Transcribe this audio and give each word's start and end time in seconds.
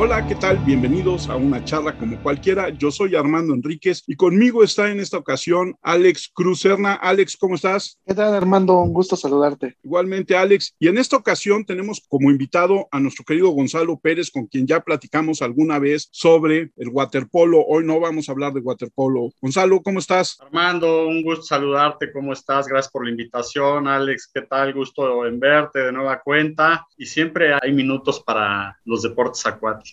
Hola, 0.00 0.24
¿qué 0.28 0.36
tal? 0.36 0.58
Bienvenidos 0.58 1.28
a 1.28 1.34
una 1.34 1.64
charla 1.64 1.98
como 1.98 2.22
cualquiera. 2.22 2.68
Yo 2.68 2.92
soy 2.92 3.16
Armando 3.16 3.52
Enríquez 3.52 4.04
y 4.06 4.14
conmigo 4.14 4.62
está 4.62 4.92
en 4.92 5.00
esta 5.00 5.18
ocasión 5.18 5.76
Alex 5.82 6.30
Cruzerna. 6.32 6.94
Alex, 6.94 7.36
¿cómo 7.36 7.56
estás? 7.56 7.98
¿Qué 8.06 8.14
tal, 8.14 8.32
Armando? 8.32 8.78
Un 8.78 8.92
gusto 8.92 9.16
saludarte. 9.16 9.76
Igualmente, 9.82 10.36
Alex. 10.36 10.72
Y 10.78 10.86
en 10.86 10.98
esta 10.98 11.16
ocasión 11.16 11.64
tenemos 11.64 12.00
como 12.08 12.30
invitado 12.30 12.86
a 12.92 13.00
nuestro 13.00 13.24
querido 13.24 13.48
Gonzalo 13.48 13.98
Pérez, 13.98 14.30
con 14.30 14.46
quien 14.46 14.68
ya 14.68 14.78
platicamos 14.78 15.42
alguna 15.42 15.80
vez 15.80 16.08
sobre 16.12 16.70
el 16.76 16.90
waterpolo. 16.90 17.64
Hoy 17.66 17.84
no 17.84 17.98
vamos 17.98 18.28
a 18.28 18.32
hablar 18.32 18.52
de 18.52 18.60
waterpolo. 18.60 19.30
Gonzalo, 19.42 19.82
¿cómo 19.82 19.98
estás? 19.98 20.38
Armando, 20.40 21.08
un 21.08 21.24
gusto 21.24 21.42
saludarte. 21.42 22.12
¿Cómo 22.12 22.32
estás? 22.32 22.68
Gracias 22.68 22.92
por 22.92 23.04
la 23.04 23.10
invitación. 23.10 23.88
Alex, 23.88 24.30
¿qué 24.32 24.42
tal? 24.42 24.74
Gusto 24.74 25.26
en 25.26 25.40
verte 25.40 25.80
de 25.80 25.90
nueva 25.90 26.20
cuenta. 26.22 26.86
Y 26.96 27.04
siempre 27.04 27.52
hay 27.60 27.72
minutos 27.72 28.22
para 28.22 28.78
los 28.84 29.02
deportes 29.02 29.44
acuáticos. 29.44 29.87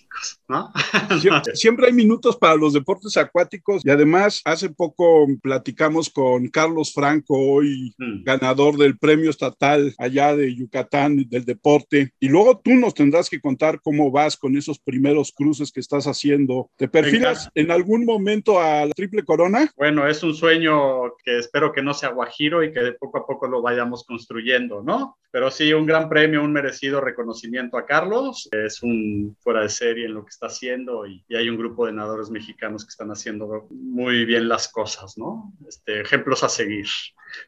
¿No? 0.48 0.72
Siempre, 1.54 1.86
hay 1.86 1.92
minutos 1.92 2.36
para 2.36 2.56
los 2.56 2.72
deportes 2.72 3.16
acuáticos 3.16 3.84
y 3.84 3.90
además 3.90 4.42
hace 4.44 4.70
poco 4.70 5.26
platicamos 5.42 6.10
con 6.10 6.48
Carlos 6.48 6.92
Franco, 6.92 7.38
hoy 7.38 7.94
mm. 7.98 8.24
ganador 8.24 8.76
del 8.76 8.98
premio 8.98 9.30
estatal 9.30 9.94
allá 9.98 10.36
de 10.36 10.54
Yucatán 10.54 11.28
del 11.28 11.44
deporte. 11.44 12.12
Y 12.20 12.28
luego 12.28 12.60
tú 12.62 12.74
nos 12.74 12.94
tendrás 12.94 13.30
que 13.30 13.40
contar 13.40 13.80
cómo 13.82 14.10
vas 14.10 14.36
con 14.36 14.56
esos 14.56 14.78
primeros 14.78 15.32
cruces 15.32 15.72
que 15.72 15.80
estás 15.80 16.06
haciendo. 16.06 16.70
¿Te 16.76 16.88
perfilas 16.88 17.48
en 17.54 17.70
algún 17.70 18.04
momento 18.04 18.60
a 18.60 18.86
la 18.86 18.92
triple 18.92 19.24
corona? 19.24 19.72
Bueno, 19.76 20.06
es 20.06 20.22
un 20.22 20.34
sueño 20.34 21.14
que 21.24 21.38
espero 21.38 21.72
que 21.72 21.82
no 21.82 21.94
sea 21.94 22.10
guajiro 22.10 22.62
y 22.62 22.72
que 22.72 22.92
poco 22.98 23.18
a 23.18 23.26
poco 23.26 23.46
lo 23.46 23.62
vayamos 23.62 24.04
construyendo, 24.04 24.82
¿no? 24.82 25.16
Pero 25.30 25.50
sí, 25.50 25.72
un 25.72 25.86
gran 25.86 26.08
premio, 26.08 26.42
un 26.42 26.52
merecido 26.52 27.00
reconocimiento 27.00 27.76
a 27.76 27.84
Carlos. 27.84 28.48
Es 28.52 28.82
un 28.82 29.36
fuera 29.40 29.62
de 29.62 29.68
serie 29.86 30.06
en 30.06 30.14
lo 30.14 30.24
que 30.24 30.30
está 30.30 30.46
haciendo 30.46 31.06
y, 31.06 31.24
hay 31.34 31.48
un 31.48 31.56
grupo 31.56 31.86
de 31.86 31.92
nadadores 31.92 32.30
mexicanos 32.30 32.84
que 32.84 32.90
están 32.90 33.10
haciendo 33.10 33.68
muy 33.70 34.24
bien 34.24 34.48
las 34.48 34.68
cosas, 34.68 35.16
¿no? 35.16 35.52
Este, 35.68 36.00
ejemplos 36.00 36.42
a 36.42 36.48
seguir. 36.48 36.86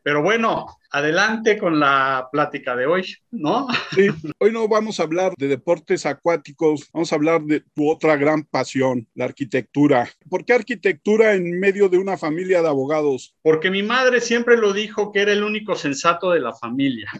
Pero 0.02 0.22
bueno, 0.22 0.66
adelante 0.90 1.58
con 1.58 1.80
la 1.80 2.28
plática 2.30 2.76
de 2.76 2.86
hoy, 2.86 3.14
¿no? 3.30 3.66
Sí, 3.92 4.08
hoy 4.38 4.52
no 4.52 4.68
vamos 4.68 5.00
a 5.00 5.04
hablar 5.04 5.32
de 5.36 5.48
deportes 5.48 6.06
acuáticos, 6.06 6.88
vamos 6.92 7.12
a 7.12 7.16
hablar 7.16 7.42
de 7.42 7.64
tu 7.74 7.90
otra 7.90 8.16
gran 8.16 8.44
pasión, 8.44 9.08
la 9.14 9.24
arquitectura. 9.24 10.08
¿Por 10.28 10.44
qué 10.44 10.52
arquitectura 10.52 11.34
en 11.34 11.58
medio 11.58 11.88
de 11.88 11.98
una 11.98 12.16
familia 12.16 12.62
de 12.62 12.68
abogados? 12.68 13.34
Porque 13.42 13.70
mi 13.70 13.82
madre 13.82 14.20
siempre 14.20 14.56
lo 14.56 14.72
dijo 14.72 15.10
que 15.12 15.20
era 15.20 15.32
el 15.32 15.42
único 15.42 15.74
sensato 15.74 16.30
de 16.30 16.40
la 16.40 16.54
familia. 16.54 17.10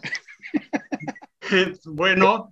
bueno, 1.85 2.51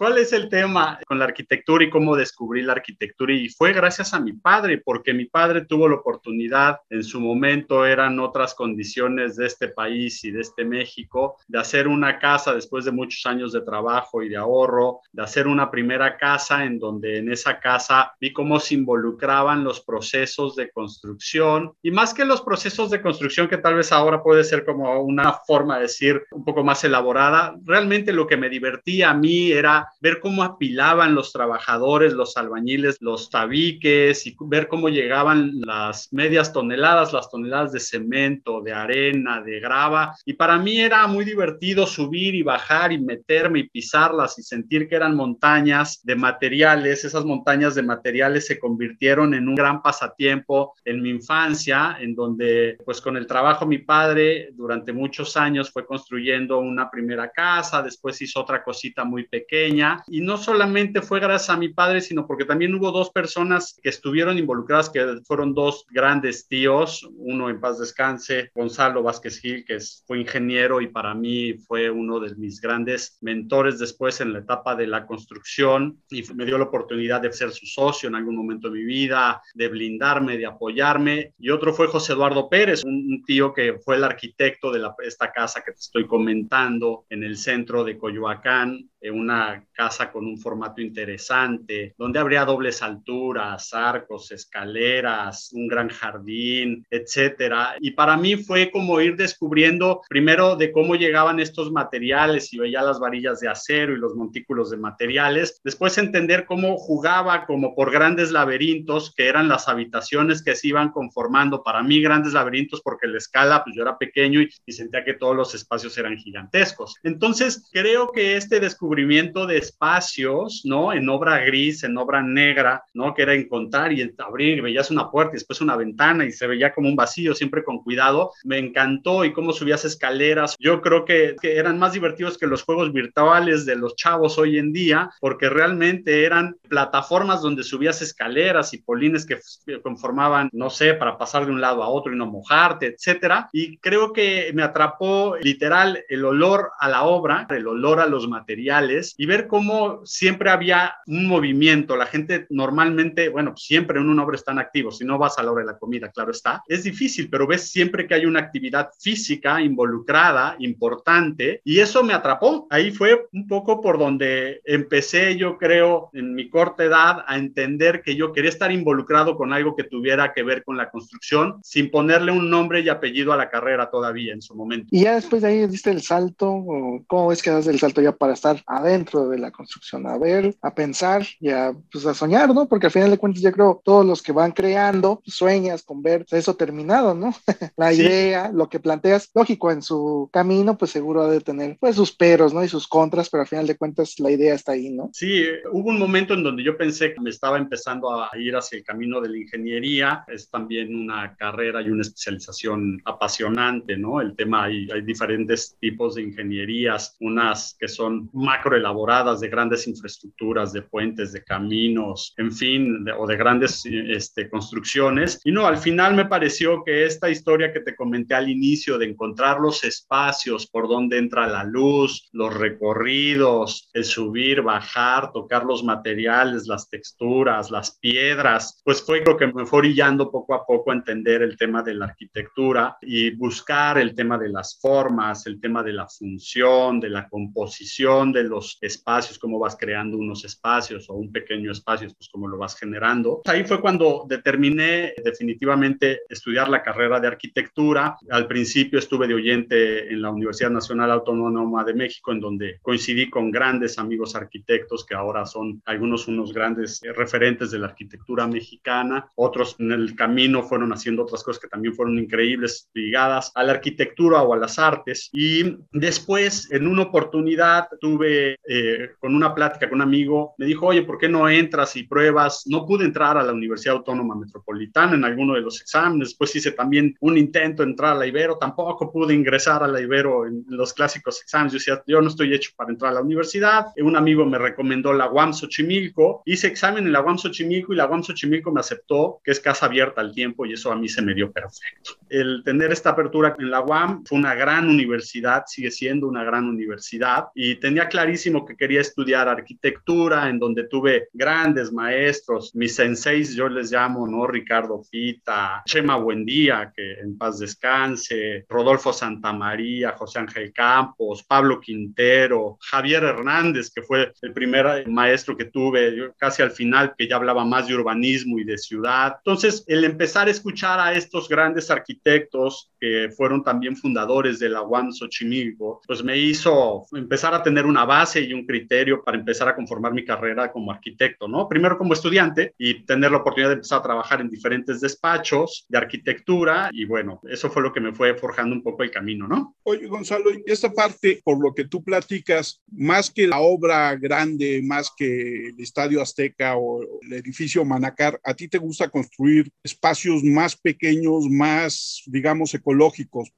¿Cuál 0.00 0.16
es 0.16 0.32
el 0.32 0.48
tema 0.48 0.98
con 1.06 1.18
la 1.18 1.26
arquitectura 1.26 1.84
y 1.84 1.90
cómo 1.90 2.16
descubrí 2.16 2.62
la 2.62 2.72
arquitectura? 2.72 3.34
Y 3.34 3.50
fue 3.50 3.74
gracias 3.74 4.14
a 4.14 4.18
mi 4.18 4.32
padre, 4.32 4.78
porque 4.78 5.12
mi 5.12 5.26
padre 5.26 5.66
tuvo 5.66 5.90
la 5.90 5.96
oportunidad, 5.96 6.78
en 6.88 7.04
su 7.04 7.20
momento 7.20 7.84
eran 7.84 8.18
otras 8.18 8.54
condiciones 8.54 9.36
de 9.36 9.44
este 9.44 9.68
país 9.68 10.24
y 10.24 10.30
de 10.30 10.40
este 10.40 10.64
México, 10.64 11.36
de 11.48 11.58
hacer 11.58 11.86
una 11.86 12.18
casa 12.18 12.54
después 12.54 12.86
de 12.86 12.92
muchos 12.92 13.26
años 13.26 13.52
de 13.52 13.60
trabajo 13.60 14.22
y 14.22 14.30
de 14.30 14.38
ahorro, 14.38 15.00
de 15.12 15.22
hacer 15.22 15.46
una 15.46 15.70
primera 15.70 16.16
casa 16.16 16.64
en 16.64 16.78
donde 16.78 17.18
en 17.18 17.30
esa 17.30 17.60
casa 17.60 18.14
vi 18.18 18.32
cómo 18.32 18.58
se 18.58 18.76
involucraban 18.76 19.64
los 19.64 19.82
procesos 19.82 20.56
de 20.56 20.70
construcción 20.70 21.74
y 21.82 21.90
más 21.90 22.14
que 22.14 22.24
los 22.24 22.40
procesos 22.40 22.88
de 22.88 23.02
construcción 23.02 23.48
que 23.48 23.58
tal 23.58 23.74
vez 23.74 23.92
ahora 23.92 24.22
puede 24.22 24.44
ser 24.44 24.64
como 24.64 24.98
una 25.02 25.34
forma 25.34 25.76
de 25.76 25.82
decir 25.82 26.22
un 26.30 26.42
poco 26.42 26.64
más 26.64 26.84
elaborada, 26.84 27.54
realmente 27.66 28.14
lo 28.14 28.26
que 28.26 28.38
me 28.38 28.48
divertía 28.48 29.10
a 29.10 29.14
mí 29.14 29.52
era 29.52 29.88
ver 30.00 30.20
cómo 30.20 30.42
apilaban 30.42 31.14
los 31.14 31.32
trabajadores, 31.32 32.12
los 32.12 32.36
albañiles, 32.36 32.96
los 33.00 33.30
tabiques 33.30 34.26
y 34.26 34.36
ver 34.40 34.68
cómo 34.68 34.88
llegaban 34.88 35.60
las 35.60 36.12
medias 36.12 36.52
toneladas, 36.52 37.12
las 37.12 37.30
toneladas 37.30 37.72
de 37.72 37.80
cemento, 37.80 38.60
de 38.62 38.72
arena, 38.72 39.42
de 39.42 39.60
grava. 39.60 40.14
Y 40.24 40.34
para 40.34 40.58
mí 40.58 40.80
era 40.80 41.06
muy 41.06 41.24
divertido 41.24 41.86
subir 41.86 42.34
y 42.34 42.42
bajar 42.42 42.92
y 42.92 42.98
meterme 42.98 43.60
y 43.60 43.68
pisarlas 43.68 44.38
y 44.38 44.42
sentir 44.42 44.88
que 44.88 44.96
eran 44.96 45.14
montañas 45.14 46.00
de 46.02 46.16
materiales. 46.16 47.04
Esas 47.04 47.24
montañas 47.24 47.74
de 47.74 47.82
materiales 47.82 48.46
se 48.46 48.58
convirtieron 48.58 49.34
en 49.34 49.48
un 49.48 49.54
gran 49.54 49.82
pasatiempo 49.82 50.74
en 50.84 51.02
mi 51.02 51.10
infancia, 51.10 51.96
en 52.00 52.14
donde 52.14 52.76
pues 52.84 53.00
con 53.00 53.16
el 53.16 53.26
trabajo 53.26 53.66
mi 53.66 53.78
padre 53.78 54.50
durante 54.52 54.92
muchos 54.92 55.36
años 55.36 55.70
fue 55.70 55.86
construyendo 55.86 56.58
una 56.58 56.90
primera 56.90 57.30
casa, 57.30 57.82
después 57.82 58.20
hizo 58.22 58.40
otra 58.40 58.62
cosita 58.62 59.04
muy 59.04 59.26
pequeña 59.26 59.79
y 60.06 60.20
no 60.20 60.36
solamente 60.36 61.02
fue 61.02 61.20
gracias 61.20 61.50
a 61.50 61.56
mi 61.56 61.68
padre, 61.68 62.00
sino 62.00 62.26
porque 62.26 62.44
también 62.44 62.74
hubo 62.74 62.90
dos 62.92 63.10
personas 63.10 63.78
que 63.82 63.88
estuvieron 63.88 64.38
involucradas, 64.38 64.90
que 64.90 65.20
fueron 65.24 65.54
dos 65.54 65.86
grandes 65.90 66.48
tíos, 66.48 67.08
uno 67.16 67.48
en 67.48 67.60
paz 67.60 67.78
descanse, 67.78 68.50
Gonzalo 68.54 69.02
Vázquez 69.02 69.40
Gil, 69.40 69.64
que 69.64 69.78
fue 70.06 70.20
ingeniero 70.20 70.80
y 70.80 70.88
para 70.88 71.14
mí 71.14 71.54
fue 71.54 71.90
uno 71.90 72.20
de 72.20 72.34
mis 72.36 72.60
grandes 72.60 73.18
mentores 73.20 73.78
después 73.78 74.20
en 74.20 74.32
la 74.32 74.40
etapa 74.40 74.74
de 74.74 74.86
la 74.86 75.06
construcción 75.06 76.02
y 76.10 76.22
me 76.34 76.44
dio 76.44 76.58
la 76.58 76.64
oportunidad 76.64 77.20
de 77.20 77.32
ser 77.32 77.50
su 77.50 77.66
socio 77.66 78.08
en 78.08 78.14
algún 78.14 78.36
momento 78.36 78.68
de 78.68 78.78
mi 78.78 78.84
vida, 78.84 79.40
de 79.54 79.68
blindarme, 79.68 80.36
de 80.36 80.46
apoyarme. 80.46 81.34
Y 81.38 81.50
otro 81.50 81.72
fue 81.72 81.86
José 81.86 82.12
Eduardo 82.12 82.48
Pérez, 82.48 82.84
un, 82.84 83.22
tío 83.26 83.52
que 83.52 83.78
fue 83.84 83.96
el 83.96 84.04
arquitecto 84.04 84.72
de 84.72 84.80
esta 85.04 85.30
casa 85.30 85.62
que 85.64 85.72
te 85.72 85.78
estoy 85.78 86.06
comentando 86.06 87.04
en 87.10 87.22
el 87.22 87.36
centro 87.36 87.84
de 87.84 87.98
Coyoacán, 87.98 88.89
una 89.08 89.64
casa 89.72 90.12
con 90.12 90.26
un 90.26 90.36
formato 90.36 90.82
interesante, 90.82 91.94
donde 91.96 92.18
habría 92.18 92.44
dobles 92.44 92.82
alturas, 92.82 93.72
arcos, 93.72 94.30
escaleras, 94.32 95.50
un 95.54 95.68
gran 95.68 95.88
jardín, 95.88 96.84
etcétera. 96.90 97.76
Y 97.80 97.92
para 97.92 98.16
mí 98.18 98.36
fue 98.36 98.70
como 98.70 99.00
ir 99.00 99.16
descubriendo 99.16 100.02
primero 100.08 100.56
de 100.56 100.70
cómo 100.72 100.96
llegaban 100.96 101.40
estos 101.40 101.72
materiales 101.72 102.52
y 102.52 102.58
veía 102.58 102.82
las 102.82 103.00
varillas 103.00 103.40
de 103.40 103.48
acero 103.48 103.94
y 103.94 103.98
los 103.98 104.14
montículos 104.14 104.70
de 104.70 104.76
materiales, 104.76 105.60
después 105.64 105.96
entender 105.96 106.44
cómo 106.44 106.76
jugaba 106.76 107.46
como 107.46 107.74
por 107.74 107.90
grandes 107.90 108.30
laberintos 108.32 109.14
que 109.14 109.28
eran 109.28 109.48
las 109.48 109.68
habitaciones 109.68 110.42
que 110.42 110.56
se 110.56 110.68
iban 110.68 110.90
conformando, 110.90 111.62
para 111.62 111.82
mí 111.82 112.02
grandes 112.02 112.34
laberintos 112.34 112.82
porque 112.82 113.06
la 113.06 113.18
escala, 113.18 113.64
pues 113.64 113.76
yo 113.76 113.82
era 113.82 113.96
pequeño 113.96 114.42
y, 114.42 114.50
y 114.66 114.72
sentía 114.72 115.04
que 115.04 115.14
todos 115.14 115.36
los 115.36 115.54
espacios 115.54 115.96
eran 115.96 116.18
gigantescos. 116.18 116.96
Entonces, 117.02 117.68
creo 117.72 118.10
que 118.10 118.36
este 118.36 118.60
descubrimiento 118.60 118.89
descubrimiento 118.90 119.46
de 119.46 119.58
espacios, 119.58 120.62
¿no? 120.64 120.92
En 120.92 121.08
obra 121.08 121.38
gris, 121.38 121.84
en 121.84 121.96
obra 121.96 122.22
negra, 122.22 122.82
¿no? 122.92 123.14
Que 123.14 123.22
era 123.22 123.34
encontrar 123.34 123.92
y 123.92 124.12
abrir, 124.18 124.62
veías 124.62 124.90
una 124.90 125.08
puerta 125.08 125.32
y 125.32 125.36
después 125.36 125.60
una 125.60 125.76
ventana 125.76 126.24
y 126.24 126.32
se 126.32 126.48
veía 126.48 126.74
como 126.74 126.88
un 126.88 126.96
vacío, 126.96 127.32
siempre 127.36 127.62
con 127.62 127.84
cuidado. 127.84 128.32
Me 128.42 128.58
encantó 128.58 129.24
y 129.24 129.32
cómo 129.32 129.52
subías 129.52 129.84
escaleras. 129.84 130.56
Yo 130.58 130.80
creo 130.80 131.04
que, 131.04 131.36
que 131.40 131.56
eran 131.56 131.78
más 131.78 131.92
divertidos 131.92 132.36
que 132.36 132.48
los 132.48 132.64
juegos 132.64 132.92
virtuales 132.92 133.64
de 133.64 133.76
los 133.76 133.94
chavos 133.94 134.38
hoy 134.38 134.58
en 134.58 134.72
día, 134.72 135.08
porque 135.20 135.48
realmente 135.48 136.24
eran 136.24 136.56
plataformas 136.68 137.42
donde 137.42 137.62
subías 137.62 138.02
escaleras 138.02 138.74
y 138.74 138.78
polines 138.78 139.24
que 139.24 139.38
conformaban, 139.82 140.50
no 140.52 140.68
sé, 140.68 140.94
para 140.94 141.16
pasar 141.16 141.46
de 141.46 141.52
un 141.52 141.60
lado 141.60 141.84
a 141.84 141.88
otro 141.88 142.12
y 142.12 142.16
no 142.16 142.26
mojarte, 142.26 142.86
etcétera. 142.86 143.48
Y 143.52 143.76
creo 143.78 144.12
que 144.12 144.50
me 144.52 144.64
atrapó 144.64 145.36
literal 145.40 146.02
el 146.08 146.24
olor 146.24 146.72
a 146.80 146.88
la 146.88 147.04
obra, 147.04 147.46
el 147.50 147.68
olor 147.68 148.00
a 148.00 148.06
los 148.06 148.26
materiales 148.26 148.79
y 149.16 149.26
ver 149.26 149.46
cómo 149.46 150.00
siempre 150.04 150.50
había 150.50 150.94
un 151.06 151.26
movimiento. 151.26 151.96
La 151.96 152.06
gente 152.06 152.46
normalmente, 152.50 153.28
bueno, 153.28 153.54
siempre 153.56 154.00
en 154.00 154.08
una 154.08 154.24
obra 154.24 154.36
están 154.36 154.58
activos. 154.58 154.98
Si 154.98 155.04
no 155.04 155.18
vas 155.18 155.38
a 155.38 155.42
la 155.42 155.52
hora 155.52 155.62
de 155.62 155.72
la 155.72 155.78
comida, 155.78 156.10
claro 156.10 156.30
está. 156.30 156.62
Es 156.66 156.84
difícil, 156.84 157.28
pero 157.28 157.46
ves 157.46 157.70
siempre 157.70 158.06
que 158.06 158.14
hay 158.14 158.26
una 158.26 158.40
actividad 158.40 158.90
física 158.98 159.60
involucrada, 159.60 160.56
importante, 160.58 161.60
y 161.64 161.80
eso 161.80 162.02
me 162.02 162.14
atrapó. 162.14 162.66
Ahí 162.70 162.90
fue 162.90 163.26
un 163.32 163.46
poco 163.46 163.80
por 163.80 163.98
donde 163.98 164.60
empecé, 164.64 165.36
yo 165.36 165.58
creo, 165.58 166.10
en 166.12 166.34
mi 166.34 166.48
corta 166.48 166.84
edad, 166.84 167.24
a 167.26 167.36
entender 167.36 168.02
que 168.02 168.16
yo 168.16 168.32
quería 168.32 168.50
estar 168.50 168.72
involucrado 168.72 169.36
con 169.36 169.52
algo 169.52 169.76
que 169.76 169.84
tuviera 169.84 170.32
que 170.32 170.42
ver 170.42 170.64
con 170.64 170.76
la 170.76 170.90
construcción, 170.90 171.60
sin 171.62 171.90
ponerle 171.90 172.32
un 172.32 172.48
nombre 172.48 172.80
y 172.80 172.88
apellido 172.88 173.32
a 173.32 173.36
la 173.36 173.50
carrera 173.50 173.90
todavía 173.90 174.32
en 174.32 174.42
su 174.42 174.54
momento. 174.54 174.88
Y 174.90 175.02
ya 175.02 175.14
después 175.14 175.42
de 175.42 175.48
ahí 175.48 175.66
diste 175.66 175.90
el 175.90 176.02
salto, 176.02 176.64
¿cómo 177.06 177.32
es 177.32 177.42
que 177.42 177.50
das 177.50 177.66
el 177.66 177.78
salto 177.78 178.00
ya 178.00 178.12
para 178.12 178.32
estar 178.32 178.62
adentro 178.70 179.28
de 179.28 179.38
la 179.38 179.50
construcción, 179.50 180.06
a 180.06 180.16
ver, 180.16 180.54
a 180.62 180.72
pensar 180.74 181.26
y 181.40 181.50
a, 181.50 181.74
pues, 181.90 182.06
a 182.06 182.14
soñar, 182.14 182.54
¿no? 182.54 182.68
Porque 182.68 182.86
al 182.86 182.92
final 182.92 183.10
de 183.10 183.18
cuentas 183.18 183.42
yo 183.42 183.50
creo 183.50 183.82
todos 183.84 184.06
los 184.06 184.22
que 184.22 184.30
van 184.30 184.52
creando 184.52 185.20
sueñas 185.26 185.82
con 185.82 186.02
ver 186.02 186.24
eso 186.30 186.54
terminado, 186.54 187.14
¿no? 187.14 187.34
la 187.76 187.92
idea, 187.92 188.50
lo 188.52 188.68
que 188.68 188.78
planteas, 188.78 189.28
lógico, 189.34 189.72
en 189.72 189.82
su 189.82 190.30
camino, 190.32 190.78
pues 190.78 190.92
seguro 190.92 191.22
ha 191.22 191.30
de 191.30 191.40
tener 191.40 191.76
pues 191.80 191.96
sus 191.96 192.12
peros, 192.12 192.54
¿no? 192.54 192.62
Y 192.62 192.68
sus 192.68 192.86
contras, 192.86 193.28
pero 193.28 193.42
al 193.42 193.48
final 193.48 193.66
de 193.66 193.76
cuentas 193.76 194.20
la 194.20 194.30
idea 194.30 194.54
está 194.54 194.72
ahí, 194.72 194.90
¿no? 194.90 195.10
Sí, 195.12 195.44
hubo 195.72 195.90
un 195.90 195.98
momento 195.98 196.34
en 196.34 196.44
donde 196.44 196.62
yo 196.62 196.76
pensé 196.76 197.12
que 197.12 197.20
me 197.20 197.30
estaba 197.30 197.58
empezando 197.58 198.12
a 198.22 198.30
ir 198.38 198.54
hacia 198.54 198.78
el 198.78 198.84
camino 198.84 199.20
de 199.20 199.30
la 199.30 199.38
ingeniería, 199.38 200.24
es 200.28 200.48
también 200.48 200.94
una 200.94 201.34
carrera 201.34 201.82
y 201.82 201.90
una 201.90 202.02
especialización 202.02 203.02
apasionante, 203.04 203.96
¿no? 203.96 204.20
El 204.20 204.36
tema, 204.36 204.64
hay, 204.64 204.88
hay 204.92 205.02
diferentes 205.02 205.76
tipos 205.80 206.14
de 206.14 206.22
ingenierías, 206.22 207.16
unas 207.18 207.76
que 207.78 207.88
son 207.88 208.30
más 208.32 208.59
macro 208.60 208.76
elaboradas 208.76 209.40
de 209.40 209.48
grandes 209.48 209.86
infraestructuras, 209.86 210.72
de 210.74 210.82
puentes, 210.82 211.32
de 211.32 211.42
caminos, 211.42 212.34
en 212.36 212.52
fin, 212.52 213.06
o 213.18 213.26
de 213.26 213.36
grandes 213.36 213.82
este, 213.86 214.50
construcciones. 214.50 215.40
Y 215.44 215.50
no, 215.50 215.66
al 215.66 215.78
final 215.78 216.14
me 216.14 216.26
pareció 216.26 216.84
que 216.84 217.06
esta 217.06 217.30
historia 217.30 217.72
que 217.72 217.80
te 217.80 217.96
comenté 217.96 218.34
al 218.34 218.50
inicio 218.50 218.98
de 218.98 219.06
encontrar 219.06 219.60
los 219.60 219.82
espacios 219.82 220.66
por 220.66 220.88
donde 220.88 221.16
entra 221.16 221.46
la 221.46 221.64
luz, 221.64 222.28
los 222.32 222.52
recorridos, 222.52 223.88
el 223.94 224.04
subir, 224.04 224.60
bajar, 224.60 225.32
tocar 225.32 225.64
los 225.64 225.82
materiales, 225.82 226.66
las 226.66 226.90
texturas, 226.90 227.70
las 227.70 227.98
piedras, 227.98 228.82
pues 228.84 229.02
fue 229.02 229.22
lo 229.24 229.38
que 229.38 229.46
me 229.46 229.64
fue 229.64 229.78
orillando 229.78 230.30
poco 230.30 230.54
a 230.54 230.66
poco 230.66 230.90
a 230.90 230.94
entender 230.94 231.40
el 231.40 231.56
tema 231.56 231.82
de 231.82 231.94
la 231.94 232.06
arquitectura 232.06 232.98
y 233.00 233.30
buscar 233.30 233.96
el 233.96 234.14
tema 234.14 234.36
de 234.36 234.50
las 234.50 234.78
formas, 234.78 235.46
el 235.46 235.58
tema 235.60 235.82
de 235.82 235.94
la 235.94 236.06
función, 236.06 237.00
de 237.00 237.08
la 237.08 237.26
composición 237.26 238.32
de 238.32 238.49
los 238.50 238.76
espacios, 238.80 239.38
cómo 239.38 239.58
vas 239.58 239.76
creando 239.76 240.18
unos 240.18 240.44
espacios 240.44 241.08
o 241.08 241.14
un 241.14 241.32
pequeño 241.32 241.72
espacio, 241.72 242.08
pues 242.08 242.28
cómo 242.30 242.48
lo 242.48 242.58
vas 242.58 242.76
generando. 242.76 243.40
Ahí 243.46 243.64
fue 243.64 243.80
cuando 243.80 244.26
determiné 244.28 245.14
definitivamente 245.24 246.20
estudiar 246.28 246.68
la 246.68 246.82
carrera 246.82 247.20
de 247.20 247.28
arquitectura. 247.28 248.16
Al 248.30 248.46
principio 248.46 248.98
estuve 248.98 249.28
de 249.28 249.34
oyente 249.34 250.12
en 250.12 250.20
la 250.20 250.30
Universidad 250.30 250.70
Nacional 250.70 251.10
Autónoma 251.10 251.84
de 251.84 251.94
México, 251.94 252.32
en 252.32 252.40
donde 252.40 252.78
coincidí 252.82 253.30
con 253.30 253.50
grandes 253.50 253.98
amigos 253.98 254.34
arquitectos 254.34 255.06
que 255.06 255.14
ahora 255.14 255.46
son 255.46 255.80
algunos 255.86 256.28
unos 256.28 256.52
grandes 256.52 257.00
referentes 257.14 257.70
de 257.70 257.78
la 257.78 257.86
arquitectura 257.86 258.46
mexicana. 258.46 259.28
Otros 259.36 259.76
en 259.78 259.92
el 259.92 260.14
camino 260.16 260.62
fueron 260.62 260.92
haciendo 260.92 261.22
otras 261.22 261.42
cosas 261.44 261.62
que 261.62 261.68
también 261.68 261.94
fueron 261.94 262.18
increíbles, 262.18 262.88
ligadas 262.94 263.52
a 263.54 263.62
la 263.62 263.72
arquitectura 263.72 264.42
o 264.42 264.52
a 264.52 264.56
las 264.56 264.78
artes. 264.78 265.30
Y 265.32 265.76
después, 265.92 266.70
en 266.70 266.86
una 266.86 267.02
oportunidad, 267.02 267.88
tuve 268.00 268.29
eh, 268.66 269.10
con 269.18 269.34
una 269.34 269.54
plática 269.54 269.88
con 269.88 269.98
un 269.98 270.02
amigo, 270.02 270.54
me 270.58 270.66
dijo, 270.66 270.86
oye, 270.86 271.02
¿por 271.02 271.18
qué 271.18 271.28
no 271.28 271.48
entras 271.48 271.96
y 271.96 272.04
pruebas? 272.04 272.64
No 272.66 272.86
pude 272.86 273.04
entrar 273.04 273.36
a 273.36 273.42
la 273.42 273.52
Universidad 273.52 273.96
Autónoma 273.96 274.34
Metropolitana 274.34 275.14
en 275.14 275.24
alguno 275.24 275.54
de 275.54 275.60
los 275.60 275.80
exámenes. 275.80 276.30
Después 276.30 276.54
hice 276.56 276.72
también 276.72 277.14
un 277.20 277.36
intento 277.36 277.82
de 277.82 277.90
entrar 277.90 278.12
a 278.12 278.18
la 278.18 278.26
Ibero. 278.26 278.58
Tampoco 278.58 279.10
pude 279.12 279.34
ingresar 279.34 279.82
a 279.82 279.88
la 279.88 280.00
Ibero 280.00 280.46
en 280.46 280.64
los 280.68 280.92
clásicos 280.92 281.40
exámenes. 281.42 281.72
Yo 281.72 281.78
decía, 281.78 282.02
yo 282.06 282.20
no 282.20 282.28
estoy 282.28 282.54
hecho 282.54 282.70
para 282.76 282.90
entrar 282.90 283.12
a 283.12 283.14
la 283.14 283.22
universidad. 283.22 283.86
Un 283.96 284.16
amigo 284.16 284.44
me 284.46 284.58
recomendó 284.58 285.12
la 285.12 285.30
UAM 285.30 285.52
Xochimilco. 285.52 286.42
Hice 286.44 286.66
examen 286.66 287.06
en 287.06 287.12
la 287.12 287.22
UAM 287.22 287.38
Xochimilco 287.38 287.92
y 287.92 287.96
la 287.96 288.06
UAM 288.06 288.22
Xochimilco 288.22 288.72
me 288.72 288.80
aceptó, 288.80 289.40
que 289.44 289.50
es 289.50 289.60
casa 289.60 289.86
abierta 289.86 290.20
al 290.20 290.32
tiempo 290.32 290.66
y 290.66 290.74
eso 290.74 290.90
a 290.92 290.96
mí 290.96 291.08
se 291.08 291.22
me 291.22 291.34
dio 291.34 291.50
perfecto. 291.50 292.12
El 292.28 292.62
tener 292.64 292.92
esta 292.92 293.10
apertura 293.10 293.56
en 293.58 293.70
la 293.70 293.80
UAM 293.80 294.24
fue 294.24 294.38
una 294.38 294.54
gran 294.54 294.88
universidad, 294.88 295.64
sigue 295.66 295.90
siendo 295.90 296.28
una 296.28 296.44
gran 296.44 296.66
universidad 296.66 297.46
y 297.54 297.76
tenía 297.76 298.08
clarísimo 298.20 298.66
que 298.66 298.76
quería 298.76 299.00
estudiar 299.00 299.48
arquitectura, 299.48 300.50
en 300.50 300.58
donde 300.58 300.84
tuve 300.84 301.28
grandes 301.32 301.90
maestros, 301.90 302.74
mis 302.74 302.94
senseis 302.94 303.54
yo 303.54 303.66
les 303.66 303.90
llamo, 303.90 304.26
¿no? 304.28 304.46
Ricardo 304.46 305.02
Fita, 305.02 305.82
Chema 305.86 306.16
Buendía, 306.16 306.92
que 306.94 307.14
en 307.14 307.38
paz 307.38 307.58
descanse, 307.58 308.66
Rodolfo 308.68 309.14
Santamaría, 309.14 310.12
José 310.12 310.40
Ángel 310.40 310.70
Campos, 310.70 311.42
Pablo 311.44 311.80
Quintero, 311.80 312.76
Javier 312.82 313.24
Hernández, 313.24 313.90
que 313.90 314.02
fue 314.02 314.32
el 314.42 314.52
primer 314.52 315.08
maestro 315.08 315.56
que 315.56 315.64
tuve, 315.64 316.14
yo 316.14 316.34
casi 316.36 316.60
al 316.62 316.72
final, 316.72 317.14
que 317.16 317.26
ya 317.26 317.36
hablaba 317.36 317.64
más 317.64 317.88
de 317.88 317.94
urbanismo 317.94 318.58
y 318.58 318.64
de 318.64 318.76
ciudad. 318.76 319.36
Entonces, 319.38 319.82
el 319.86 320.04
empezar 320.04 320.46
a 320.46 320.50
escuchar 320.50 321.00
a 321.00 321.14
estos 321.14 321.48
grandes 321.48 321.90
arquitectos 321.90 322.89
que 323.00 323.30
fueron 323.36 323.64
también 323.64 323.96
fundadores 323.96 324.58
de 324.58 324.68
la 324.68 324.82
UAM 324.82 325.12
Xochimilco, 325.12 326.00
pues 326.06 326.22
me 326.22 326.36
hizo 326.36 327.06
empezar 327.12 327.54
a 327.54 327.62
tener 327.62 327.86
una 327.86 328.04
base 328.04 328.40
y 328.40 328.52
un 328.52 328.66
criterio 328.66 329.24
para 329.24 329.38
empezar 329.38 329.68
a 329.68 329.74
conformar 329.74 330.12
mi 330.12 330.24
carrera 330.24 330.70
como 330.70 330.92
arquitecto, 330.92 331.48
¿no? 331.48 331.68
Primero 331.68 331.96
como 331.96 332.12
estudiante 332.12 332.74
y 332.78 333.02
tener 333.04 333.30
la 333.30 333.38
oportunidad 333.38 333.70
de 333.70 333.74
empezar 333.76 334.00
a 334.00 334.02
trabajar 334.02 334.40
en 334.40 334.50
diferentes 334.50 335.00
despachos 335.00 335.86
de 335.88 335.98
arquitectura 335.98 336.90
y 336.92 337.04
bueno, 337.04 337.40
eso 337.48 337.70
fue 337.70 337.82
lo 337.82 337.92
que 337.92 338.00
me 338.00 338.12
fue 338.12 338.34
forjando 338.34 338.74
un 338.74 338.82
poco 338.82 339.02
el 339.02 339.10
camino, 339.10 339.48
¿no? 339.48 339.74
Oye, 339.82 340.06
Gonzalo, 340.06 340.50
y 340.50 340.62
esta 340.66 340.92
parte, 340.92 341.40
por 341.44 341.62
lo 341.62 341.74
que 341.74 341.84
tú 341.84 342.02
platicas, 342.02 342.82
más 342.92 343.30
que 343.30 343.46
la 343.46 343.60
obra 343.60 344.14
grande, 344.16 344.80
más 344.84 345.10
que 345.16 345.68
el 345.68 345.80
Estadio 345.80 346.20
Azteca 346.20 346.76
o 346.76 347.02
el 347.22 347.32
edificio 347.32 347.84
Manacar, 347.84 348.40
¿a 348.44 348.54
ti 348.54 348.68
te 348.68 348.78
gusta 348.78 349.08
construir 349.08 349.70
espacios 349.82 350.42
más 350.44 350.76
pequeños, 350.76 351.48
más, 351.48 352.22
digamos, 352.26 352.74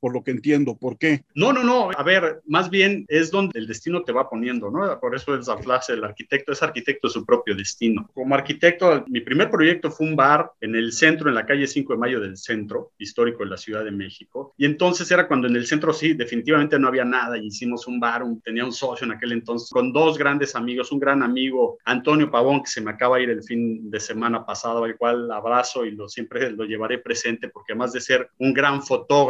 por 0.00 0.12
lo 0.12 0.22
que 0.22 0.30
entiendo? 0.30 0.76
¿Por 0.76 0.98
qué? 0.98 1.24
No, 1.34 1.52
no, 1.52 1.62
no. 1.62 1.90
A 1.96 2.02
ver, 2.02 2.42
más 2.46 2.70
bien 2.70 3.04
es 3.08 3.30
donde 3.30 3.58
el 3.58 3.66
destino 3.66 4.02
te 4.02 4.12
va 4.12 4.28
poniendo, 4.28 4.70
¿no? 4.70 4.98
Por 5.00 5.14
eso 5.14 5.36
es 5.36 5.46
la 5.46 5.58
frase, 5.58 5.94
el 5.94 6.04
arquitecto 6.04 6.52
es 6.52 6.62
arquitecto 6.62 7.08
de 7.08 7.12
su 7.12 7.24
propio 7.24 7.54
destino. 7.54 8.08
Como 8.14 8.34
arquitecto, 8.34 9.04
mi 9.08 9.20
primer 9.20 9.50
proyecto 9.50 9.90
fue 9.90 10.06
un 10.06 10.16
bar 10.16 10.50
en 10.60 10.74
el 10.74 10.92
centro, 10.92 11.28
en 11.28 11.34
la 11.34 11.46
calle 11.46 11.66
5 11.66 11.92
de 11.92 11.98
Mayo 11.98 12.20
del 12.20 12.36
centro 12.36 12.92
histórico 12.98 13.44
de 13.44 13.50
la 13.50 13.56
Ciudad 13.56 13.84
de 13.84 13.90
México. 13.90 14.54
Y 14.56 14.64
entonces 14.64 15.10
era 15.10 15.28
cuando 15.28 15.48
en 15.48 15.56
el 15.56 15.66
centro 15.66 15.92
sí, 15.92 16.14
definitivamente 16.14 16.78
no 16.78 16.88
había 16.88 17.04
nada 17.04 17.38
y 17.38 17.46
hicimos 17.46 17.86
un 17.86 18.00
bar, 18.00 18.22
tenía 18.44 18.64
un 18.64 18.72
socio 18.72 19.04
en 19.04 19.12
aquel 19.12 19.32
entonces 19.32 19.70
con 19.70 19.92
dos 19.92 20.18
grandes 20.18 20.54
amigos, 20.54 20.92
un 20.92 21.00
gran 21.00 21.22
amigo, 21.22 21.78
Antonio 21.84 22.30
Pavón, 22.30 22.62
que 22.62 22.70
se 22.70 22.80
me 22.80 22.90
acaba 22.90 23.16
de 23.16 23.24
ir 23.24 23.30
el 23.30 23.42
fin 23.42 23.90
de 23.90 24.00
semana 24.00 24.44
pasado, 24.44 24.84
al 24.84 24.96
cual 24.96 25.30
abrazo 25.30 25.84
y 25.84 25.92
lo 25.92 26.08
siempre 26.08 26.50
lo 26.50 26.64
llevaré 26.64 26.98
presente 26.98 27.48
porque 27.48 27.72
además 27.72 27.92
de 27.92 28.00
ser 28.00 28.30
un 28.38 28.52
gran 28.52 28.82
fotógrafo, 28.82 29.21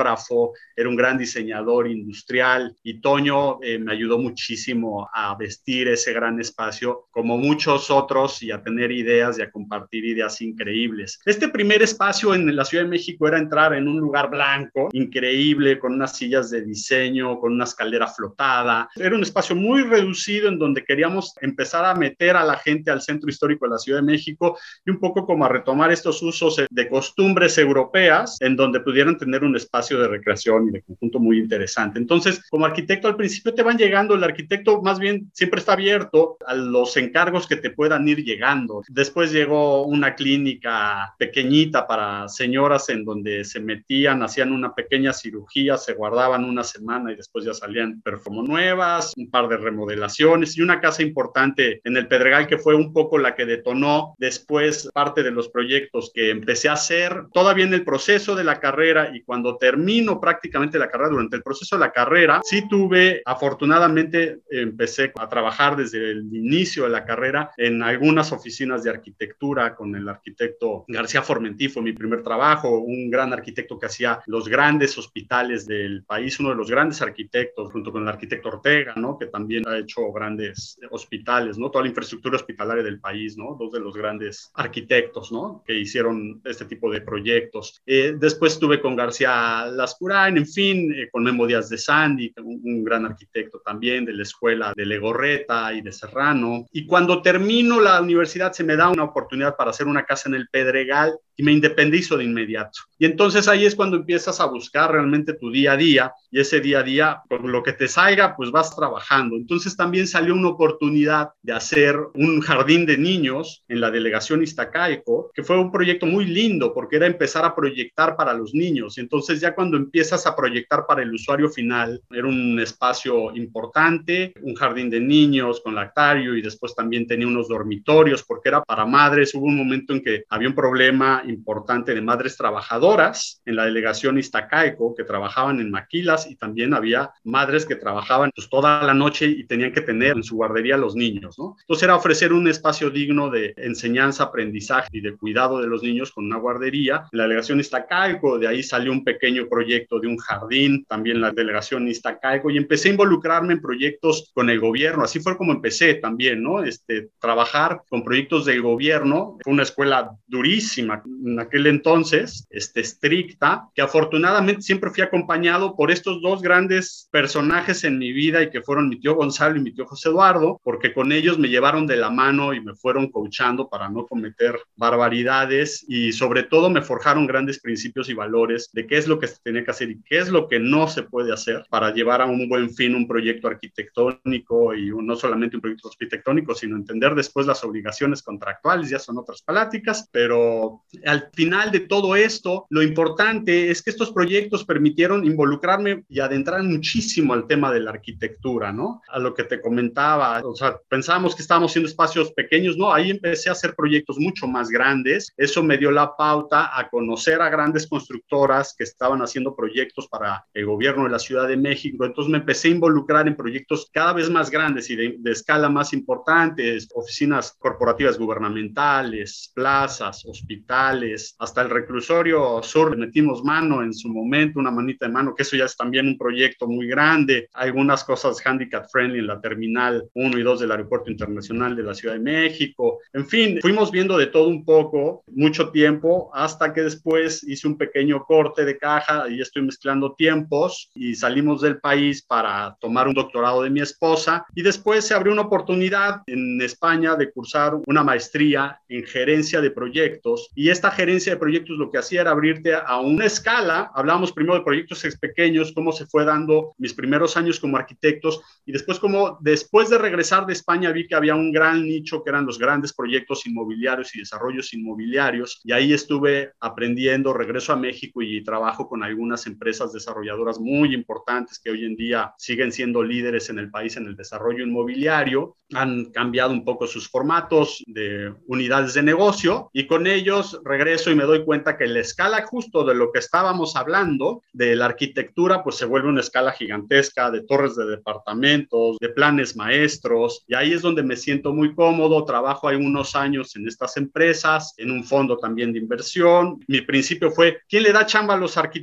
era 0.77 0.89
un 0.89 0.97
gran 0.97 1.19
diseñador 1.19 1.89
industrial 1.89 2.75
y 2.83 3.01
Toño 3.01 3.63
eh, 3.63 3.79
me 3.79 3.93
ayudó 3.93 4.19
muchísimo 4.19 5.09
a 5.13 5.37
vestir 5.37 5.89
ese 5.89 6.13
gran 6.13 6.41
espacio 6.41 7.09
como 7.11 7.37
muchos 7.37 7.91
otros 7.91 8.43
y 8.43 8.51
a 8.51 8.63
tener 8.63 8.91
ideas 8.91 9.39
y 9.39 9.43
a 9.43 9.51
compartir 9.51 10.05
ideas 10.05 10.41
increíbles. 10.41 11.21
Este 11.25 11.49
primer 11.49 11.83
espacio 11.83 12.35
en 12.35 12.55
la 12.55 12.65
Ciudad 12.65 12.85
de 12.85 12.91
México 12.91 13.29
era 13.29 13.39
entrar 13.39 13.75
en 13.75 13.89
un 13.89 13.99
lugar 13.99 14.31
blanco, 14.31 14.89
increíble, 14.93 15.79
con 15.79 15.95
unas 15.95 16.17
sillas 16.17 16.51
de 16.51 16.63
diseño, 16.63 17.39
con 17.39 17.53
una 17.53 17.65
escalera 17.65 18.07
flotada. 18.07 18.89
Era 18.97 19.15
un 19.15 19.23
espacio 19.23 19.55
muy 19.55 19.83
reducido 19.83 20.49
en 20.49 20.59
donde 20.59 20.85
queríamos 20.85 21.35
empezar 21.41 21.85
a 21.85 21.95
meter 21.95 22.37
a 22.37 22.45
la 22.45 22.57
gente 22.57 22.91
al 22.91 23.03
centro 23.03 23.29
histórico 23.29 23.67
de 23.67 23.73
la 23.73 23.79
Ciudad 23.79 23.99
de 24.01 24.07
México 24.07 24.59
y 24.85 24.91
un 24.91 24.99
poco 24.99 25.27
como 25.27 25.45
a 25.45 25.49
retomar 25.49 25.93
estos 25.93 26.23
usos 26.23 26.61
de 26.69 26.89
costumbres 26.89 27.59
europeas 27.59 28.37
en 28.41 28.57
donde 28.57 28.81
pudieran 28.81 29.19
tener 29.19 29.45
un 29.45 29.57
espacio 29.57 29.82
de 29.91 30.09
recreación 30.09 30.69
y 30.69 30.73
de 30.73 30.83
conjunto 30.83 31.19
muy 31.19 31.39
interesante. 31.39 31.99
Entonces, 31.99 32.43
como 32.51 32.67
arquitecto 32.67 33.09
al 33.09 33.17
principio 33.17 33.55
te 33.55 33.63
van 33.63 33.77
llegando, 33.77 34.15
el 34.15 34.25
arquitecto 34.25 34.81
más 34.83 34.99
bien 34.99 35.31
siempre 35.33 35.61
está 35.61 35.73
abierto 35.73 36.37
a 36.47 36.55
los 36.55 36.97
encargos 36.97 37.47
que 37.47 37.57
te 37.57 37.71
puedan 37.71 38.07
ir 38.09 38.25
llegando. 38.25 38.83
Después 38.89 39.33
llegó 39.33 39.85
una 39.85 40.15
clínica 40.15 41.15
pequeñita 41.19 41.87
para 41.87 42.29
señoras 42.29 42.89
en 42.89 43.05
donde 43.05 43.45
se 43.45 43.61
metían, 43.61 44.23
hacían 44.23 44.53
una 44.53 44.75
pequeña 44.75 45.13
cirugía, 45.13 45.77
se 45.77 45.95
guardaban 45.95 46.45
una 46.45 46.65
semana 46.65 47.13
y 47.13 47.17
después 47.17 47.45
ya 47.45 47.55
salían 47.55 48.01
perfumo 48.03 48.43
nuevas, 48.43 49.13
un 49.17 49.31
par 49.31 49.49
de 49.49 49.57
remodelaciones 49.57 50.57
y 50.57 50.63
una 50.63 50.81
casa 50.81 51.03
importante 51.03 51.81
en 51.85 51.97
el 51.97 52.09
Pedregal 52.09 52.47
que 52.47 52.59
fue 52.59 52.75
un 52.75 52.93
poco 52.93 53.19
la 53.19 53.35
que 53.35 53.47
detonó 53.47 54.15
después 54.19 54.89
parte 54.93 55.23
de 55.23 55.31
los 55.31 55.49
proyectos 55.49 56.11
que 56.15 56.31
empecé 56.31 56.69
a 56.69 56.75
hacer 56.75 57.27
todavía 57.33 57.65
en 57.65 57.75
el 57.75 57.85
proceso 57.85 58.35
de 58.35 58.45
la 58.45 58.61
carrera 58.61 59.11
y 59.15 59.23
cuando 59.23 59.57
termino 59.73 60.21
prácticamente 60.21 60.79
la 60.79 60.91
carrera, 60.91 61.11
durante 61.11 61.37
el 61.37 61.43
proceso 61.43 61.77
de 61.77 61.81
la 61.81 61.93
carrera, 61.93 62.43
sí 62.45 62.69
tuve, 62.69 63.23
afortunadamente, 63.25 64.41
empecé 64.51 65.13
a 65.19 65.29
trabajar 65.29 65.77
desde 65.77 66.11
el 66.11 66.25
inicio 66.35 66.85
de 66.85 66.91
la 66.91 67.07
carrera 67.07 67.51
en 67.57 67.83
algunas 67.83 68.33
oficinas 68.33 68.83
de 68.85 68.91
arquitectura 68.91 69.75
con 69.75 69.97
el 69.97 70.07
arquitecto 70.09 70.85
García 70.89 71.23
Formentí, 71.23 71.69
fue 71.69 71.83
mi 71.83 71.93
primer 71.93 72.23
trabajo, 72.23 72.81
un 72.81 73.11
gran 73.11 73.33
arquitecto 73.33 73.79
que 73.79 73.87
hacía 73.87 74.21
los 74.27 74.47
grandes 74.47 74.99
hospitales 74.99 75.67
del 75.67 76.05
país, 76.05 76.39
uno 76.39 76.51
de 76.51 76.57
los 76.57 76.71
grandes 76.71 77.01
arquitectos, 77.01 77.73
junto 77.73 77.93
con 77.93 78.03
el 78.03 78.09
arquitecto 78.09 78.51
Ortega, 78.51 78.93
¿no? 78.97 79.19
Que 79.19 79.27
también 79.27 79.67
ha 79.67 79.79
hecho 79.79 80.13
grandes 80.13 80.79
hospitales, 80.91 81.57
¿no? 81.57 81.71
Toda 81.71 81.85
la 81.85 81.89
infraestructura 81.89 82.37
hospitalaria 82.37 82.83
del 82.83 83.01
país, 83.01 83.39
¿no? 83.39 83.57
Dos 83.59 83.73
de 83.73 83.81
los 83.81 83.95
grandes 83.97 84.51
arquitectos, 84.55 85.33
¿no? 85.33 85.63
Que 85.67 85.79
hicieron 85.79 86.43
este 86.45 86.67
tipo 86.67 86.91
de 86.91 87.01
proyectos. 87.01 87.81
Eh, 87.87 88.15
después 88.19 88.55
estuve 88.55 88.81
con 88.81 88.97
García 88.97 89.62
Lascurain, 89.67 90.37
en 90.37 90.47
fin, 90.47 90.93
eh, 90.93 91.09
con 91.11 91.25
Memo 91.25 91.47
Díaz 91.47 91.69
de 91.69 91.79
Sandy, 91.79 92.33
un, 92.43 92.83
gran 92.85 93.07
arquitecto 93.07 93.61
también 93.65 94.05
de 94.05 94.13
la 94.13 94.23
escuela 94.23 94.73
de 94.77 94.87
Legorreta 94.87 95.73
y 95.73 95.83
de 95.83 95.93
Serrano. 95.93 96.67
Y 96.73 96.87
cuando 96.87 97.23
termino 97.23 97.81
la 97.81 98.01
universidad 98.01 98.53
se 98.53 98.65
me 98.65 98.77
da 98.77 98.89
una 98.89 99.05
oportunidad 99.05 99.57
para 99.57 99.71
hacer 99.71 99.87
una 99.87 100.05
casa 100.05 100.29
en 100.29 100.35
el 100.35 100.49
Pedregal 100.49 101.13
y 101.37 101.43
me 101.43 101.53
independizo 101.53 102.17
de 102.17 102.25
inmediato. 102.25 102.81
Y 102.99 103.07
entonces 103.07 103.49
ahí 103.49 103.65
es 103.65 103.75
cuando 103.75 103.97
empiezas 103.97 104.41
a 104.41 104.47
buscar 104.47 104.93
realmente 104.93 105.35
tu 105.35 105.51
día 105.51 105.73
a 105.73 105.77
día 105.77 106.13
y 106.31 106.41
ese 106.41 106.61
día 106.61 106.81
a 106.81 106.83
día, 106.83 107.23
con 107.29 107.51
lo 107.51 107.63
que 107.63 107.73
te 107.73 107.89
salga, 107.89 108.37
pues 108.37 108.51
vas 108.51 108.75
trabajando. 108.75 109.37
Entonces 109.37 109.77
también 109.77 110.07
salió 110.07 110.35
una 110.35 110.49
oportunidad 110.49 111.31
de 111.43 111.53
hacer 111.53 111.99
un 112.15 112.41
jardín 112.41 112.87
de 112.87 112.99
niños 112.99 113.65
en 113.69 113.81
la 113.81 113.91
delegación 113.91 114.43
Iztacalco, 114.43 115.31
que 115.35 115.43
fue 115.43 115.59
un 115.59 115.73
proyecto 115.73 116.07
muy 116.07 116.27
lindo 116.27 116.73
porque 116.73 116.97
era 116.97 117.07
empezar 117.07 117.45
a 117.45 117.55
proyectar 117.55 118.17
para 118.17 118.35
los 118.35 118.55
niños. 118.55 118.97
Y 118.99 119.01
entonces 119.01 119.41
ya 119.41 119.52
cuando 119.55 119.77
empiezas 119.77 120.27
a 120.27 120.35
proyectar 120.37 120.87
para 120.87 121.03
el 121.03 121.13
usuario 121.13 121.49
final, 121.49 122.01
era 122.11 122.27
un 122.27 122.59
espacio 122.61 123.35
importante, 123.35 124.33
un 124.43 124.55
jardín 124.55 124.91
de 124.91 125.01
niños 125.01 125.61
con 125.61 125.75
lactario 125.75 126.37
y 126.37 126.43
después 126.43 126.75
también 126.75 127.07
tenía 127.07 127.27
unos 127.27 127.49
dormitorios 127.49 128.23
porque 128.23 128.49
era 128.49 128.63
para 128.63 128.85
madres. 128.85 129.35
Hubo 129.35 129.47
un 129.47 129.57
momento 129.57 129.93
en 129.93 130.03
que 130.03 130.25
había 130.29 130.49
un 130.49 130.55
problema 130.55 131.23
importante 131.27 131.95
de 131.95 132.01
madres 132.01 132.37
trabajadoras 132.37 133.41
en 133.45 133.57
la 133.57 133.65
delegación 133.65 134.19
Iztacaico 134.19 134.95
que 134.95 135.05
trabajaban 135.05 135.61
en 135.61 135.71
maquilas 135.71 136.31
y 136.31 136.37
también 136.37 136.75
había 136.75 137.11
madres 137.25 137.67
que 137.67 137.77
trabajaban 137.77 138.31
pues, 138.35 138.49
toda 138.49 138.83
la 138.83 138.95
noche 138.95 139.27
y 139.27 139.45
tenían 139.45 139.73
que 139.73 139.81
tener 139.81 140.17
en 140.17 140.23
su 140.23 140.37
guardería 140.37 140.75
a 140.75 140.79
los 140.79 140.95
niños, 140.95 141.39
¿no? 141.39 141.57
Entonces 141.61 141.83
era 141.83 141.97
ofrecer 141.97 142.33
un 142.33 142.49
espacio 142.49 142.91
digno 142.91 143.31
de 143.31 143.55
enseñanza, 143.57 144.25
aprendizaje 144.25 144.89
y 144.93 145.01
de 145.01 145.17
cuidado 145.17 145.61
de 145.61 145.67
los 145.67 145.83
niños 145.83 146.13
con 146.13 146.27
una 146.27 146.39
guardería. 146.39 147.05
En 147.13 147.19
la 147.19 147.25
delegación 147.25 147.61
Iztacaico, 147.61 148.39
de 148.39 148.49
ahí 148.49 148.63
salió 148.63 148.93
un 148.93 149.05
pequeño 149.05 149.32
proyecto 149.49 150.01
de 150.01 150.09
un 150.09 150.17
jardín, 150.19 150.85
también 150.89 151.21
la 151.21 151.31
delegación 151.31 151.89
Iztacaico, 151.89 152.51
y 152.51 152.57
empecé 152.57 152.89
a 152.89 152.93
involucrarme 152.93 153.55
en 153.55 153.61
proyectos 153.61 154.31
con 154.35 154.51
el 154.51 154.61
gobierno. 154.61 155.05
Así 155.05 155.21
fue 155.21 155.37
como 155.37 155.53
empecé 155.53 155.95
también, 155.95 156.43
¿no? 156.43 156.63
Este, 156.63 157.11
trabajar 157.19 157.83
con 157.89 158.05
proyectos 158.05 158.45
del 158.45 158.63
gobierno. 158.63 159.39
Fue 159.43 159.53
una 159.53 159.63
escuela 159.63 160.11
durísima 160.27 161.03
en 161.25 161.41
aquel 161.41 161.67
entonces, 161.67 162.47
este, 162.51 162.81
estricta, 162.81 163.69
que 163.75 163.83
afortunadamente 163.83 164.63
siempre 164.63 164.91
fui 164.91 165.03
acompañado 165.03 165.77
por 165.77 165.91
estos 165.91 166.21
dos 166.23 166.43
grandes 166.43 167.09
personajes 167.11 167.85
en 167.85 167.99
mi 167.99 168.13
vida 168.13 168.43
y 168.43 168.51
que 168.51 168.63
fueron 168.63 168.89
mi 168.89 169.01
tío 169.01 169.15
Gonzalo 169.15 169.57
y 169.57 169.63
mi 169.63 169.73
tío 169.73 169.87
José 169.87 170.09
Eduardo, 170.09 170.61
porque 170.63 170.93
con 170.93 171.13
ellos 171.13 171.39
me 171.39 171.49
llevaron 171.49 171.87
de 171.87 171.97
la 171.97 172.11
mano 172.11 172.55
y 172.55 172.61
me 172.61 172.75
fueron 172.75 173.11
coachando 173.11 173.69
para 173.69 173.89
no 173.89 174.07
cometer 174.07 174.59
barbaridades 174.77 175.85
y 175.89 176.13
sobre 176.13 176.43
todo 176.45 176.71
me 176.71 176.83
forjaron 176.83 177.27
grandes 177.27 177.61
principios 177.61 178.09
y 178.09 178.15
valores 178.15 178.71
de 178.73 178.87
qué 178.87 178.97
es 178.97 179.07
lo 179.09 179.19
que 179.19 179.22
se 179.27 179.41
tenía 179.43 179.65
que 179.65 179.71
hacer 179.71 179.91
y 179.91 180.03
qué 180.03 180.19
es 180.19 180.29
lo 180.29 180.49
que 180.49 180.59
no 180.59 180.89
se 180.89 181.03
puede 181.03 181.33
hacer 181.33 181.65
para 181.69 181.93
llevar 181.93 182.23
a 182.23 182.27
un 182.27 182.49
buen 182.49 182.71
fin 182.71 182.95
un 182.95 183.07
proyecto 183.07 183.49
arquitectónico 183.49 184.75
y 184.75 184.91
no 184.91 185.17
solamente 185.17 185.57
un 185.57 185.63
proyecto 185.63 185.89
arquitectónico, 185.89 186.55
sino 186.55 186.77
entender 186.77 187.15
después 187.15 187.47
las 187.47 187.65
obligaciones 187.65 188.23
contractuales, 188.23 188.91
ya 188.91 188.99
son 188.99 189.19
otras 189.19 189.43
pláticas, 189.43 190.09
pero 190.11 190.83
al 191.05 191.31
final 191.33 191.71
de 191.71 191.81
todo 191.81 192.17
esto, 192.17 192.67
lo 192.71 192.83
importante 192.83 193.71
es 193.71 193.83
que 193.83 193.91
estos 193.91 194.13
proyectos 194.13 194.65
permitieron 194.65 195.25
involucrarme 195.25 196.05
y 196.09 196.21
adentrar 196.21 196.63
muchísimo 196.63 197.35
al 197.35 197.47
tema 197.47 197.73
de 197.73 197.81
la 197.81 197.91
arquitectura, 197.91 198.73
¿no? 198.73 199.03
A 199.09 199.19
lo 199.19 199.35
que 199.35 199.45
te 199.45 199.61
comentaba, 199.61 200.41
o 200.45 200.55
sea, 200.55 200.79
pensábamos 200.89 201.35
que 201.35 201.43
estábamos 201.43 201.73
haciendo 201.73 201.89
espacios 201.89 202.33
pequeños, 202.33 202.77
¿no? 202.77 202.93
Ahí 202.93 203.11
empecé 203.11 203.49
a 203.49 203.53
hacer 203.53 203.75
proyectos 203.75 204.19
mucho 204.19 204.47
más 204.47 204.69
grandes, 204.69 205.33
eso 205.37 205.63
me 205.63 205.79
dio 205.79 205.91
la 205.91 206.17
pauta 206.17 206.79
a 206.79 206.89
conocer 206.89 207.41
a 207.43 207.51
grandes 207.51 207.87
constructoras 207.87 208.75
que 208.77 208.85
estaban 208.85 209.12
haciendo 209.21 209.55
proyectos 209.55 210.09
para 210.09 210.47
el 210.55 210.67
gobierno 210.67 211.05
de 211.05 211.11
la 211.11 211.19
Ciudad 211.19 211.49
de 211.49 211.57
México, 211.57 212.05
entonces 212.05 212.31
me 212.31 212.39
empecé 212.39 212.69
a 212.69 212.73
involucrar 212.73 213.29
en 213.29 213.37
proyectos 213.37 213.89
cada 213.93 214.13
vez 214.13 214.31
más 214.31 214.51
grandes 214.51 214.89
y 214.91 214.97
de, 214.97 215.19
escala 215.27 215.69
más 215.69 215.93
importantes, 215.93 216.89
oficinas 216.95 217.57
corporativas 217.59 218.19
gubernamentales, 218.19 219.53
plazas, 219.55 220.25
hospitales, 220.25 221.35
hasta 221.39 221.63
el 221.63 221.71
reclusorio 221.71 222.63
sur. 222.63 222.97
Metimos 222.97 223.43
mano 223.45 223.83
en 223.83 223.93
su 223.93 224.09
momento, 224.09 224.61
una 224.61 224.71
manita 224.71 225.07
de 225.07 225.13
mano, 225.13 225.35
que 225.35 225.43
eso 225.43 225.57
ya 225.57 225.65
es 225.65 225.77
también 225.77 226.07
un 226.07 226.19
proyecto 226.19 226.67
muy 226.67 226.87
grande, 226.87 227.49
algunas 227.55 228.05
cosas 228.05 228.41
handicap 228.45 228.87
friendly 228.91 229.19
en 229.19 229.27
la 229.27 229.41
terminal 229.41 230.05
1 230.15 230.39
y 230.39 230.43
2 230.43 230.61
del 230.61 230.71
Aeropuerto 230.71 231.11
Internacional 231.11 231.75
de 231.77 231.83
la 231.83 231.95
Ciudad 231.95 232.15
de 232.15 232.21
México, 232.21 233.01
en 233.13 233.27
fin, 233.27 233.59
fuimos 233.61 233.91
viendo 233.91 234.17
de 234.17 234.27
todo 234.27 234.49
un 234.49 234.65
poco, 234.65 235.25
mucho 235.27 235.71
tiempo, 235.71 236.31
hasta 236.35 236.73
que 236.73 236.83
después 236.83 237.43
hice 237.45 237.67
un 237.69 237.77
pequeño 237.77 238.25
corte 238.25 238.65
de 238.65 238.79
caja 238.79 239.02
y 239.31 239.41
estoy 239.41 239.63
mezclando 239.63 240.15
tiempos 240.15 240.91
y 240.95 241.15
salimos 241.15 241.61
del 241.61 241.79
país 241.79 242.23
para 242.23 242.77
tomar 242.81 243.09
un 243.09 243.15
doctorado 243.15 243.63
de 243.63 243.71
mi 243.71 243.81
esposa. 243.81 244.45
Y 244.55 244.63
después 244.63 245.07
se 245.07 245.15
abrió 245.15 245.33
una 245.33 245.43
oportunidad 245.43 246.23
en 246.27 246.61
España 246.61 247.17
de 247.17 247.31
cursar 247.31 247.79
una 247.87 248.03
maestría 248.03 248.81
en 248.89 249.05
gerencia 249.05 249.61
de 249.61 249.71
proyectos. 249.71 250.49
Y 250.55 250.71
esta 250.71 250.91
gerencia 250.91 251.35
de 251.35 251.39
proyectos 251.39 251.79
lo 251.79 251.91
que 251.91 251.99
hacía 251.99 252.23
era 252.23 252.31
abrirte 252.31 252.75
a 252.75 253.01
una 253.01 253.27
escala, 253.27 253.91
hablábamos 253.95 254.33
primero 254.33 254.59
de 254.59 254.65
proyectos 254.65 255.03
pequeños, 255.21 255.73
cómo 255.73 255.93
se 255.93 256.07
fue 256.07 256.25
dando 256.25 256.75
mis 256.79 256.95
primeros 256.95 257.37
años 257.37 257.59
como 257.59 257.77
arquitectos. 257.77 258.41
Y 258.67 258.73
después 258.73 258.99
como 258.99 259.39
después 259.41 259.91
de 259.91 259.99
regresar 259.99 260.47
de 260.47 260.53
España 260.53 260.93
vi 260.93 261.07
que 261.07 261.15
había 261.15 261.35
un 261.35 261.53
gran 261.53 261.85
nicho 261.85 262.23
que 262.23 262.31
eran 262.31 262.47
los 262.47 262.59
grandes 262.59 262.93
proyectos 262.93 263.47
inmobiliarios 263.47 264.15
y 264.15 264.21
desarrollos 264.21 264.73
inmobiliarios. 264.75 265.61
Y 265.65 265.73
ahí 265.73 265.93
estuve 265.93 266.53
aprendiendo, 266.61 267.33
regreso 267.33 267.73
a 267.73 267.77
México 267.77 268.23
y 268.23 268.43
trabajo 268.43 268.89
con 268.93 269.03
algunas 269.03 269.47
empresas 269.47 269.91
desarrolladoras 269.91 270.61
muy 270.61 270.93
importantes 270.93 271.59
que 271.59 271.71
hoy 271.71 271.87
en 271.87 271.97
día 271.97 272.35
siguen 272.37 272.73
siendo 272.73 273.03
líderes 273.03 273.49
en 273.49 273.59
el 273.59 273.71
país 273.71 273.97
en 273.97 274.07
el 274.07 274.17
desarrollo 274.17 274.63
inmobiliario. 274.63 275.57
Han 275.73 276.11
cambiado 276.13 276.53
un 276.53 276.63
poco 276.63 276.87
sus 276.87 277.09
formatos 277.09 277.83
de 277.87 278.35
unidades 278.49 278.93
de 278.93 279.03
negocio 279.03 279.71
y 279.73 279.87
con 279.87 280.07
ellos 280.07 280.61
regreso 280.63 281.11
y 281.11 281.15
me 281.15 281.25
doy 281.25 281.43
cuenta 281.43 281.79
que 281.79 281.87
la 281.87 282.01
escala 282.01 282.45
justo 282.45 282.85
de 282.85 282.95
lo 282.95 283.11
que 283.13 283.21
estábamos 283.21 283.77
hablando 283.77 284.43
de 284.53 284.77
la 284.77 284.85
arquitectura 284.85 285.65
pues 285.65 285.77
se 285.77 285.87
vuelve 285.87 286.11
una 286.11 286.21
escala 286.21 286.53
gigantesca 286.53 287.31
de 287.31 287.45
torres 287.45 287.75
de 287.77 287.87
departamentos, 287.87 288.99
de 288.99 289.09
planes 289.09 289.57
maestros 289.57 290.45
y 290.47 290.55
ahí 290.55 290.75
es 290.75 290.83
donde 290.83 291.03
me 291.03 291.17
siento 291.17 291.55
muy 291.55 291.75
cómodo. 291.75 292.27
Trabajo 292.27 292.69
hay 292.69 292.77
unos 292.77 293.17
años 293.17 293.57
en 293.57 293.67
estas 293.67 293.97
empresas, 293.97 294.75
en 294.77 294.91
un 294.91 295.03
fondo 295.03 295.39
también 295.39 295.73
de 295.73 295.79
inversión. 295.79 296.61
Mi 296.69 296.83
principio 296.83 297.31
fue, 297.31 297.61
¿quién 297.67 297.85
le 297.85 297.93
da 297.95 298.05
chamba 298.05 298.35
a 298.35 298.37
los 298.37 298.59
arquitectos? 298.59 298.82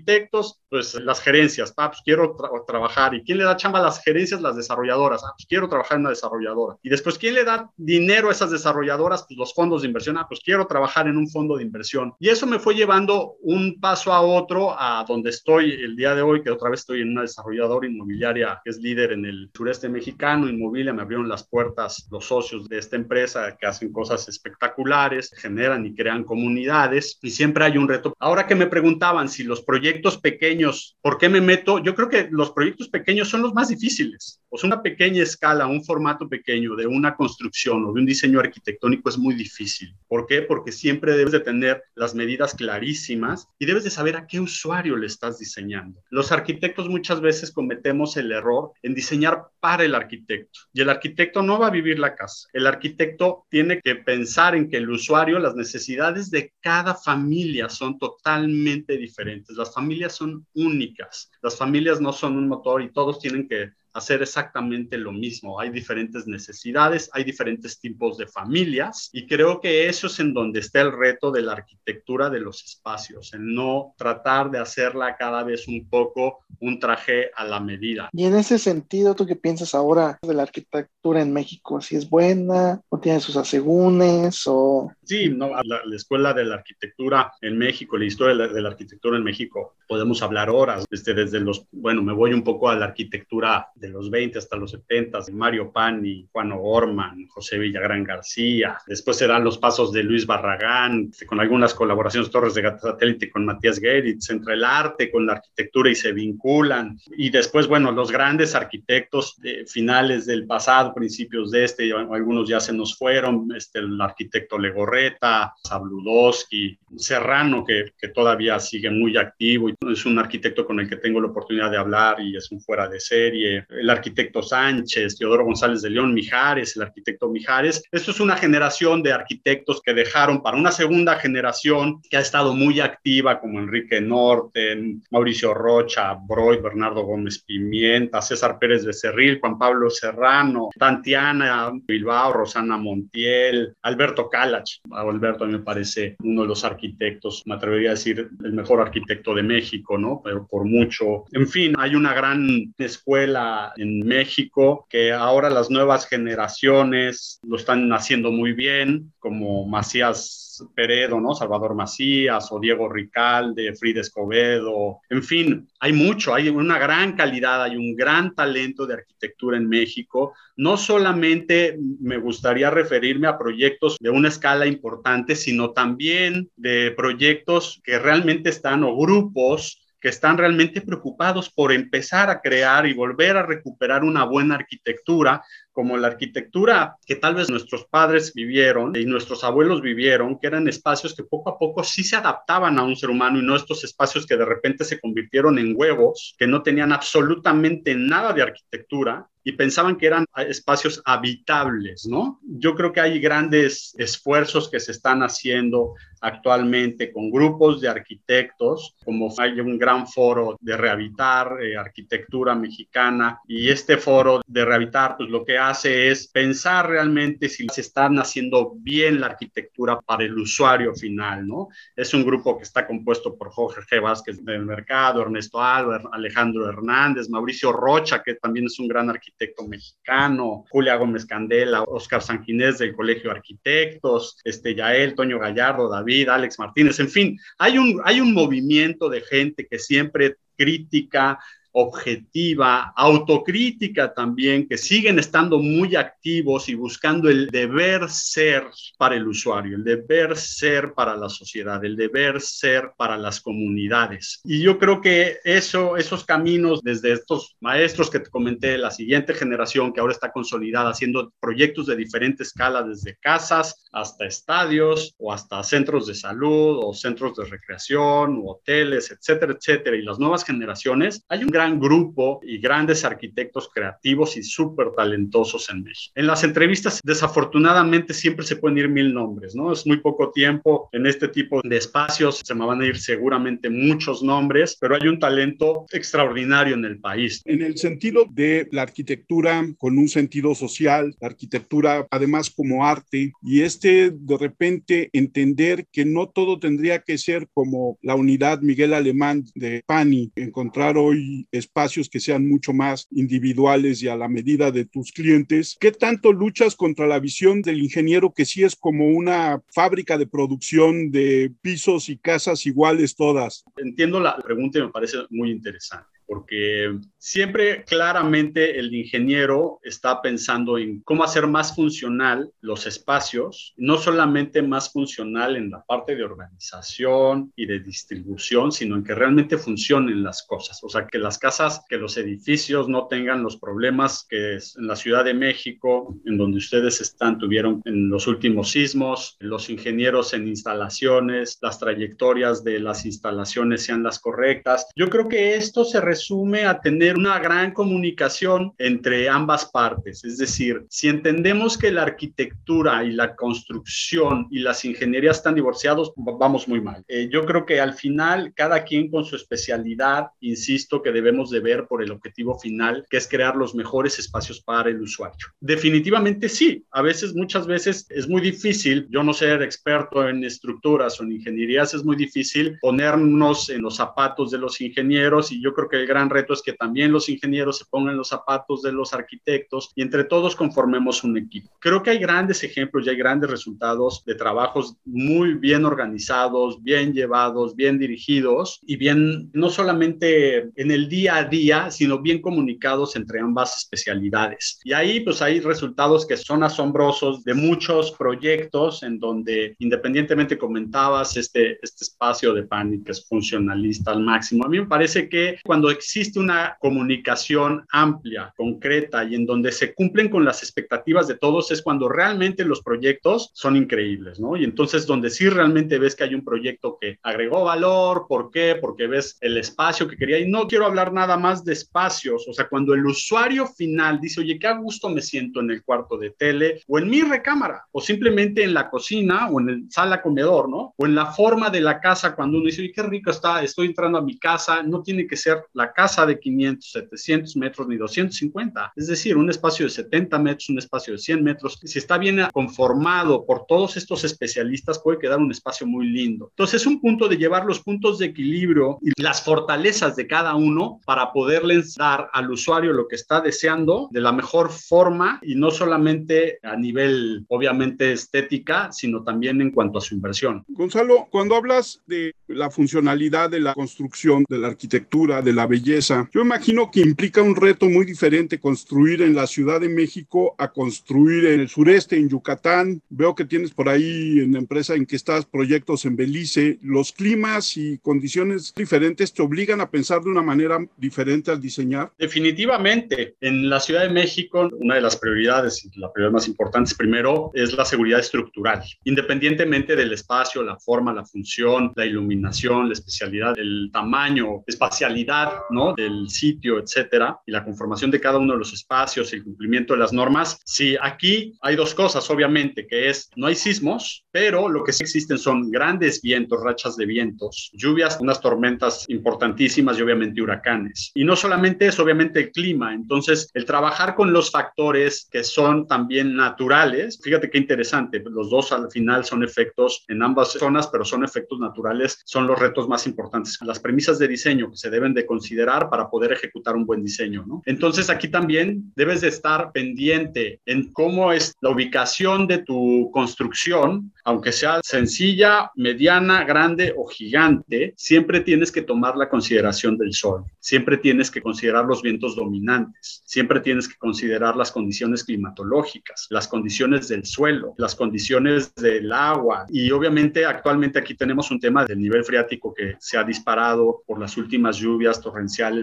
Pues 0.70 0.96
las 0.96 1.22
gerencias, 1.22 1.74
ah, 1.78 1.90
pues 1.90 2.02
quiero 2.04 2.36
trabajar. 2.68 3.16
¿Y 3.16 3.24
quién 3.24 3.40
le 3.40 3.44
da 3.44 3.58
chamba 3.58 3.80
a 3.80 3.84
las 3.84 4.04
gerencias? 4.04 4.42
Las 4.42 4.56
desarrolladoras, 4.56 5.24
ah, 5.24 5.34
pues 5.36 5.46
quiero 5.48 5.68
trabajar 5.68 5.96
en 5.96 6.02
una 6.02 6.10
desarrolladora. 6.12 6.78
Y 6.84 6.90
después, 6.90 7.18
¿quién 7.18 7.36
le 7.36 7.44
da 7.44 7.72
dinero 7.76 8.30
a 8.30 8.32
esas 8.32 8.52
desarrolladoras? 8.52 9.26
Pues 9.28 9.38
los 9.38 9.54
fondos 9.54 9.82
de 9.82 9.88
inversión, 9.88 10.18
ah, 10.18 10.26
pues 10.28 10.42
quiero 10.42 10.68
trabajar 10.68 11.08
en 11.08 11.18
un 11.18 11.28
fondo 11.30 11.58
de 11.58 11.64
inversión. 11.64 12.14
Y 12.20 12.30
eso 12.30 12.46
me 12.46 12.60
fue 12.60 12.76
llevando 12.76 13.36
un 13.42 13.80
paso 13.80 14.14
a 14.14 14.22
otro 14.22 14.76
a 14.78 15.06
donde 15.08 15.30
estoy 15.30 15.72
el 15.72 15.96
día 15.96 16.16
de 16.16 16.22
hoy, 16.22 16.42
que 16.42 16.52
otra 16.52 16.70
vez 16.70 16.82
estoy 16.82 17.02
en 17.02 17.12
una 17.12 17.22
desarrolladora 17.22 17.88
inmobiliaria 17.88 18.62
que 18.64 18.70
es 18.70 18.78
líder 18.78 19.14
en 19.14 19.26
el 19.26 19.50
sureste 19.54 19.90
mexicano, 19.90 20.48
inmobiliaria, 20.48 20.94
me 20.94 21.02
abrieron 21.02 21.28
las 21.28 21.48
puertas 21.48 22.08
los 22.12 22.26
socios 22.26 22.68
de 22.68 22.78
esta 22.78 22.96
empresa 22.96 23.58
que 23.58 23.66
hacen 23.66 23.92
cosas 23.92 24.28
espectaculares, 24.28 25.32
generan 25.38 25.86
y 25.86 25.94
crean 25.96 26.24
comunidades 26.24 27.18
y 27.22 27.32
siempre 27.32 27.66
hay 27.66 27.78
un 27.78 27.88
reto. 27.88 28.14
Ahora 28.20 28.48
que 28.48 28.56
me 28.56 28.68
preguntaban 28.68 29.30
si 29.30 29.44
los 29.44 29.62
proyectos 29.62 29.89
pequeños, 30.22 30.98
¿por 31.02 31.18
qué 31.18 31.30
me 31.30 31.42
meto? 31.42 31.80
Yo 31.80 31.96
creo 31.96 32.10
que 32.10 32.28
los 32.32 32.52
proyectos 32.52 32.90
pequeños 32.90 33.30
son 33.30 33.42
los 33.42 33.54
más 33.54 33.70
difíciles. 33.70 34.42
O 34.50 34.58
sea, 34.58 34.68
una 34.68 34.82
pequeña 34.82 35.24
escala, 35.24 35.68
un 35.68 35.84
formato 35.84 36.28
pequeño 36.28 36.76
de 36.76 36.88
una 36.88 37.16
construcción 37.16 37.86
o 37.86 37.94
de 37.94 38.00
un 38.00 38.06
diseño 38.06 38.40
arquitectónico 38.40 39.10
es 39.10 39.18
muy 39.18 39.36
difícil. 39.36 39.96
¿Por 40.08 40.26
qué? 40.26 40.42
Porque 40.42 40.72
siempre 40.72 41.16
debes 41.16 41.32
de 41.32 41.40
tener 41.40 41.84
las 41.96 42.16
medidas 42.16 42.56
clarísimas 42.56 43.48
y 43.60 43.66
debes 43.66 43.84
de 43.84 43.92
saber 43.92 44.16
a 44.16 44.26
qué 44.26 44.40
usuario 44.40 44.96
le 44.96 45.08
estás 45.08 45.38
diseñando. 45.38 46.02
Los 46.10 46.32
arquitectos 46.32 46.90
muchas 46.90 47.22
veces 47.22 47.52
cometemos 47.52 48.18
el 48.18 48.32
error 48.32 48.72
en 48.82 48.96
diseñar 48.96 49.50
para 49.60 49.84
el 49.84 49.94
arquitecto 49.94 50.60
y 50.74 50.82
el 50.82 50.90
arquitecto 50.90 51.44
no 51.44 51.60
va 51.60 51.68
a 51.68 51.72
vivir 51.72 52.00
la 52.00 52.16
casa. 52.16 52.48
El 52.54 52.68
arquitecto 52.68 53.46
tiene 53.50 53.82
que 53.82 53.96
pensar 53.96 54.56
en 54.56 54.70
que 54.70 54.78
el 54.78 54.90
usuario, 54.90 55.40
las 55.40 55.56
necesidades 55.56 56.32
de 56.32 56.54
cada 56.62 56.96
familia 56.96 57.70
son 57.70 57.98
totalmente 57.98 58.98
diferentes. 58.98 59.56
Las 59.56 59.74
familias 59.80 60.14
son 60.14 60.46
únicas. 60.56 61.32
Las 61.42 61.58
familias 61.58 62.02
no 62.02 62.12
son 62.12 62.36
un 62.36 62.50
motor 62.50 62.82
y 62.82 62.92
todos 62.92 63.18
tienen 63.20 63.48
que 63.48 63.72
hacer 63.94 64.22
exactamente 64.22 64.98
lo 64.98 65.12
mismo. 65.12 65.60
Hay 65.60 65.70
diferentes 65.70 66.28
necesidades, 66.28 67.10
hay 67.14 67.24
diferentes 67.24 67.80
tipos 67.80 68.18
de 68.18 68.28
familias 68.28 69.10
y 69.14 69.28
creo 69.28 69.60
que 69.60 69.88
eso 69.88 70.08
es 70.08 70.20
en 70.20 70.34
donde 70.34 70.60
está 70.60 70.82
el 70.82 70.92
reto 70.92 71.32
de 71.32 71.42
la 71.42 71.54
arquitectura 71.54 72.30
de 72.30 72.40
los 72.40 72.64
espacios, 72.64 73.34
en 73.34 73.54
no 73.54 73.94
tratar 73.98 74.52
de 74.52 74.60
hacerla 74.60 75.16
cada 75.18 75.44
vez 75.44 75.68
un 75.68 75.88
poco 75.90 76.40
un 76.60 76.80
traje 76.80 77.32
a 77.36 77.46
la 77.46 77.60
medida. 77.60 78.10
Y 78.14 78.26
en 78.26 78.36
ese 78.36 78.58
sentido, 78.58 79.16
¿tú 79.16 79.26
qué 79.26 79.36
piensas 79.36 79.74
ahora 79.76 80.20
de 80.22 80.34
la 80.34 80.44
arquitectura 80.44 81.22
en 81.22 81.32
México? 81.34 81.82
¿Si 81.82 81.96
es 81.96 82.10
buena 82.10 82.82
o 82.90 83.00
tiene 83.00 83.20
sus 83.20 83.38
asegúnes 83.38 84.44
o...? 84.46 84.92
Sí, 85.04 85.30
no, 85.30 85.50
la, 85.64 85.82
escuela 85.96 86.34
de 86.34 86.46
la 86.46 86.56
arquitectura 86.56 87.32
en 87.42 87.58
México, 87.58 87.98
la 87.98 88.06
historia 88.06 88.48
de 88.48 88.62
la, 88.62 88.70
arquitectura 88.70 89.18
en 89.18 89.24
México, 89.24 89.76
podemos 89.88 90.22
hablar 90.22 90.50
horas, 90.50 90.86
desde, 90.90 91.14
desde 91.14 91.40
los, 91.40 91.66
bueno, 91.72 92.04
me 92.04 92.14
voy 92.14 92.34
un 92.34 92.44
poco 92.44 92.70
a 92.70 92.76
la 92.76 92.86
arquitectura 92.86 93.70
de 93.80 93.90
los 93.90 94.10
20 94.10 94.38
hasta 94.38 94.58
los 94.58 94.72
70, 94.72 95.20
Mario 95.34 95.72
Pani, 95.72 96.28
Juan 96.32 96.52
O'Gorman, 96.52 97.28
José 97.28 97.58
Villagrán 97.58 98.04
García. 98.04 98.78
Después 98.88 99.18
serán 99.18 99.44
los 99.44 99.58
pasos 99.58 99.92
de 99.92 100.04
Luis 100.04 100.26
Barragán, 100.26 101.12
con 101.26 101.40
algunas 101.40 101.74
colaboraciones 101.74 102.30
Torres 102.30 102.54
de 102.54 102.64
Satélite 102.80 103.30
con 103.30 103.46
Matías 103.46 103.80
Geritz, 103.80 104.30
entre 104.30 104.56
el 104.56 104.64
arte 104.64 105.12
con 105.12 105.26
la 105.26 105.34
arquitectura 105.34 105.90
y 105.90 105.96
se 105.96 106.12
vinculan. 106.12 106.98
Y 107.18 107.30
después, 107.30 107.68
bueno, 107.68 107.92
los 107.92 108.12
grandes 108.12 108.56
arquitectos 108.56 109.36
de 109.40 109.66
finales 109.66 110.26
del 110.26 110.46
pasado, 110.46 110.94
principios 110.94 111.52
de 111.52 111.64
este, 111.64 111.92
algunos 111.94 112.48
ya 112.48 112.60
se 112.60 112.74
nos 112.74 112.98
fueron, 112.98 113.50
este, 113.56 113.80
el 113.80 114.00
arquitecto 114.02 114.58
Legorreta, 114.58 115.54
Sabludowski, 115.64 116.78
Serrano, 116.98 117.64
que, 117.66 117.94
que 117.98 118.10
todavía 118.10 118.60
sigue 118.60 118.90
muy 118.90 119.18
activo 119.18 119.70
y 119.70 119.76
es 119.92 120.06
un 120.06 120.20
arquitecto 120.20 120.66
con 120.66 120.80
el 120.80 120.90
que 120.90 120.98
tengo 120.98 121.22
la 121.22 121.28
oportunidad 121.28 121.72
de 121.72 121.78
hablar 121.78 122.20
y 122.20 122.36
es 122.36 122.52
un 122.52 122.62
fuera 122.62 122.88
de 122.88 123.00
serie. 123.00 123.66
El 123.70 123.90
arquitecto 123.90 124.42
Sánchez, 124.42 125.18
Teodoro 125.18 125.46
González 125.46 125.82
de 125.82 125.92
León, 125.92 126.14
Mijares, 126.14 126.76
el 126.76 126.84
arquitecto 126.84 127.30
Mijares. 127.30 127.84
Esto 127.92 128.12
es 128.12 128.20
una 128.20 128.36
generación 128.36 129.04
de 129.04 129.14
arquitectos 129.14 129.82
que 129.82 129.94
dejaron 129.94 130.42
para 130.42 130.58
una 130.58 130.72
segunda 130.72 131.16
generación 131.16 132.02
que 132.10 132.18
ha 132.18 132.22
estado 132.22 132.54
muy 132.54 132.80
activa, 132.80 133.40
como 133.40 133.60
Enrique 133.60 134.02
Norten, 134.02 135.04
Mauricio 135.12 135.54
Rocha, 135.54 136.16
Broy, 136.16 136.58
Bernardo 136.58 137.04
Gómez 137.04 137.44
Pimienta, 137.44 138.22
César 138.22 138.58
Pérez 138.60 138.86
Becerril, 138.86 139.40
Juan 139.40 139.58
Pablo 139.58 139.90
Serrano, 139.90 140.70
Tantiana 140.78 141.72
Bilbao, 141.88 142.34
Rosana 142.34 142.78
Montiel, 142.78 143.76
Alberto 143.84 144.30
Calach. 144.30 144.80
Alberto 144.92 145.46
me 145.46 145.60
parece 145.60 146.16
uno 146.24 146.44
de 146.44 146.48
los 146.48 146.64
arquitectos, 146.64 147.44
me 147.46 147.56
atrevería 147.56 147.90
a 147.90 147.94
decir, 147.94 148.30
el 148.44 148.54
mejor 148.54 148.82
arquitecto 148.82 149.34
de 149.34 149.44
México, 149.44 149.98
¿no? 149.98 150.22
Pero 150.24 150.48
por 150.48 150.66
mucho. 150.66 151.26
En 151.32 151.48
fin, 151.48 151.74
hay 151.78 151.96
una 151.96 152.14
gran 152.14 152.74
escuela 152.78 153.59
en 153.78 154.00
México 154.06 154.88
que 154.90 155.12
ahora 155.12 155.50
las 155.50 155.70
nuevas 155.70 156.08
generaciones 156.08 157.40
lo 157.44 157.58
están 157.58 157.92
haciendo 157.94 158.32
muy 158.32 158.54
bien, 158.54 159.12
como 159.20 159.66
Macías 159.68 160.50
Peredo, 160.76 161.20
¿no? 161.20 161.34
Salvador 161.34 161.74
Macías 161.74 162.52
o 162.52 162.60
Diego 162.60 162.90
Ricalde, 162.90 163.74
Frida 163.76 164.02
Escobedo, 164.02 165.00
en 165.10 165.24
fin, 165.24 165.68
hay 165.80 165.94
mucho, 165.94 166.34
hay 166.34 166.50
una 166.50 166.78
gran 166.78 167.16
calidad, 167.16 167.64
hay 167.64 167.78
un 167.78 167.96
gran 167.96 168.36
talento 168.36 168.86
de 168.86 168.96
arquitectura 168.96 169.58
en 169.58 169.70
México. 169.70 170.34
No 170.58 170.78
solamente 170.78 171.78
me 172.02 172.18
gustaría 172.18 172.70
referirme 172.70 173.28
a 173.28 173.38
proyectos 173.38 173.98
de 174.00 174.10
una 174.10 174.28
escala 174.28 174.66
importante, 174.66 175.36
sino 175.36 175.72
también 175.72 176.50
de 176.56 176.92
proyectos 176.92 177.82
que 177.84 178.00
realmente 178.00 178.50
están 178.50 178.84
o 178.84 178.96
grupos 178.98 179.82
que 180.00 180.10
están 180.10 180.38
realmente 180.38 180.82
preocupados 180.82 181.50
por 181.50 181.72
empezar 181.72 182.30
a 182.30 182.42
crear 182.42 182.86
y 182.86 182.94
volver 182.94 183.38
a 183.38 183.46
recuperar 183.46 184.04
una 184.04 184.24
buena 184.24 184.56
arquitectura, 184.56 185.44
como 185.72 185.98
la 185.98 186.08
arquitectura 186.08 186.96
que 187.06 187.16
tal 187.16 187.36
vez 187.36 187.50
nuestros 187.50 187.86
padres 187.86 188.34
vivieron 188.34 188.96
y 188.96 189.06
nuestros 189.06 189.44
abuelos 189.44 189.82
vivieron, 189.82 190.38
que 190.38 190.48
eran 190.48 190.68
espacios 190.68 191.16
que 191.16 191.24
poco 191.24 191.50
a 191.50 191.58
poco 191.58 191.84
sí 191.84 192.04
se 192.04 192.16
adaptaban 192.16 192.78
a 192.80 192.84
un 192.84 192.96
ser 192.96 193.10
humano 193.10 193.40
y 193.40 193.44
no 193.44 193.56
estos 193.56 193.84
espacios 193.84 194.26
que 194.26 194.38
de 194.38 194.46
repente 194.46 194.84
se 194.84 195.00
convirtieron 195.00 195.58
en 195.58 195.74
huevos, 195.76 196.36
que 196.38 196.48
no 196.48 196.64
tenían 196.64 196.92
absolutamente 196.92 197.96
nada 197.96 198.34
de 198.34 198.42
arquitectura 198.42 199.28
y 199.44 199.54
pensaban 199.54 199.96
que 199.96 200.08
eran 200.08 200.26
espacios 200.48 201.02
habitables, 201.06 202.06
¿no? 202.06 202.40
Yo 202.44 202.76
creo 202.76 202.92
que 202.92 203.02
hay 203.02 203.20
grandes 203.20 203.96
esfuerzos 203.98 204.70
que 204.70 204.80
se 204.80 204.92
están 204.92 205.24
haciendo 205.24 205.96
actualmente 206.22 207.12
con 207.12 207.30
grupos 207.30 207.82
de 207.82 207.88
arquitectos, 207.88 208.96
como 209.04 209.34
hay 209.38 209.60
un 209.60 209.78
gran 209.78 210.08
foro 210.08 210.58
de 210.60 210.78
Rehabitar, 210.78 211.62
eh, 211.62 211.78
arquitectura 211.78 212.56
mexicana, 212.56 213.40
y 213.48 213.70
este 213.70 213.98
foro 213.98 214.42
de 214.48 214.66
Rehabitar, 214.66 215.18
pues 215.18 215.30
lo 215.30 215.46
que 215.46 215.58
hace 215.58 216.10
es 216.10 216.28
pensar 216.28 216.90
realmente 216.90 217.50
si 217.50 217.68
se 217.70 217.82
están 217.82 218.18
haciendo 218.20 218.74
bien 218.76 219.20
la 219.20 219.28
arquitectura 219.28 220.00
para 220.02 220.24
el 220.24 220.38
usuario 220.38 220.94
final, 220.94 221.48
¿no? 221.48 221.70
Es 221.96 222.14
un 222.14 222.24
grupo 222.24 222.58
que 222.58 222.64
está 222.64 222.86
compuesto 222.88 223.36
por 223.36 223.50
Jorge. 223.52 224.00
Vázquez 224.00 224.44
del 224.44 224.66
Mercado, 224.66 225.22
Ernesto 225.22 225.62
Álvarez, 225.62 226.06
Alejandro 226.12 226.70
Hernández, 226.70 227.30
Mauricio 227.30 227.72
Rocha, 227.72 228.22
que 228.24 228.36
también 228.36 228.66
es 228.66 228.80
un 228.80 228.88
gran 228.88 229.10
arquitecto 229.10 229.68
mexicano, 229.68 230.66
Julia 230.70 230.96
Gómez 230.96 231.26
Candela, 231.26 231.84
Oscar 231.84 232.22
Sanquinés 232.22 232.78
del 232.78 232.96
Colegio 232.96 233.30
de 233.30 233.38
Arquitectos, 233.38 234.38
este, 234.44 234.76
Yael, 234.76 235.16
Toño 235.16 235.40
Gallardo, 235.40 235.90
David 235.90 236.09
Alex 236.30 236.60
Martínez, 236.60 237.00
en 237.00 237.10
fin, 237.10 237.40
hay 237.58 237.78
un, 237.78 238.02
hay 238.04 238.22
un 238.22 238.34
movimiento 238.34 239.10
de 239.10 239.22
gente 239.22 239.68
que 239.68 239.80
siempre 239.80 240.38
crítica 240.58 241.40
objetiva, 241.72 242.94
autocrítica 242.96 244.14
también, 244.14 244.68
que 244.68 244.78
siguen 244.78 245.20
estando 245.20 245.60
muy 245.60 245.96
activos 245.96 246.70
y 246.70 246.76
buscando 246.76 247.30
el 247.30 247.48
deber 247.48 248.10
ser 248.10 248.64
para 248.98 249.16
el 249.16 249.28
usuario, 249.28 249.76
el 249.76 249.84
deber 249.84 250.38
ser 250.38 250.94
para 250.94 251.16
la 251.16 251.30
sociedad, 251.30 251.84
el 251.84 251.96
deber 251.96 252.42
ser 252.42 252.92
para 252.98 253.18
las 253.18 253.42
comunidades. 253.42 254.42
Y 254.44 254.62
yo 254.62 254.78
creo 254.80 255.02
que 255.02 255.38
eso, 255.44 255.98
esos 255.98 256.26
caminos 256.26 256.82
desde 256.82 257.14
estos 257.14 257.56
maestros 257.60 258.10
que 258.10 258.20
te 258.20 258.30
comenté, 258.30 258.78
la 258.78 258.92
siguiente 258.92 259.34
generación 259.34 259.94
que 259.94 260.00
ahora 260.00 260.14
está 260.14 260.32
consolidada 260.32 260.90
haciendo 260.90 261.32
proyectos 261.40 261.88
de 261.88 261.96
diferente 261.96 262.44
escala, 262.44 262.84
desde 262.84 263.16
casas 263.18 263.88
hasta 263.92 264.26
estadios 264.26 265.16
o 265.18 265.34
hasta 265.34 265.64
centros 265.64 266.08
de 266.08 266.16
salud 266.16 266.80
o 266.84 266.94
centros 266.94 267.36
de 267.38 267.46
recreación 267.46 268.42
o 268.44 268.52
hoteles, 268.52 269.12
etcétera, 269.12 269.54
etcétera, 269.54 269.96
y 269.96 270.02
las 270.02 270.20
nuevas 270.20 270.44
generaciones, 270.44 271.26
hay 271.30 271.44
un 271.44 271.50
gran 271.50 271.59
grupo 271.68 272.40
y 272.44 272.60
grandes 272.60 273.06
arquitectos 273.06 273.70
creativos 273.74 274.38
y 274.38 274.44
súper 274.44 274.92
talentosos 274.96 275.70
en 275.70 275.84
México. 275.84 276.14
En 276.16 276.28
las 276.28 276.44
entrevistas, 276.44 277.00
desafortunadamente, 277.04 278.14
siempre 278.14 278.46
se 278.46 278.56
pueden 278.56 278.78
ir 278.78 278.90
mil 278.90 279.14
nombres, 279.14 279.56
¿no? 279.56 279.72
Es 279.72 279.86
muy 279.86 279.98
poco 279.98 280.32
tiempo 280.32 280.90
en 280.92 281.06
este 281.06 281.28
tipo 281.28 281.62
de 281.64 281.78
espacios, 281.78 282.42
se 282.44 282.56
me 282.56 282.66
van 282.66 282.82
a 282.82 282.86
ir 282.86 282.98
seguramente 282.98 283.70
muchos 283.70 284.24
nombres, 284.24 284.78
pero 284.80 284.96
hay 284.96 285.08
un 285.08 285.20
talento 285.20 285.86
extraordinario 285.92 286.76
en 286.76 286.86
el 286.86 287.00
país. 287.00 287.42
En 287.46 287.62
el 287.62 287.78
sentido 287.78 288.26
de 288.30 288.68
la 288.72 288.84
arquitectura 288.84 289.66
con 289.78 289.98
un 289.98 290.10
sentido 290.10 290.56
social, 290.56 291.16
la 291.20 291.28
arquitectura 291.28 292.08
además 292.12 292.50
como 292.50 292.86
arte, 292.86 293.32
y 293.42 293.62
este 293.62 294.12
de 294.12 294.38
repente 294.38 295.10
entender 295.14 295.88
que 295.92 296.06
no 296.06 296.30
todo 296.30 296.60
tendría 296.60 297.00
que 297.00 297.18
ser 297.18 297.48
como 297.54 297.98
la 298.02 298.16
unidad 298.16 298.62
Miguel 298.62 298.94
Alemán 298.94 299.44
de 299.56 299.84
Pani, 299.86 300.32
encontrar 300.36 300.98
hoy 300.98 301.48
espacios 301.52 302.10
que 302.10 302.20
sean 302.20 302.48
mucho 302.48 302.74
más 302.74 303.08
individuales 303.12 304.02
y 304.04 304.08
a 304.08 304.16
la 304.16 304.28
medida 304.28 304.72
de 304.72 304.86
tus 304.86 305.12
clientes. 305.12 305.78
¿Qué 305.80 305.92
tanto 305.92 306.32
luchas 306.32 306.76
contra 306.76 307.08
la 307.08 307.20
visión 307.20 307.62
del 307.62 307.82
ingeniero 307.82 308.34
que 308.34 308.46
sí 308.46 308.64
es 308.64 308.76
como 308.76 309.08
una 309.08 309.62
fábrica 309.74 310.18
de 310.18 310.28
producción 310.28 311.12
de 311.12 311.52
pisos 311.62 312.10
y 312.10 312.18
casas 312.18 312.66
iguales 312.66 313.16
todas? 313.16 313.64
Entiendo 313.78 314.20
la 314.20 314.38
pregunta 314.38 314.80
y 314.80 314.84
me 314.84 314.90
parece 314.90 315.18
muy 315.30 315.52
interesante 315.52 316.19
porque 316.30 316.96
siempre 317.18 317.84
claramente 317.86 318.78
el 318.78 318.94
ingeniero 318.94 319.80
está 319.82 320.22
pensando 320.22 320.78
en 320.78 321.02
cómo 321.02 321.24
hacer 321.24 321.48
más 321.48 321.76
funcional 321.76 322.52
los 322.62 322.86
espacios, 322.86 323.74
no 323.78 323.98
solamente 323.98 324.62
más 324.62 324.94
funcional 324.94 325.56
en 325.56 325.72
la 325.72 325.84
parte 325.84 326.16
de 326.16 326.24
organización 326.24 327.52
y 327.56 327.66
de 327.66 327.80
distribución, 327.80 328.72
sino 328.72 328.96
en 328.96 329.04
que 329.04 329.16
realmente 329.16 329.58
funcionen 329.58 330.22
las 330.22 330.44
cosas, 330.44 330.80
o 330.84 330.90
sea, 330.90 331.08
que 331.08 331.18
las 331.18 331.40
casas, 331.40 331.82
que 331.90 331.98
los 331.98 332.16
edificios 332.18 332.88
no 332.88 333.08
tengan 333.08 333.42
los 333.42 333.58
problemas 333.58 334.28
que 334.30 334.60
en 334.78 334.88
la 334.88 334.96
Ciudad 334.96 335.26
de 335.26 335.34
México, 335.34 336.16
en 336.26 336.38
donde 336.38 336.60
ustedes 336.60 337.02
están, 337.02 337.40
tuvieron 337.40 337.82
en 337.86 338.08
los 338.08 338.28
últimos 338.28 338.70
sismos, 338.70 339.36
los 339.40 339.72
ingenieros 339.72 340.34
en 340.36 340.48
instalaciones, 340.48 341.58
las 341.64 341.80
trayectorias 341.80 342.64
de 342.64 342.80
las 342.80 343.08
instalaciones 343.08 343.84
sean 343.84 344.04
las 344.04 344.20
correctas. 344.20 344.86
Yo 344.96 345.10
creo 345.10 345.28
que 345.28 345.56
esto 345.56 345.84
se 345.86 346.00
resume 346.20 346.66
a 346.66 346.82
tener 346.82 347.16
una 347.16 347.40
gran 347.40 347.72
comunicación 347.72 348.74
entre 348.78 349.30
ambas 349.30 349.66
partes. 349.66 350.26
Es 350.26 350.38
decir, 350.38 350.86
si 350.90 351.08
entendemos 351.08 351.78
que 351.78 351.92
la 351.92 352.04
arquitectura 352.04 353.06
y 353.06 353.12
la 353.14 353.36
construcción 353.36 354.48
y 354.52 354.60
las 354.60 354.84
ingenierías 354.84 355.38
están 355.38 355.56
divorciados, 355.56 356.12
vamos 356.18 356.68
muy 356.68 356.82
mal. 356.82 357.06
Eh, 357.08 357.30
yo 357.32 357.46
creo 357.46 357.66
que 357.66 357.80
al 357.80 357.94
final, 357.94 358.52
cada 358.54 358.84
quien 358.84 359.10
con 359.10 359.24
su 359.24 359.38
especialidad, 359.38 360.28
insisto 360.42 361.02
que 361.02 361.14
debemos 361.14 361.50
de 361.52 361.62
ver 361.62 361.88
por 361.88 362.04
el 362.04 362.12
objetivo 362.12 362.60
final, 362.60 363.06
que 363.10 363.18
es 363.18 363.28
crear 363.28 363.56
los 363.56 363.74
mejores 363.74 364.20
espacios 364.20 364.60
para 364.60 364.90
el 364.90 365.02
usuario. 365.02 365.48
Definitivamente 365.62 366.50
sí, 366.50 366.84
a 366.92 367.02
veces, 367.02 367.34
muchas 367.34 367.66
veces 367.66 368.06
es 368.10 368.28
muy 368.28 368.42
difícil, 368.42 369.08
yo 369.10 369.24
no 369.24 369.34
ser 369.34 369.62
experto 369.62 370.28
en 370.28 370.44
estructuras 370.44 371.20
o 371.20 371.24
en 371.24 371.32
ingenierías, 371.32 371.94
es 371.94 372.04
muy 372.04 372.18
difícil 372.18 372.78
ponernos 372.82 373.70
en 373.70 373.84
los 373.84 373.96
zapatos 373.96 374.52
de 374.52 374.58
los 374.58 374.82
ingenieros 374.82 375.52
y 375.52 375.62
yo 375.62 375.74
creo 375.74 375.88
que 375.88 376.09
gran 376.10 376.30
reto 376.30 376.54
es 376.54 376.62
que 376.62 376.74
también 376.74 377.12
los 377.12 377.30
ingenieros 377.30 377.78
se 377.78 377.86
pongan 377.86 378.18
los 378.18 378.30
zapatos 378.30 378.82
de 378.82 378.92
los 378.92 379.14
arquitectos 379.14 379.92
y 379.96 380.02
entre 380.02 380.24
todos 380.24 380.56
conformemos 380.56 381.24
un 381.24 381.38
equipo. 381.38 381.70
Creo 381.80 382.02
que 382.02 382.10
hay 382.10 382.18
grandes 382.18 382.64
ejemplos 382.64 383.06
y 383.06 383.12
hay 383.12 383.16
grandes 383.16 383.50
resultados 383.50 384.24
de 384.26 384.34
trabajos 384.34 384.96
muy 385.06 385.54
bien 385.54 385.86
organizados, 385.86 386.82
bien 386.82 387.14
llevados, 387.14 387.76
bien 387.76 388.00
dirigidos 388.00 388.80
y 388.86 388.98
bien, 388.98 389.52
no 389.54 389.70
solamente 389.70 390.70
en 390.76 390.92
el 390.92 391.08
día 391.08 391.38
a 391.38 391.44
día, 391.44 391.92
sino 391.92 392.20
bien 392.20 392.42
comunicados 392.42 393.16
entre 393.16 393.40
ambas 393.40 393.78
especialidades. 393.78 394.80
Y 394.84 394.94
ahí 394.94 395.20
pues 395.20 395.42
hay 395.44 395.60
resultados 395.60 396.26
que 396.26 396.38
son 396.38 396.64
asombrosos 396.64 397.44
de 397.44 397.54
muchos 397.54 398.12
proyectos 398.14 399.04
en 399.04 399.20
donde 399.20 399.76
independientemente 399.78 400.58
comentabas 400.58 401.38
este, 401.38 401.78
este 401.84 402.04
espacio 402.04 402.54
de 402.54 402.64
es 403.06 403.26
funcionalista 403.28 404.12
al 404.12 404.22
máximo. 404.22 404.66
A 404.66 404.70
mí 404.70 404.80
me 404.80 404.88
parece 404.88 405.30
que 405.30 405.60
cuando 405.64 405.90
existe 406.00 406.40
una 406.40 406.78
comunicación 406.80 407.86
amplia, 407.92 408.54
concreta 408.56 409.26
y 409.26 409.36
en 409.36 409.46
donde 409.46 409.72
se 409.72 409.94
cumplen 409.94 410.30
con 410.30 410.46
las 410.46 410.64
expectativas 410.64 411.28
de 411.28 411.36
todos 411.36 411.72
es 411.72 411.82
cuando 411.82 412.08
realmente 412.08 412.64
los 412.64 412.82
proyectos 412.82 413.52
son 413.54 413.76
increíbles, 413.76 414.40
¿no? 414.40 414.56
Y 414.56 414.64
entonces 414.64 415.06
donde 415.06 415.30
sí 415.30 415.50
realmente 415.50 416.00
ves 416.00 416.16
que 416.16 416.24
hay 416.24 416.36
un 416.36 416.46
proyecto 416.46 416.98
que 417.00 417.20
agregó 417.22 417.66
valor, 417.66 418.26
¿por 418.30 418.50
qué? 418.50 418.78
Porque 418.80 419.08
ves 419.08 419.38
el 419.42 419.58
espacio 419.58 420.08
que 420.08 420.16
quería 420.16 420.40
y 420.40 420.50
no 420.50 420.68
quiero 420.68 420.86
hablar 420.86 421.12
nada 421.12 421.38
más 421.38 421.66
de 421.66 421.74
espacios, 421.74 422.48
o 422.48 422.54
sea, 422.54 422.70
cuando 422.70 422.94
el 422.94 423.06
usuario 423.06 423.68
final 423.68 424.22
dice, 424.22 424.40
oye, 424.40 424.58
qué 424.58 424.68
a 424.68 424.78
gusto 424.78 425.10
me 425.10 425.22
siento 425.22 425.60
en 425.60 425.72
el 425.72 425.84
cuarto 425.84 426.18
de 426.18 426.32
tele 426.32 426.82
o 426.88 426.98
en 426.98 427.10
mi 427.10 427.22
recámara 427.22 427.86
o 427.92 428.00
simplemente 428.00 428.64
en 428.64 428.74
la 428.74 428.90
cocina 428.90 429.50
o 429.50 429.60
en 429.60 429.70
el 429.70 429.92
sala 429.92 430.22
comedor, 430.22 430.70
¿no? 430.70 430.94
O 430.96 431.06
en 431.06 431.16
la 431.16 431.28
forma 431.28 431.70
de 431.70 431.82
la 431.82 432.00
casa 432.00 432.36
cuando 432.36 432.58
uno 432.58 432.68
dice, 432.68 432.82
oye, 432.82 432.94
qué 432.94 433.04
rico 433.04 433.32
está, 433.32 433.62
estoy 433.62 433.88
entrando 433.88 434.18
a 434.18 434.22
mi 434.22 434.38
casa, 434.38 434.82
no 434.84 435.02
tiene 435.02 435.28
que 435.28 435.36
ser 435.36 435.66
la 435.74 435.89
casa 435.94 436.26
de 436.26 436.40
500, 436.40 436.92
700 436.92 437.56
metros 437.58 437.88
ni 437.88 437.98
250, 437.98 438.94
es 438.96 439.08
decir, 439.08 439.38
un 439.38 439.50
espacio 439.50 439.86
de 439.86 439.92
70 439.92 440.40
metros, 440.40 440.70
un 440.70 440.78
espacio 440.78 441.14
de 441.14 441.20
100 441.20 441.44
metros, 441.44 441.80
si 441.84 442.00
está 442.00 442.18
bien 442.18 442.40
conformado 442.54 443.46
por 443.46 443.66
todos 443.66 443.98
estos 443.98 444.24
especialistas, 444.24 445.00
puede 445.00 445.20
quedar 445.20 445.40
un 445.40 445.52
espacio 445.52 445.86
muy 445.88 446.08
lindo. 446.08 446.50
Entonces, 446.52 446.82
es 446.82 446.88
un 446.88 447.02
punto 447.02 447.28
de 447.28 447.38
llevar 447.38 447.66
los 447.66 447.82
puntos 447.82 448.20
de 448.20 448.28
equilibrio 448.28 449.00
y 449.02 449.12
las 449.22 449.44
fortalezas 449.44 450.16
de 450.16 450.28
cada 450.28 450.56
uno 450.56 451.00
para 451.06 451.32
poderles 451.32 451.96
dar 451.96 452.30
al 452.34 452.52
usuario 452.52 452.94
lo 452.94 453.08
que 453.08 453.16
está 453.16 453.42
deseando 453.42 454.10
de 454.12 454.22
la 454.22 454.32
mejor 454.32 454.72
forma 454.72 455.40
y 455.42 455.56
no 455.56 455.72
solamente 455.72 456.60
a 456.64 456.76
nivel, 456.76 457.46
obviamente, 457.48 458.12
estética, 458.12 458.92
sino 458.92 459.24
también 459.24 459.62
en 459.62 459.72
cuanto 459.72 460.00
a 460.00 460.02
su 460.02 460.16
inversión. 460.16 460.64
Gonzalo, 460.68 461.28
cuando 461.30 461.56
hablas 461.56 462.02
de 462.08 462.34
la 462.48 462.70
funcionalidad 462.70 463.50
de 463.50 463.60
la 463.60 463.74
construcción, 463.74 464.46
de 464.48 464.58
la 464.58 464.68
arquitectura, 464.68 465.42
de 465.42 465.54
la 465.54 465.66
belleza, 465.70 466.30
yo 466.34 466.42
imagino 466.42 466.92
que 466.92 467.00
implica 467.00 467.42
un 467.42 467.56
reto 467.56 467.88
muy 467.88 468.06
diferente 468.06 468.60
construir 468.60 469.22
en 469.22 469.36
la 469.36 469.48
Ciudad 469.48 469.80
de 469.80 469.88
México 469.88 470.56
a 470.58 470.72
construir 470.72 471.46
en 471.46 471.62
el 471.62 471.70
sureste, 471.70 472.18
en 472.18 472.28
Yucatán. 472.28 473.02
Veo 473.10 473.36
que 473.36 473.46
tienes 473.46 473.72
por 473.72 473.88
ahí 473.88 474.40
en 474.40 474.52
la 474.54 474.60
empresa 474.60 474.96
en 474.96 475.06
que 475.06 475.16
estás 475.16 475.46
proyectos 475.46 476.04
en 476.06 476.16
Belice. 476.16 476.80
Los 476.82 477.14
climas 477.14 477.78
y 477.78 478.00
condiciones 478.00 478.74
diferentes 478.76 479.34
te 479.34 479.42
obligan 479.42 479.80
a 479.80 479.90
pensar 479.90 480.22
de 480.22 480.30
una 480.30 480.42
manera 480.42 480.80
diferente 480.98 481.52
al 481.52 481.62
diseñar. 481.62 482.12
Definitivamente. 482.18 483.36
En 483.40 483.70
la 483.70 483.80
Ciudad 483.80 484.02
de 484.02 484.10
México, 484.10 484.70
una 484.80 484.96
de 484.96 485.02
las 485.02 485.16
prioridades, 485.16 485.88
la 485.96 486.12
prioridad 486.12 486.34
más 486.34 486.48
importante 486.48 486.94
primero, 486.98 487.52
es 487.54 487.74
la 487.74 487.86
seguridad 487.86 488.20
estructural. 488.20 488.84
Independientemente 489.04 489.96
del 489.96 490.12
espacio, 490.14 490.64
la 490.64 490.78
forma, 490.78 491.14
la 491.14 491.26
función, 491.26 491.94
la 491.96 492.06
iluminación, 492.06 492.88
la 492.88 492.94
especialidad, 492.94 493.58
el 493.58 493.90
tamaño, 493.94 494.64
espacialidad, 494.68 495.59
¿no? 495.70 495.94
Del 495.94 496.30
sitio, 496.30 496.80
etcétera, 496.80 497.40
y 497.46 497.52
la 497.52 497.64
conformación 497.64 498.12
de 498.12 498.20
cada 498.20 498.38
uno 498.38 498.54
de 498.54 498.60
los 498.60 498.74
espacios, 498.74 499.34
el 499.34 499.44
cumplimiento 499.44 499.94
de 499.94 500.00
las 500.00 500.14
normas. 500.14 500.60
Sí, 500.66 500.96
aquí 501.02 501.58
hay 501.62 501.76
dos 501.76 501.94
cosas, 501.94 502.30
obviamente, 502.30 502.88
que 502.88 503.10
es, 503.10 503.30
no 503.36 503.48
hay 503.48 503.56
sismos, 503.56 504.26
pero 504.32 504.70
lo 504.70 504.84
que 504.84 504.94
sí 504.94 505.04
existen 505.04 505.38
son 505.38 505.70
grandes 505.72 506.22
vientos, 506.22 506.62
rachas 506.64 506.96
de 506.96 507.06
vientos, 507.06 507.72
lluvias, 507.74 508.18
unas 508.20 508.42
tormentas 508.42 509.06
importantísimas 509.10 509.98
y 509.98 510.02
obviamente 510.02 510.42
huracanes. 510.42 511.12
Y 511.14 511.24
no 511.24 511.36
solamente 511.36 511.88
eso, 511.88 512.04
obviamente 512.04 512.40
el 512.40 512.52
clima. 512.52 512.94
Entonces, 512.94 513.50
el 513.54 513.66
trabajar 513.66 514.16
con 514.16 514.34
los 514.34 514.52
factores 514.52 515.28
que 515.32 515.44
son 515.44 515.88
también 515.88 516.36
naturales, 516.36 517.20
fíjate 517.24 517.50
qué 517.50 517.58
interesante, 517.58 518.24
los 518.26 518.50
dos 518.50 518.72
al 518.72 518.90
final 518.92 519.26
son 519.26 519.44
efectos 519.44 520.06
en 520.08 520.24
ambas 520.24 520.52
zonas, 520.54 520.88
pero 520.88 521.06
son 521.06 521.24
efectos 521.24 521.60
naturales, 521.60 522.22
son 522.26 522.48
los 522.48 522.60
retos 522.60 522.88
más 522.88 523.08
importantes. 523.08 523.58
Las 523.62 523.80
premisas 523.80 524.20
de 524.20 524.28
diseño 524.28 524.70
que 524.70 524.78
se 524.78 524.90
deben 524.90 525.14
de 525.14 525.26
considerar 525.26 525.49
para 525.90 526.10
poder 526.10 526.32
ejecutar 526.32 526.76
un 526.76 526.86
buen 526.86 527.04
diseño. 527.04 527.46
Entonces, 527.66 528.10
aquí 528.10 528.28
también 528.28 528.92
debes 528.96 529.22
de 529.22 529.30
estar 529.30 529.72
pendiente 529.72 530.60
en 530.66 530.92
cómo 530.94 531.32
es 531.32 531.54
la 531.62 531.70
ubicación 531.70 532.48
de 532.48 532.60
tu 532.60 533.10
construcción, 533.12 534.12
aunque 534.24 534.52
sea 534.52 534.80
sencilla, 534.84 535.72
mediana, 535.76 536.44
grande 536.44 536.94
o 536.96 537.08
gigante, 537.08 537.94
siempre 537.98 538.42
tienes 538.42 538.72
que 538.72 538.82
tomar 538.82 539.16
la 539.16 539.30
consideración 539.30 539.98
del 539.98 540.14
sol, 540.14 540.44
siempre 540.60 540.98
tienes 540.98 541.32
que 541.32 541.42
considerar 541.42 541.86
los 541.86 542.02
vientos 542.02 542.36
dominantes, 542.36 543.22
siempre 543.26 543.60
tienes 543.60 543.88
que 543.88 543.98
considerar 543.98 544.56
las 544.56 544.72
condiciones 544.72 545.24
climatológicas, 545.24 546.28
las 546.30 546.48
condiciones 546.48 547.08
del 547.08 547.26
suelo, 547.26 547.74
las 547.78 547.96
condiciones 547.96 548.74
del 548.76 549.12
agua 549.12 549.66
y 549.70 549.92
obviamente 549.92 550.46
actualmente 550.46 551.00
aquí 551.00 551.16
tenemos 551.16 551.52
un 551.52 551.60
tema 551.60 551.86
del 551.86 552.00
nivel 552.00 552.24
freático 552.24 552.74
que 552.74 552.96
se 553.00 553.18
ha 553.18 553.24
disparado 553.24 554.04
por 554.06 554.20
las 554.20 554.38
últimas 554.38 554.78
lluvias 554.78 555.20
torrenciales 555.22 555.39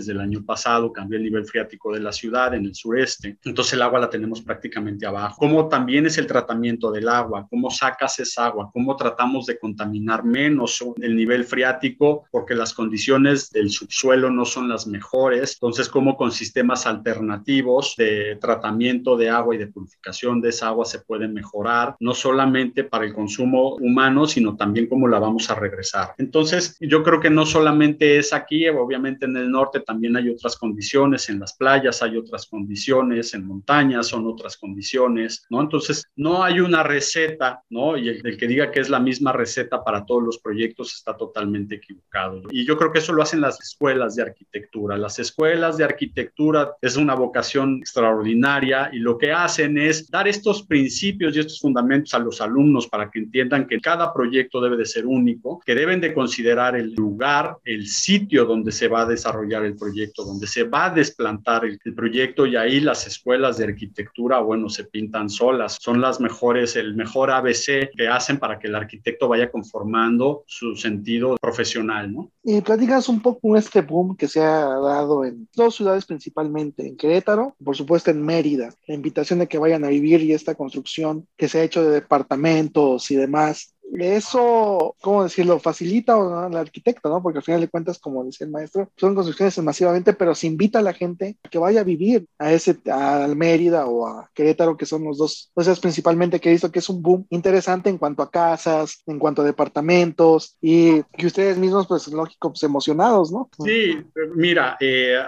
del 0.07 0.21
año 0.21 0.45
pasado, 0.45 0.92
cambió 0.92 1.19
el 1.19 1.25
nivel 1.25 1.45
freático 1.45 1.92
de 1.92 2.01
la 2.01 2.12
ciudad 2.12 2.55
en 2.55 2.66
el 2.66 2.75
sureste, 2.75 3.38
entonces 3.45 3.75
el 3.75 3.83
agua 3.83 4.01
la 4.01 4.11
tenemos 4.11 4.42
prácticamente 4.42 5.07
abajo. 5.07 5.37
¿Cómo 5.38 5.69
también 5.69 6.07
es 6.07 6.19
el 6.19 6.27
tratamiento 6.27 6.90
del 6.90 7.09
agua? 7.09 7.47
¿Cómo 7.49 7.71
sacas 7.71 8.19
esa 8.21 8.47
agua? 8.47 8.71
¿Cómo 8.73 8.97
tratamos 8.97 9.47
de 9.47 9.59
contaminar 9.59 10.25
menos 10.25 10.85
el 11.01 11.16
nivel 11.16 11.45
freático? 11.45 12.25
Porque 12.31 12.55
las 12.55 12.75
condiciones 12.75 13.51
del 13.51 13.71
subsuelo 13.71 14.31
no 14.31 14.45
son 14.45 14.69
las 14.69 14.87
mejores, 14.87 15.55
entonces 15.55 15.88
cómo 15.88 16.16
con 16.16 16.33
sistemas 16.33 16.87
alternativos 16.87 17.95
de 17.97 18.37
tratamiento 18.40 19.16
de 19.16 19.31
agua 19.31 19.55
y 19.55 19.59
de 19.59 19.66
purificación 19.69 20.40
de 20.40 20.51
esa 20.51 20.69
agua 20.69 20.85
se 20.85 21.01
pueden 21.01 21.33
mejorar, 21.33 21.97
no 22.01 22.14
solamente 22.14 22.85
para 22.85 23.05
el 23.05 23.14
consumo 23.14 23.77
humano, 23.77 24.27
sino 24.27 24.57
también 24.57 24.87
cómo 24.87 25.09
la 25.09 25.19
vamos 25.19 25.51
a 25.51 25.55
regresar. 25.55 26.14
Entonces, 26.19 26.77
yo 26.81 27.03
creo 27.03 27.21
que 27.21 27.31
no 27.31 27.47
solamente 27.47 28.19
es 28.19 28.33
aquí, 28.33 28.69
obviamente 28.69 29.27
en 29.27 29.37
el 29.37 29.46
norte 29.51 29.81
también 29.81 30.17
hay 30.17 30.29
otras 30.29 30.57
condiciones, 30.57 31.29
en 31.29 31.41
las 31.41 31.55
playas 31.55 32.03
hay 32.03 32.17
otras 32.17 32.47
condiciones, 32.47 33.35
en 33.35 33.47
montañas 33.47 34.09
son 34.09 34.27
otras 34.27 34.57
condiciones, 34.57 35.47
¿no? 35.51 35.61
Entonces, 35.61 36.05
no 36.17 36.43
hay 36.43 36.61
una 36.61 36.83
receta, 36.83 37.63
¿no? 37.71 37.97
Y 37.97 38.09
el, 38.09 38.27
el 38.27 38.37
que 38.37 38.47
diga 38.47 38.71
que 38.71 38.81
es 38.81 38.91
la 38.91 39.01
misma 39.01 39.33
receta 39.33 39.83
para 39.85 40.05
todos 40.05 40.23
los 40.23 40.39
proyectos 40.39 40.95
está 40.95 41.17
totalmente 41.17 41.77
equivocado. 41.77 42.43
Y 42.51 42.65
yo 42.65 42.77
creo 42.77 42.93
que 42.93 42.99
eso 42.99 43.13
lo 43.13 43.23
hacen 43.23 43.41
las 43.41 43.61
escuelas 43.61 44.17
de 44.17 44.23
arquitectura. 44.23 44.97
Las 44.97 45.19
escuelas 45.19 45.77
de 45.77 45.85
arquitectura 45.85 46.73
es 46.81 46.97
una 46.97 47.15
vocación 47.15 47.79
extraordinaria 47.79 48.91
y 48.93 48.99
lo 48.99 49.19
que 49.19 49.33
hacen 49.33 49.79
es 49.79 50.11
dar 50.11 50.29
estos 50.29 50.63
principios 50.65 51.37
y 51.37 51.41
estos 51.41 51.61
fundamentos 51.61 52.15
a 52.15 52.19
los 52.19 52.41
alumnos 52.41 52.87
para 52.87 53.11
que 53.11 53.19
entiendan 53.19 53.67
que 53.67 53.81
cada 53.81 54.13
proyecto 54.13 54.61
debe 54.61 54.77
de 54.77 54.85
ser 54.85 55.07
único, 55.07 55.61
que 55.65 55.75
deben 55.75 56.01
de 56.01 56.15
considerar 56.15 56.77
el 56.77 56.95
lugar, 56.95 57.57
el 57.65 57.87
sitio 57.87 58.45
donde 58.45 58.73
se 58.73 58.89
va 58.89 59.03
a 59.03 59.07
desarrollar 59.37 59.64
el 59.64 59.77
proyecto, 59.77 60.25
donde 60.25 60.46
se 60.46 60.64
va 60.64 60.87
a 60.87 60.90
desplantar 60.90 61.64
el, 61.64 61.79
proyecto 61.94 62.46
y 62.46 62.57
ahí 62.57 62.81
las 62.81 63.07
escuelas 63.07 63.57
de 63.57 63.64
arquitectura, 63.64 64.40
bueno, 64.40 64.68
se 64.68 64.85
pintan 64.85 65.31
solas, 65.31 65.79
son 65.81 66.01
las 66.01 66.20
mejores, 66.20 66.77
el 66.77 66.94
mejor 66.94 67.31
ABC 67.31 67.90
que 67.96 68.09
hacen 68.09 68.38
para 68.38 68.59
que 68.59 68.66
el 68.66 68.75
arquitecto 68.75 69.29
vaya 69.29 69.51
conformando 69.51 70.44
su 70.46 70.75
sentido 70.77 71.37
profesional, 71.40 72.12
¿no? 72.12 72.31
Y 72.42 72.61
platicas 72.61 73.09
un 73.09 73.20
poco 73.20 73.57
este 73.57 73.83
boom 73.83 74.16
que 74.16 74.29
se 74.29 74.40
ha 74.40 74.66
dado 74.66 75.25
en 75.25 75.49
dos 75.55 75.77
ciudades 75.77 76.07
principalmente, 76.07 76.87
en 76.87 76.96
Querétaro, 76.96 77.55
por 77.62 77.77
supuesto 77.77 78.11
en 78.11 78.22
Mérida, 78.22 78.70
la 78.87 78.94
invitación 78.94 79.38
de 79.38 79.46
que 79.46 79.59
vayan 79.59 79.85
a 79.85 79.88
vivir 79.88 80.20
y 80.22 80.33
esta 80.33 80.55
construcción 80.55 81.27
que 81.37 81.49
se 81.49 81.61
ha 81.61 81.64
hecho 81.64 81.83
de 81.83 81.90
departamentos 81.90 83.11
y 83.11 83.16
demás 83.16 83.76
eso, 83.94 84.96
¿cómo 85.01 85.25
decirlo? 85.25 85.59
Facilita 85.59 86.14
al 86.46 86.57
arquitecto, 86.57 87.09
¿no? 87.09 87.22
Porque 87.22 87.38
al 87.38 87.44
final 87.44 87.61
de 87.61 87.68
cuentas, 87.68 87.99
como 87.99 88.25
decía 88.25 88.46
el 88.46 88.51
maestro, 88.51 88.90
son 88.96 89.14
construcciones 89.14 89.57
masivamente, 89.59 90.12
pero 90.12 90.35
se 90.35 90.46
invita 90.46 90.81
a 90.81 90.83
la 90.83 90.92
gente 90.92 91.37
a 91.44 91.49
que 91.49 91.59
vaya 91.59 91.81
a 91.81 91.85
vivir 91.85 92.27
a 92.38 92.53
ese, 92.53 92.79
a 92.90 93.27
Mérida 93.35 93.87
o 93.87 94.07
a 94.07 94.31
Querétaro, 94.35 94.77
que 94.77 94.87
son 94.87 95.05
los 95.05 95.18
dos, 95.18 95.51
o 95.55 95.62
sea, 95.62 95.75
principalmente 95.75 96.40
que 96.40 96.49
he 96.49 96.53
visto 96.53 96.70
que 96.70 96.81
es 96.81 96.88
un 96.88 97.03
boom 97.03 97.27
interesante 97.31 97.90
en 97.90 97.99
cuanto 97.99 98.22
a 98.22 98.31
casas, 98.31 99.03
en 99.07 99.18
cuanto 99.18 99.42
a 99.42 99.46
departamentos 99.46 100.57
y 100.61 101.03
que 101.16 101.27
ustedes 101.27 101.59
mismos, 101.59 101.87
pues 101.87 102.09
lógico, 102.09 102.51
pues 102.51 102.62
emocionados, 102.62 103.33
¿no? 103.33 103.49
Sí, 103.64 104.03
mira, 104.35 104.77
eh, 104.81 105.18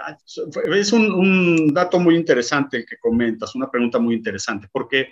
es 0.73 0.93
un, 0.93 1.11
un 1.11 1.73
dato 1.73 1.99
muy 1.99 2.15
interesante 2.15 2.85
que 2.85 2.97
comentas, 2.97 3.55
una 3.55 3.69
pregunta 3.69 3.99
muy 3.99 4.15
interesante, 4.15 4.67
porque 4.71 5.09